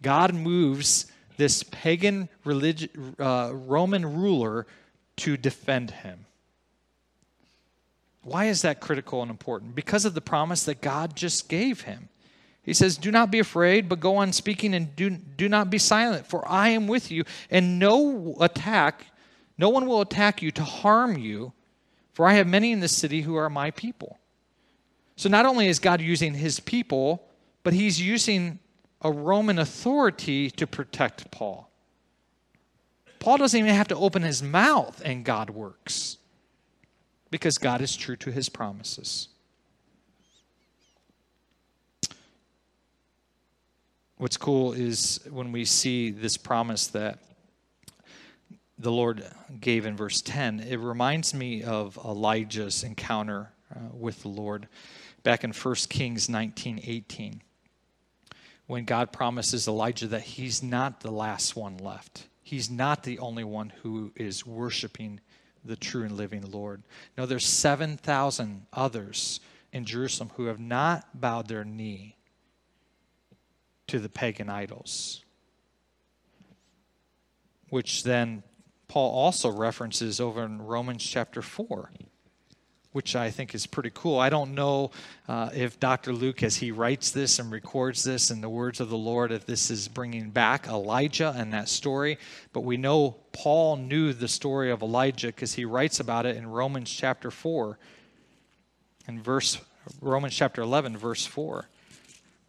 God 0.02 0.34
moves 0.34 1.06
this 1.38 1.64
pagan 1.64 2.30
religi- 2.46 2.89
uh, 3.20 3.54
Roman 3.54 4.18
ruler 4.20 4.68
to 5.18 5.38
defend 5.38 5.92
him. 5.92 6.26
Why 8.24 8.46
is 8.46 8.62
that 8.62 8.80
critical 8.80 9.22
and 9.22 9.32
important? 9.32 9.76
Because 9.76 10.06
of 10.06 10.14
the 10.14 10.22
promise 10.22 10.64
that 10.66 10.82
God 10.82 11.16
just 11.16 11.50
gave 11.50 11.82
him. 11.82 12.10
He 12.64 12.74
says, 12.74 12.97
Do 12.97 13.12
not 13.12 13.32
be 13.32 13.39
afraid, 13.39 13.89
but 13.89 13.99
go 13.99 14.18
on 14.18 14.34
speaking 14.34 14.74
and 14.74 14.95
do, 14.95 15.09
do 15.09 15.49
not 15.49 15.70
be 15.70 15.78
silent, 15.78 16.28
for 16.28 16.47
I 16.47 16.70
am 16.70 16.88
with 16.88 17.12
you, 17.12 17.24
and 17.49 17.80
no 17.80 18.36
attack, 18.39 19.07
no 19.57 19.70
one 19.70 19.88
will 19.88 20.01
attack 20.01 20.41
you 20.41 20.51
to 20.51 20.64
harm 20.64 21.18
you, 21.18 21.53
for 22.14 22.28
I 22.28 22.34
have 22.34 22.47
many 22.47 22.72
in 22.72 22.80
this 22.80 22.95
city 22.95 23.22
who 23.22 23.36
are 23.36 23.49
my 23.49 23.72
people. 23.72 24.20
So 25.16 25.30
not 25.30 25.45
only 25.45 25.68
is 25.68 25.80
God 25.80 26.01
using 26.01 26.34
his 26.34 26.59
people, 26.59 27.28
but 27.64 27.74
he's 27.74 28.01
using 28.01 28.59
a 29.01 29.12
Roman 29.12 29.59
authority 29.59 30.49
to 30.51 30.68
protect 30.68 31.32
Paul. 31.32 31.70
Paul 33.20 33.38
doesn't 33.38 33.59
even 33.59 33.74
have 33.74 33.88
to 33.89 33.95
open 33.95 34.24
his 34.24 34.41
mouth, 34.41 35.01
and 35.05 35.24
God 35.24 35.51
works 35.51 36.18
because 37.30 37.57
God 37.57 37.82
is 37.82 37.95
true 37.95 38.16
to 38.18 38.32
his 38.32 38.49
promises. 38.49 39.30
What's 44.22 44.38
cool 44.38 44.74
is 44.74 45.19
when 45.32 45.51
we 45.51 45.65
see 45.65 46.11
this 46.11 46.38
promise 46.38 46.86
that 46.86 47.17
the 48.78 48.91
Lord 48.91 49.26
gave 49.59 49.88
in 49.88 49.97
verse 49.97 50.22
10, 50.22 50.59
it 50.59 50.78
reminds 50.78 51.34
me 51.34 51.63
of 51.63 51.97
Elijah's 52.05 52.84
encounter 52.84 53.51
uh, 53.76 53.80
with 53.91 54.22
the 54.22 54.28
Lord 54.28 54.67
back 55.24 55.43
in 55.43 55.51
1 55.51 55.76
Kings 55.89 56.30
19 56.30 56.82
18, 56.84 57.41
when 58.67 58.86
God 58.86 59.11
promises 59.11 59.67
Elijah 59.67 60.05
that 60.05 60.22
he's 60.22 60.61
not 60.61 60.99
the 60.99 61.11
last 61.11 61.55
one 61.55 61.78
left. 61.78 62.28
He's 62.43 62.69
not 62.69 63.01
the 63.01 63.17
only 63.17 63.43
one 63.43 63.74
who 63.82 64.11
is 64.15 64.45
worshiping 64.45 65.19
the 65.65 65.76
true 65.76 66.03
and 66.03 66.15
living 66.15 66.43
Lord. 66.51 66.84
No, 67.17 67.26
there's 67.26 67.47
7,000 67.47 68.67
others 68.72 69.39
in 69.74 69.84
Jerusalem 69.84 70.30
who 70.36 70.45
have 70.45 70.59
not 70.59 71.19
bowed 71.19 71.47
their 71.47 71.63
knee 71.65 72.17
to 73.92 74.00
the 74.00 74.10
pagan 74.10 74.50
idols. 74.50 75.22
Which 77.70 78.04
then 78.04 78.44
Paul 78.88 79.12
also 79.12 79.50
references 79.50 80.22
over 80.22 80.44
in 80.44 80.62
Romans 80.62 81.04
chapter 81.04 81.42
4, 81.42 81.92
which 82.94 83.18
I 83.18 83.32
think 83.32 83.54
is 83.54 83.68
pretty 83.68 83.92
cool. 83.94 84.18
I 84.18 84.30
don't 84.30 84.56
know 84.56 84.92
uh, 85.28 85.50
if 85.54 85.78
Dr. 85.78 86.14
Luke, 86.14 86.42
as 86.42 86.56
he 86.56 86.72
writes 86.72 87.12
this 87.12 87.38
and 87.38 87.52
records 87.52 88.04
this 88.04 88.32
in 88.32 88.39
the 88.39 88.48
words 88.48 88.80
of 88.80 88.89
the 88.89 88.98
Lord, 88.98 89.34
if 89.34 89.46
this 89.46 89.70
is 89.70 89.89
bringing 89.89 90.30
back 90.30 90.68
Elijah 90.68 91.34
and 91.36 91.52
that 91.52 91.68
story, 91.68 92.18
but 92.54 92.62
we 92.62 92.78
know 92.78 93.18
Paul 93.34 93.76
knew 93.76 94.14
the 94.14 94.30
story 94.30 94.72
of 94.72 94.82
Elijah 94.82 95.28
because 95.28 95.54
he 95.54 95.66
writes 95.66 96.00
about 96.00 96.26
it 96.26 96.38
in 96.38 96.48
Romans 96.48 96.89
chapter 96.89 97.30
4 97.30 97.78
and 99.08 99.22
verse 99.22 99.58
Romans 100.00 100.36
chapter 100.36 100.62
11 100.62 100.96
verse 100.96 101.26
4 101.26 101.68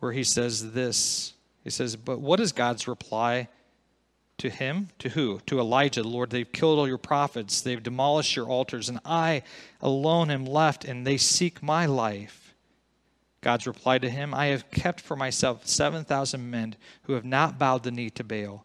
where 0.03 0.11
he 0.11 0.25
says 0.25 0.73
this 0.73 1.33
He 1.63 1.71
says, 1.71 1.95
But 1.95 2.19
what 2.21 2.41
is 2.41 2.51
God's 2.51 2.89
reply 2.89 3.47
to 4.39 4.51
him? 4.51 4.89
To 4.99 5.11
who? 5.11 5.39
To 5.47 5.61
Elijah, 5.61 6.03
Lord, 6.03 6.31
they've 6.31 6.51
killed 6.51 6.81
all 6.81 6.89
your 6.89 6.99
prophets, 6.99 7.61
they've 7.61 7.81
demolished 7.81 8.35
your 8.35 8.49
altars, 8.49 8.89
and 8.89 8.99
I 9.05 9.45
alone 9.81 10.33
am 10.33 10.45
left, 10.45 10.85
and 10.85 11.07
they 11.07 11.19
seek 11.19 11.63
my 11.63 11.87
life. 11.87 12.53
God's 13.43 13.69
reply 13.69 13.99
to 13.99 14.11
him, 14.11 14.35
I 14.35 14.47
have 14.47 14.73
kept 14.73 15.01
for 15.01 15.15
myself 15.15 15.69
7,000 15.69 16.51
men 16.51 16.75
who 17.05 17.13
have 17.13 17.25
not 17.25 17.57
bowed 17.57 17.85
the 17.85 17.93
knee 17.93 18.11
to 18.11 18.25
Baal. 18.25 18.65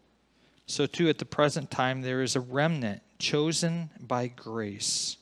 So, 0.66 0.86
too, 0.86 1.08
at 1.08 1.18
the 1.18 1.24
present 1.24 1.70
time, 1.70 2.02
there 2.02 2.20
is 2.20 2.34
a 2.34 2.40
remnant 2.40 3.00
chosen 3.20 3.90
by 4.00 4.26
grace. 4.26 5.17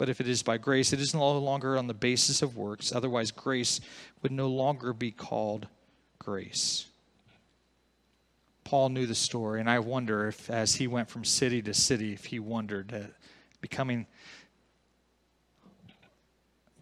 But 0.00 0.08
if 0.08 0.18
it 0.18 0.26
is 0.26 0.42
by 0.42 0.56
grace, 0.56 0.94
it 0.94 1.00
is 1.02 1.12
no 1.12 1.36
longer 1.36 1.76
on 1.76 1.86
the 1.86 1.92
basis 1.92 2.40
of 2.40 2.56
works. 2.56 2.90
Otherwise, 2.90 3.30
grace 3.30 3.82
would 4.22 4.32
no 4.32 4.48
longer 4.48 4.94
be 4.94 5.10
called 5.10 5.66
grace. 6.18 6.86
Paul 8.64 8.88
knew 8.88 9.06
the 9.06 9.14
story, 9.14 9.60
and 9.60 9.68
I 9.68 9.78
wonder 9.80 10.26
if, 10.26 10.48
as 10.48 10.76
he 10.76 10.86
went 10.86 11.10
from 11.10 11.22
city 11.22 11.60
to 11.60 11.74
city, 11.74 12.14
if 12.14 12.24
he 12.24 12.38
wondered 12.38 12.94
at 12.94 13.10
becoming 13.60 14.06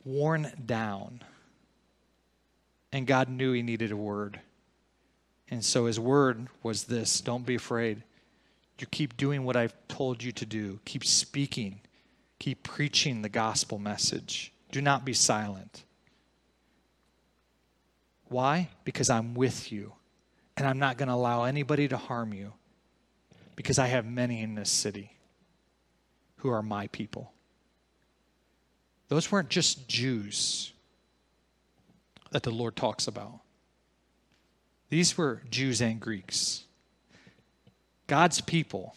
worn 0.04 0.52
down. 0.64 1.24
And 2.92 3.04
God 3.04 3.28
knew 3.28 3.52
he 3.52 3.62
needed 3.62 3.90
a 3.90 3.96
word. 3.96 4.38
And 5.50 5.64
so 5.64 5.86
his 5.86 5.98
word 5.98 6.46
was 6.62 6.84
this 6.84 7.20
don't 7.20 7.44
be 7.44 7.56
afraid. 7.56 8.04
You 8.78 8.86
keep 8.86 9.16
doing 9.16 9.42
what 9.42 9.56
I've 9.56 9.74
told 9.88 10.22
you 10.22 10.30
to 10.30 10.46
do, 10.46 10.78
keep 10.84 11.04
speaking 11.04 11.80
Keep 12.38 12.62
preaching 12.62 13.22
the 13.22 13.28
gospel 13.28 13.78
message. 13.78 14.52
Do 14.70 14.80
not 14.80 15.04
be 15.04 15.12
silent. 15.12 15.84
Why? 18.28 18.68
Because 18.84 19.10
I'm 19.10 19.34
with 19.34 19.72
you, 19.72 19.94
and 20.56 20.66
I'm 20.66 20.78
not 20.78 20.98
going 20.98 21.08
to 21.08 21.14
allow 21.14 21.44
anybody 21.44 21.88
to 21.88 21.96
harm 21.96 22.32
you, 22.32 22.52
because 23.56 23.78
I 23.78 23.86
have 23.86 24.04
many 24.04 24.42
in 24.42 24.54
this 24.54 24.70
city 24.70 25.12
who 26.36 26.50
are 26.50 26.62
my 26.62 26.86
people. 26.88 27.32
Those 29.08 29.32
weren't 29.32 29.48
just 29.48 29.88
Jews 29.88 30.72
that 32.30 32.42
the 32.42 32.50
Lord 32.50 32.76
talks 32.76 33.06
about, 33.06 33.40
these 34.90 35.16
were 35.18 35.42
Jews 35.50 35.80
and 35.80 35.98
Greeks. 36.00 36.64
God's 38.06 38.40
people, 38.40 38.94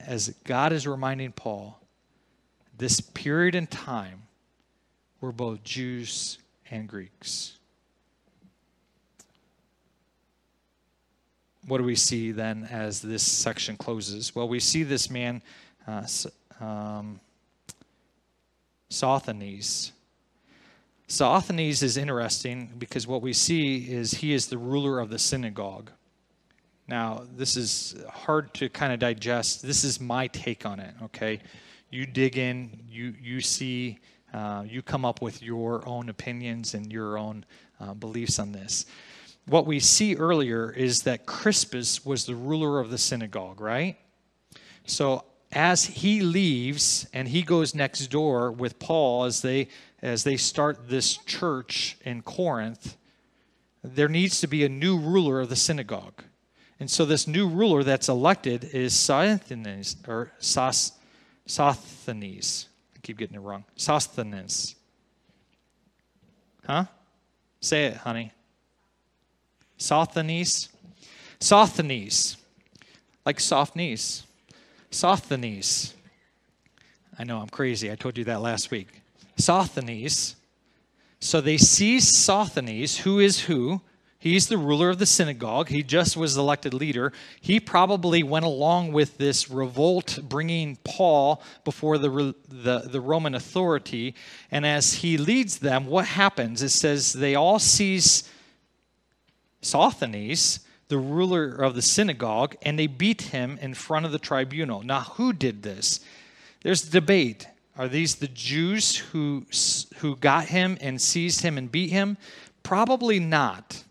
as 0.00 0.34
God 0.44 0.72
is 0.72 0.86
reminding 0.86 1.32
Paul, 1.32 1.80
this 2.78 3.00
period 3.00 3.54
in 3.54 3.66
time 3.66 4.22
were 5.20 5.32
both 5.32 5.62
Jews 5.64 6.38
and 6.70 6.88
Greeks. 6.88 7.58
What 11.66 11.78
do 11.78 11.84
we 11.84 11.96
see 11.96 12.30
then 12.30 12.68
as 12.70 13.00
this 13.00 13.22
section 13.22 13.76
closes? 13.76 14.34
Well, 14.34 14.48
we 14.48 14.60
see 14.60 14.84
this 14.84 15.10
man, 15.10 15.42
uh, 15.86 16.06
um, 16.60 17.18
Sosthenes. 18.88 19.92
Sosthenes 21.08 21.82
is 21.82 21.96
interesting 21.96 22.72
because 22.78 23.06
what 23.06 23.20
we 23.20 23.32
see 23.32 23.90
is 23.90 24.12
he 24.12 24.32
is 24.32 24.46
the 24.46 24.58
ruler 24.58 25.00
of 25.00 25.10
the 25.10 25.18
synagogue. 25.18 25.90
Now, 26.88 27.22
this 27.36 27.56
is 27.56 27.96
hard 28.08 28.54
to 28.54 28.68
kind 28.68 28.92
of 28.92 29.00
digest. 29.00 29.62
This 29.62 29.82
is 29.82 30.00
my 30.00 30.28
take 30.28 30.64
on 30.64 30.78
it, 30.78 30.94
okay? 31.04 31.40
You 31.90 32.06
dig 32.06 32.36
in, 32.36 32.84
you, 32.88 33.14
you 33.20 33.40
see, 33.40 33.98
uh, 34.32 34.64
you 34.66 34.82
come 34.82 35.04
up 35.04 35.22
with 35.22 35.42
your 35.42 35.86
own 35.88 36.08
opinions 36.08 36.74
and 36.74 36.92
your 36.92 37.18
own 37.18 37.44
uh, 37.80 37.94
beliefs 37.94 38.38
on 38.38 38.52
this. 38.52 38.86
What 39.46 39.66
we 39.66 39.78
see 39.78 40.16
earlier 40.16 40.70
is 40.70 41.02
that 41.02 41.26
Crispus 41.26 42.04
was 42.04 42.26
the 42.26 42.34
ruler 42.34 42.80
of 42.80 42.90
the 42.90 42.98
synagogue, 42.98 43.60
right? 43.60 43.96
So 44.86 45.24
as 45.52 45.84
he 45.84 46.20
leaves 46.20 47.06
and 47.12 47.28
he 47.28 47.42
goes 47.42 47.74
next 47.74 48.08
door 48.08 48.50
with 48.50 48.78
Paul 48.78 49.24
as 49.24 49.42
they 49.42 49.68
as 50.02 50.24
they 50.24 50.36
start 50.36 50.88
this 50.88 51.16
church 51.16 51.96
in 52.04 52.22
Corinth, 52.22 52.96
there 53.82 54.08
needs 54.08 54.40
to 54.40 54.46
be 54.46 54.64
a 54.64 54.68
new 54.68 54.98
ruler 54.98 55.40
of 55.40 55.48
the 55.48 55.56
synagogue. 55.56 56.22
And 56.78 56.90
so 56.90 57.04
this 57.04 57.26
new 57.26 57.48
ruler 57.48 57.82
that's 57.82 58.08
elected 58.08 58.64
is 58.72 58.94
Sosthenes 58.94 59.96
or 60.06 60.32
Sos, 60.38 60.92
Sosthenes. 61.46 62.68
I 62.94 62.98
keep 63.02 63.18
getting 63.18 63.36
it 63.36 63.40
wrong. 63.40 63.64
Sosthenes. 63.76 64.74
Huh? 66.66 66.84
Say 67.60 67.86
it, 67.86 67.96
honey. 67.96 68.32
Sosthenes. 69.78 70.68
Sosthenes. 71.40 72.36
Like 73.24 73.40
soft 73.40 73.74
knees. 73.74 74.22
Sosthenes. 74.90 75.94
I 77.18 77.24
know 77.24 77.40
I'm 77.40 77.48
crazy. 77.48 77.90
I 77.90 77.96
told 77.96 78.18
you 78.18 78.24
that 78.24 78.40
last 78.40 78.70
week. 78.70 79.02
Sosthenes. 79.36 80.36
So 81.20 81.40
they 81.40 81.56
see 81.56 81.98
Sosthenes, 81.98 82.98
who 82.98 83.18
is 83.18 83.40
who? 83.40 83.80
He's 84.26 84.48
the 84.48 84.58
ruler 84.58 84.90
of 84.90 84.98
the 84.98 85.06
synagogue. 85.06 85.68
He 85.68 85.84
just 85.84 86.16
was 86.16 86.36
elected 86.36 86.74
leader. 86.74 87.12
He 87.40 87.60
probably 87.60 88.24
went 88.24 88.44
along 88.44 88.90
with 88.90 89.18
this 89.18 89.48
revolt, 89.48 90.18
bringing 90.20 90.78
Paul 90.82 91.40
before 91.64 91.96
the, 91.96 92.34
the, 92.48 92.88
the, 92.90 93.00
Roman 93.00 93.36
authority. 93.36 94.16
And 94.50 94.66
as 94.66 94.94
he 94.94 95.16
leads 95.16 95.60
them, 95.60 95.86
what 95.86 96.06
happens? 96.06 96.60
It 96.60 96.70
says 96.70 97.12
they 97.12 97.36
all 97.36 97.60
seize 97.60 98.28
Sosthenes, 99.62 100.58
the 100.88 100.98
ruler 100.98 101.52
of 101.52 101.76
the 101.76 101.82
synagogue, 101.82 102.56
and 102.62 102.76
they 102.76 102.88
beat 102.88 103.22
him 103.22 103.60
in 103.62 103.74
front 103.74 104.06
of 104.06 104.12
the 104.12 104.18
tribunal. 104.18 104.82
Now, 104.82 105.02
who 105.02 105.32
did 105.32 105.62
this? 105.62 106.00
There's 106.64 106.82
debate. 106.82 107.46
Are 107.78 107.86
these 107.86 108.16
the 108.16 108.26
Jews 108.26 108.96
who, 108.96 109.46
who 109.98 110.16
got 110.16 110.46
him 110.46 110.78
and 110.80 111.00
seized 111.00 111.42
him 111.42 111.56
and 111.56 111.70
beat 111.70 111.90
him? 111.90 112.16
Probably 112.64 113.20
not. 113.20 113.84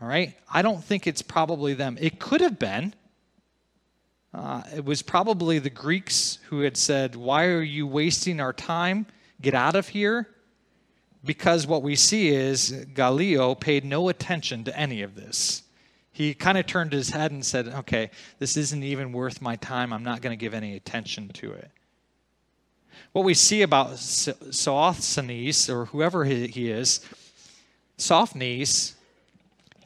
All 0.00 0.08
right? 0.08 0.34
I 0.52 0.62
don't 0.62 0.82
think 0.82 1.06
it's 1.06 1.22
probably 1.22 1.74
them. 1.74 1.96
It 2.00 2.18
could 2.18 2.40
have 2.40 2.58
been. 2.58 2.94
Uh, 4.34 4.62
it 4.74 4.84
was 4.84 5.00
probably 5.00 5.58
the 5.58 5.70
Greeks 5.70 6.38
who 6.48 6.60
had 6.60 6.76
said, 6.76 7.16
Why 7.16 7.46
are 7.46 7.62
you 7.62 7.86
wasting 7.86 8.40
our 8.40 8.52
time? 8.52 9.06
Get 9.40 9.54
out 9.54 9.76
of 9.76 9.88
here. 9.88 10.28
Because 11.24 11.66
what 11.66 11.82
we 11.82 11.96
see 11.96 12.28
is 12.28 12.86
Gallio 12.94 13.54
paid 13.54 13.84
no 13.84 14.08
attention 14.10 14.64
to 14.64 14.78
any 14.78 15.02
of 15.02 15.14
this. 15.14 15.62
He 16.12 16.34
kind 16.34 16.56
of 16.58 16.66
turned 16.66 16.92
his 16.92 17.10
head 17.10 17.32
and 17.32 17.44
said, 17.44 17.68
Okay, 17.68 18.10
this 18.38 18.56
isn't 18.58 18.82
even 18.82 19.12
worth 19.12 19.40
my 19.40 19.56
time. 19.56 19.92
I'm 19.92 20.04
not 20.04 20.20
going 20.20 20.36
to 20.36 20.40
give 20.40 20.54
any 20.54 20.76
attention 20.76 21.28
to 21.28 21.52
it. 21.52 21.70
What 23.12 23.24
we 23.24 23.32
see 23.32 23.62
about 23.62 23.98
Sosthenes, 23.98 25.70
or 25.70 25.86
whoever 25.86 26.24
he 26.26 26.70
is, 26.70 27.00
Sosthenes 27.96 28.95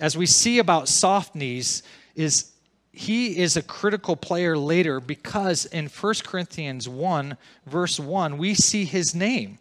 as 0.01 0.17
we 0.17 0.27
see 0.27 0.59
about 0.59 0.89
Sosthenes, 0.89 1.83
is 2.17 2.53
he 2.93 3.39
is 3.39 3.57
a 3.57 3.63
critical 3.63 4.17
player 4.17 4.59
later 4.59 4.99
because 4.99 5.67
in 5.67 5.87
1 5.87 6.15
Corinthians 6.25 6.89
1, 6.89 7.37
verse 7.67 8.01
1, 8.01 8.37
we 8.37 8.55
see 8.55 8.85
his 8.85 9.15
name. 9.15 9.59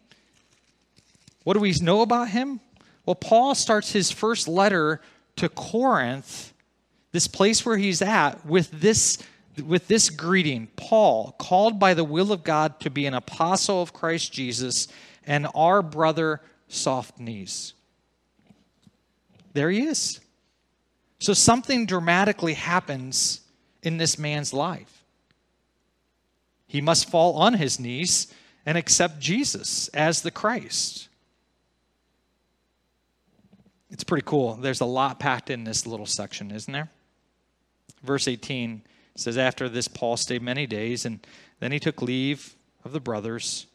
What 1.44 1.54
do 1.54 1.60
we 1.60 1.72
know 1.80 2.02
about 2.02 2.28
him? 2.28 2.60
Well, 3.06 3.14
Paul 3.14 3.54
starts 3.54 3.92
his 3.92 4.10
first 4.10 4.48
letter 4.48 5.00
to 5.36 5.48
Corinth, 5.48 6.52
this 7.12 7.26
place 7.26 7.64
where 7.64 7.76
he's 7.78 8.02
at, 8.02 8.44
with 8.44 8.70
this, 8.72 9.18
with 9.64 9.88
this 9.88 10.10
greeting 10.10 10.68
Paul, 10.76 11.34
called 11.38 11.78
by 11.78 11.94
the 11.94 12.04
will 12.04 12.32
of 12.32 12.44
God 12.44 12.80
to 12.80 12.90
be 12.90 13.06
an 13.06 13.14
apostle 13.14 13.80
of 13.80 13.92
Christ 13.92 14.32
Jesus, 14.32 14.88
and 15.24 15.46
our 15.54 15.82
brother 15.82 16.40
Sosthenes. 16.68 17.74
There 19.52 19.70
he 19.70 19.82
is. 19.82 20.20
So 21.20 21.34
something 21.34 21.86
dramatically 21.86 22.54
happens 22.54 23.42
in 23.82 23.98
this 23.98 24.18
man's 24.18 24.52
life. 24.52 25.04
He 26.66 26.80
must 26.80 27.10
fall 27.10 27.34
on 27.34 27.54
his 27.54 27.78
knees 27.78 28.32
and 28.64 28.78
accept 28.78 29.20
Jesus 29.20 29.88
as 29.88 30.22
the 30.22 30.30
Christ. 30.30 31.08
It's 33.90 34.04
pretty 34.04 34.24
cool. 34.24 34.54
There's 34.54 34.80
a 34.80 34.86
lot 34.86 35.20
packed 35.20 35.50
in 35.50 35.64
this 35.64 35.86
little 35.86 36.06
section, 36.06 36.50
isn't 36.50 36.72
there? 36.72 36.90
Verse 38.02 38.26
18 38.26 38.82
says, 39.16 39.36
After 39.36 39.68
this, 39.68 39.88
Paul 39.88 40.16
stayed 40.16 40.42
many 40.42 40.66
days, 40.66 41.04
and 41.04 41.26
then 41.58 41.72
he 41.72 41.78
took 41.78 42.00
leave 42.00 42.54
of 42.84 42.92
the 42.92 43.00
brothers. 43.00 43.66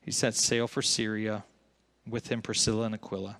He 0.00 0.10
set 0.10 0.34
sail 0.34 0.66
for 0.68 0.80
Syria, 0.80 1.44
with 2.08 2.28
him 2.28 2.40
Priscilla 2.40 2.86
and 2.86 2.94
Aquila. 2.94 3.36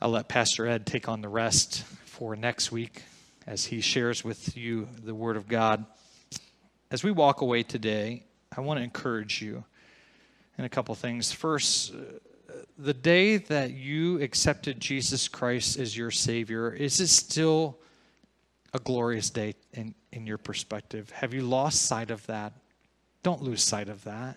I'll 0.00 0.10
let 0.10 0.28
Pastor 0.28 0.64
Ed 0.64 0.86
take 0.86 1.08
on 1.08 1.22
the 1.22 1.28
rest 1.28 1.82
for 1.82 2.36
next 2.36 2.70
week 2.70 3.02
as 3.48 3.64
he 3.64 3.80
shares 3.80 4.22
with 4.22 4.56
you 4.56 4.86
the 5.02 5.12
Word 5.12 5.36
of 5.36 5.48
God. 5.48 5.84
As 6.92 7.02
we 7.02 7.10
walk 7.10 7.40
away 7.40 7.64
today, 7.64 8.22
I 8.56 8.60
want 8.60 8.78
to 8.78 8.84
encourage 8.84 9.42
you 9.42 9.64
in 10.56 10.64
a 10.64 10.68
couple 10.68 10.94
things. 10.94 11.32
First, 11.32 11.92
uh, 11.92 11.96
the 12.78 12.94
day 12.94 13.38
that 13.38 13.72
you 13.72 14.22
accepted 14.22 14.78
Jesus 14.78 15.26
Christ 15.26 15.80
as 15.80 15.96
your 15.96 16.12
Savior, 16.12 16.72
is 16.72 17.00
it 17.00 17.08
still 17.08 17.76
a 18.72 18.78
glorious 18.78 19.30
day 19.30 19.54
in, 19.72 19.96
in 20.12 20.28
your 20.28 20.38
perspective? 20.38 21.10
Have 21.10 21.34
you 21.34 21.42
lost 21.42 21.82
sight 21.82 22.12
of 22.12 22.24
that? 22.26 22.52
Don't 23.24 23.42
lose 23.42 23.64
sight 23.64 23.88
of 23.88 24.04
that. 24.04 24.36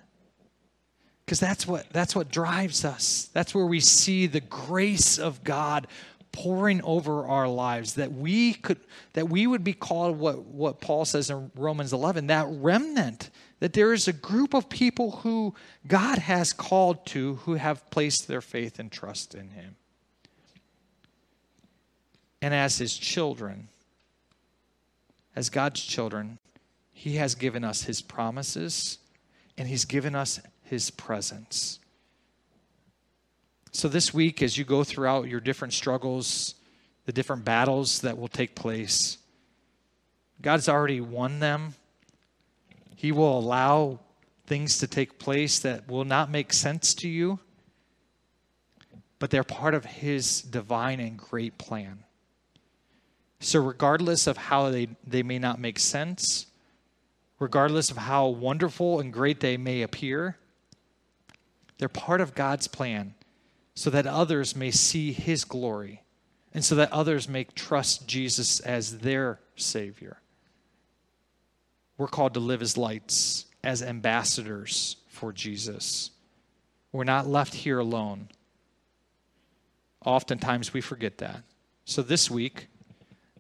Because 1.31 1.39
that's 1.39 1.65
what, 1.65 1.87
that's 1.93 2.13
what 2.13 2.29
drives 2.29 2.83
us. 2.83 3.29
That's 3.31 3.55
where 3.55 3.65
we 3.65 3.79
see 3.79 4.27
the 4.27 4.41
grace 4.41 5.17
of 5.17 5.45
God 5.45 5.87
pouring 6.33 6.81
over 6.83 7.25
our 7.25 7.47
lives 7.47 7.93
that 7.93 8.11
we 8.11 8.55
could 8.55 8.81
that 9.13 9.29
we 9.29 9.47
would 9.47 9.63
be 9.63 9.71
called 9.71 10.19
what 10.19 10.43
what 10.43 10.81
Paul 10.81 11.05
says 11.05 11.29
in 11.29 11.49
Romans 11.55 11.93
11 11.93 12.27
that 12.27 12.47
remnant 12.49 13.29
that 13.61 13.71
there 13.71 13.93
is 13.93 14.09
a 14.09 14.13
group 14.13 14.53
of 14.53 14.67
people 14.67 15.11
who 15.11 15.55
God 15.87 16.17
has 16.17 16.51
called 16.51 17.05
to 17.07 17.35
who 17.35 17.53
have 17.53 17.89
placed 17.91 18.27
their 18.27 18.41
faith 18.41 18.77
and 18.77 18.91
trust 18.91 19.33
in 19.33 19.51
him 19.51 19.77
and 22.41 22.53
as 22.53 22.77
his 22.77 22.97
children 22.97 23.69
as 25.33 25.49
God's 25.49 25.81
children 25.81 26.39
he 26.91 27.15
has 27.15 27.35
given 27.35 27.63
us 27.63 27.83
his 27.83 28.01
promises 28.01 28.97
and 29.57 29.69
he's 29.69 29.85
given 29.85 30.15
us 30.15 30.39
his 30.71 30.89
presence 30.89 31.81
so, 33.73 33.87
this 33.87 34.13
week, 34.13 34.41
as 34.41 34.57
you 34.57 34.65
go 34.65 34.83
throughout 34.83 35.29
your 35.29 35.39
different 35.39 35.73
struggles, 35.73 36.55
the 37.05 37.13
different 37.13 37.45
battles 37.45 38.01
that 38.01 38.17
will 38.17 38.27
take 38.27 38.53
place, 38.53 39.17
God's 40.41 40.67
already 40.67 40.99
won 40.99 41.39
them. 41.39 41.75
He 42.95 43.13
will 43.13 43.39
allow 43.39 43.99
things 44.45 44.79
to 44.79 44.87
take 44.87 45.17
place 45.17 45.59
that 45.59 45.87
will 45.87 46.03
not 46.03 46.29
make 46.29 46.51
sense 46.51 46.93
to 46.95 47.07
you, 47.07 47.39
but 49.19 49.29
they're 49.29 49.43
part 49.43 49.73
of 49.73 49.85
His 49.85 50.41
divine 50.41 50.99
and 50.99 51.17
great 51.17 51.57
plan. 51.57 52.03
So, 53.39 53.61
regardless 53.61 54.27
of 54.27 54.35
how 54.35 54.69
they, 54.69 54.89
they 55.07 55.23
may 55.23 55.39
not 55.39 55.61
make 55.61 55.79
sense, 55.79 56.47
regardless 57.39 57.89
of 57.89 57.97
how 57.97 58.27
wonderful 58.27 58.99
and 58.99 59.13
great 59.13 59.39
they 59.39 59.55
may 59.55 59.81
appear, 59.81 60.37
they're 61.81 61.89
part 61.89 62.21
of 62.21 62.35
God's 62.35 62.67
plan 62.67 63.15
so 63.73 63.89
that 63.89 64.05
others 64.05 64.55
may 64.55 64.69
see 64.69 65.11
his 65.11 65.43
glory 65.43 66.03
and 66.53 66.63
so 66.63 66.75
that 66.75 66.91
others 66.91 67.27
may 67.27 67.43
trust 67.43 68.07
Jesus 68.07 68.59
as 68.59 68.99
their 68.99 69.39
Savior. 69.55 70.21
We're 71.97 72.05
called 72.05 72.35
to 72.35 72.39
live 72.39 72.61
as 72.61 72.77
lights, 72.77 73.47
as 73.63 73.81
ambassadors 73.81 74.97
for 75.07 75.33
Jesus. 75.33 76.11
We're 76.91 77.03
not 77.03 77.25
left 77.25 77.55
here 77.55 77.79
alone. 77.79 78.27
Oftentimes 80.05 80.75
we 80.75 80.81
forget 80.81 81.17
that. 81.17 81.41
So 81.85 82.03
this 82.03 82.29
week, 82.29 82.67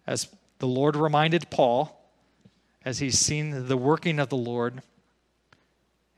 as 0.07 0.27
the 0.57 0.67
Lord 0.67 0.95
reminded 0.95 1.51
Paul, 1.51 2.11
as 2.83 2.97
he's 2.97 3.19
seen 3.19 3.67
the 3.67 3.77
working 3.77 4.17
of 4.17 4.29
the 4.29 4.35
Lord, 4.35 4.81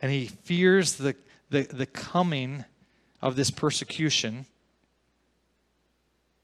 and 0.02 0.10
he 0.10 0.28
fears 0.28 0.94
the, 0.94 1.18
the, 1.54 1.62
the 1.64 1.86
coming 1.86 2.66
of 3.22 3.36
this 3.36 3.52
persecution. 3.52 4.46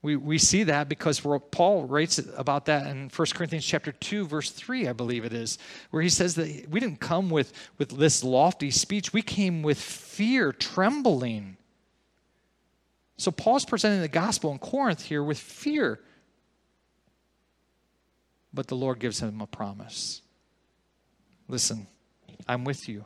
We, 0.01 0.15
we 0.15 0.37
see 0.37 0.63
that 0.63 0.87
because 0.87 1.19
Paul 1.51 1.83
writes 1.83 2.21
about 2.37 2.67
that 2.67 2.87
in 2.87 3.09
1 3.13 3.27
Corinthians 3.33 3.65
chapter 3.65 3.91
2, 3.91 4.25
verse 4.25 4.51
3, 4.51 4.87
I 4.87 4.93
believe 4.93 5.25
it 5.25 5.33
is, 5.33 5.57
where 5.89 6.01
he 6.01 6.07
says 6.07 6.35
that 6.35 6.69
we 6.69 6.79
didn't 6.79 7.01
come 7.01 7.29
with, 7.29 7.51
with 7.77 7.89
this 7.97 8.23
lofty 8.23 8.71
speech. 8.71 9.11
We 9.11 9.21
came 9.21 9.61
with 9.61 9.79
fear, 9.79 10.53
trembling. 10.53 11.57
So 13.17 13.31
Paul's 13.31 13.65
presenting 13.65 14.01
the 14.01 14.07
gospel 14.07 14.51
in 14.51 14.59
Corinth 14.59 15.03
here 15.03 15.23
with 15.23 15.39
fear. 15.39 15.99
But 18.53 18.67
the 18.67 18.75
Lord 18.75 18.99
gives 18.99 19.19
him 19.19 19.41
a 19.41 19.47
promise. 19.47 20.21
Listen, 21.47 21.87
I'm 22.47 22.63
with 22.63 22.87
you, 22.87 23.05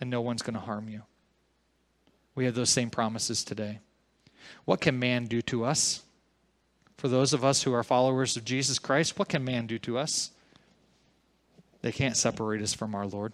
and 0.00 0.10
no 0.10 0.20
one's 0.20 0.42
going 0.42 0.54
to 0.54 0.60
harm 0.60 0.88
you. 0.88 1.02
We 2.34 2.44
have 2.44 2.54
those 2.54 2.70
same 2.70 2.90
promises 2.90 3.42
today. 3.42 3.80
What 4.64 4.80
can 4.80 4.98
man 4.98 5.26
do 5.26 5.42
to 5.42 5.64
us? 5.64 6.02
For 6.96 7.08
those 7.08 7.32
of 7.32 7.44
us 7.44 7.62
who 7.62 7.72
are 7.72 7.82
followers 7.82 8.36
of 8.36 8.44
Jesus 8.44 8.78
Christ, 8.78 9.18
what 9.18 9.28
can 9.28 9.44
man 9.44 9.66
do 9.66 9.78
to 9.80 9.98
us? 9.98 10.30
They 11.82 11.92
can't 11.92 12.16
separate 12.16 12.62
us 12.62 12.74
from 12.74 12.94
our 12.94 13.06
Lord. 13.06 13.32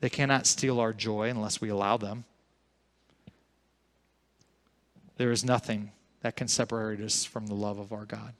They 0.00 0.10
cannot 0.10 0.46
steal 0.46 0.80
our 0.80 0.92
joy 0.92 1.28
unless 1.28 1.60
we 1.60 1.68
allow 1.68 1.96
them. 1.96 2.24
There 5.16 5.30
is 5.30 5.44
nothing 5.44 5.92
that 6.22 6.36
can 6.36 6.48
separate 6.48 7.00
us 7.00 7.24
from 7.24 7.46
the 7.46 7.54
love 7.54 7.78
of 7.78 7.92
our 7.92 8.04
God. 8.04 8.34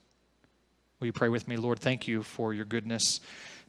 Will 0.99 1.07
you 1.07 1.13
pray 1.13 1.29
with 1.29 1.47
me? 1.47 1.57
Lord, 1.57 1.79
thank 1.79 2.07
you 2.07 2.23
for 2.23 2.53
your 2.53 2.65
goodness. 2.65 3.21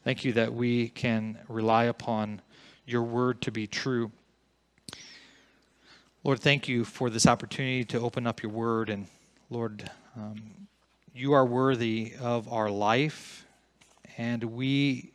Thank 0.05 0.25
you 0.25 0.33
that 0.35 0.55
we 0.55 0.89
can 0.89 1.39
rely 1.49 1.85
upon 1.85 2.41
your 2.87 3.03
word 3.03 3.43
to 3.43 3.51
be 3.51 3.67
true. 3.67 4.11
Lord, 6.25 6.41
thank 6.41 6.69
you 6.69 6.85
for 6.85 7.11
this 7.11 7.27
opportunity 7.27 7.85
to 7.85 8.01
open 8.01 8.27
up 8.27 8.43
your 8.43 8.53
word. 8.53 8.91
And 8.91 9.07
Lord, 9.51 9.91
um, 10.17 10.43
you 11.15 11.33
are 11.33 11.45
worthy 11.45 12.15
of 12.21 12.53
our 12.53 12.71
life. 12.71 13.45
And 14.17 14.43
we. 14.45 15.13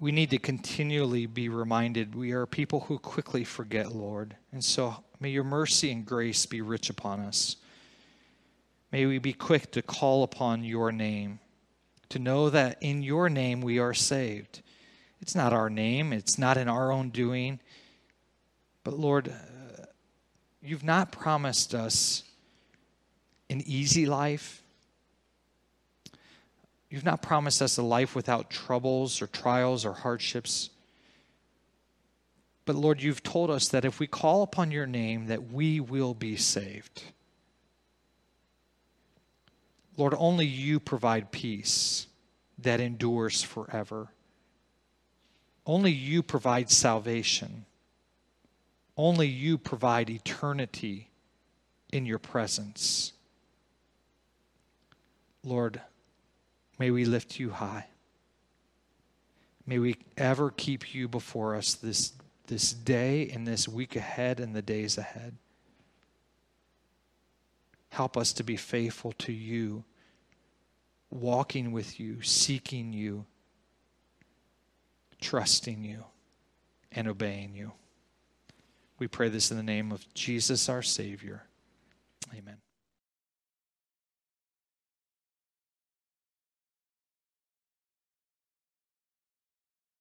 We 0.00 0.10
need 0.12 0.30
to 0.30 0.38
continually 0.38 1.24
be 1.26 1.48
reminded 1.48 2.14
we 2.14 2.32
are 2.32 2.46
people 2.46 2.80
who 2.80 2.98
quickly 2.98 3.44
forget, 3.44 3.94
Lord. 3.94 4.36
And 4.52 4.62
so 4.62 4.96
may 5.20 5.30
your 5.30 5.44
mercy 5.44 5.92
and 5.92 6.04
grace 6.04 6.44
be 6.44 6.60
rich 6.60 6.90
upon 6.90 7.20
us. 7.20 7.56
May 8.92 9.06
we 9.06 9.18
be 9.18 9.32
quick 9.32 9.70
to 9.72 9.82
call 9.82 10.24
upon 10.24 10.62
your 10.62 10.92
name, 10.92 11.38
to 12.10 12.18
know 12.18 12.50
that 12.50 12.78
in 12.80 13.02
your 13.02 13.28
name 13.28 13.60
we 13.60 13.78
are 13.78 13.94
saved. 13.94 14.62
It's 15.20 15.34
not 15.34 15.52
our 15.52 15.70
name, 15.70 16.12
it's 16.12 16.38
not 16.38 16.56
in 16.56 16.68
our 16.68 16.92
own 16.92 17.10
doing. 17.10 17.60
But 18.82 18.98
Lord, 18.98 19.28
uh, 19.28 19.84
you've 20.62 20.84
not 20.84 21.12
promised 21.12 21.74
us 21.74 22.22
an 23.48 23.62
easy 23.66 24.06
life. 24.06 24.62
You've 26.90 27.04
not 27.04 27.22
promised 27.22 27.62
us 27.62 27.78
a 27.78 27.82
life 27.82 28.14
without 28.14 28.50
troubles 28.50 29.20
or 29.20 29.26
trials 29.26 29.84
or 29.84 29.92
hardships. 29.92 30.70
But 32.66 32.76
Lord, 32.76 33.02
you've 33.02 33.22
told 33.22 33.50
us 33.50 33.68
that 33.68 33.84
if 33.84 33.98
we 33.98 34.06
call 34.06 34.42
upon 34.42 34.70
your 34.70 34.86
name 34.86 35.26
that 35.26 35.50
we 35.50 35.80
will 35.80 36.14
be 36.14 36.36
saved. 36.36 37.02
Lord, 39.96 40.14
only 40.18 40.46
you 40.46 40.80
provide 40.80 41.30
peace 41.30 42.06
that 42.58 42.80
endures 42.80 43.42
forever. 43.42 44.08
Only 45.66 45.92
you 45.92 46.22
provide 46.22 46.70
salvation. 46.70 47.66
Only 48.96 49.28
you 49.28 49.58
provide 49.58 50.10
eternity 50.10 51.10
in 51.92 52.06
your 52.06 52.18
presence. 52.18 53.12
Lord, 55.42 55.80
may 56.78 56.90
we 56.90 57.04
lift 57.04 57.38
you 57.38 57.50
high. 57.50 57.86
May 59.66 59.78
we 59.78 59.96
ever 60.16 60.50
keep 60.50 60.94
you 60.94 61.08
before 61.08 61.54
us 61.54 61.74
this, 61.74 62.12
this 62.46 62.72
day 62.72 63.30
and 63.30 63.46
this 63.46 63.68
week 63.68 63.96
ahead 63.96 64.40
and 64.40 64.54
the 64.54 64.62
days 64.62 64.98
ahead. 64.98 65.36
Help 67.94 68.16
us 68.16 68.32
to 68.34 68.44
be 68.44 68.56
faithful 68.56 69.12
to 69.12 69.32
you, 69.32 69.84
walking 71.10 71.72
with 71.72 71.98
you, 71.98 72.22
seeking 72.22 72.92
you 72.92 73.24
trusting 75.24 75.82
you 75.82 76.04
and 76.92 77.08
obeying 77.08 77.54
you. 77.54 77.72
We 78.98 79.08
pray 79.08 79.30
this 79.30 79.50
in 79.50 79.56
the 79.56 79.62
name 79.62 79.90
of 79.90 80.12
Jesus, 80.12 80.68
our 80.68 80.82
Savior. 80.82 81.44
Amen. 82.36 82.63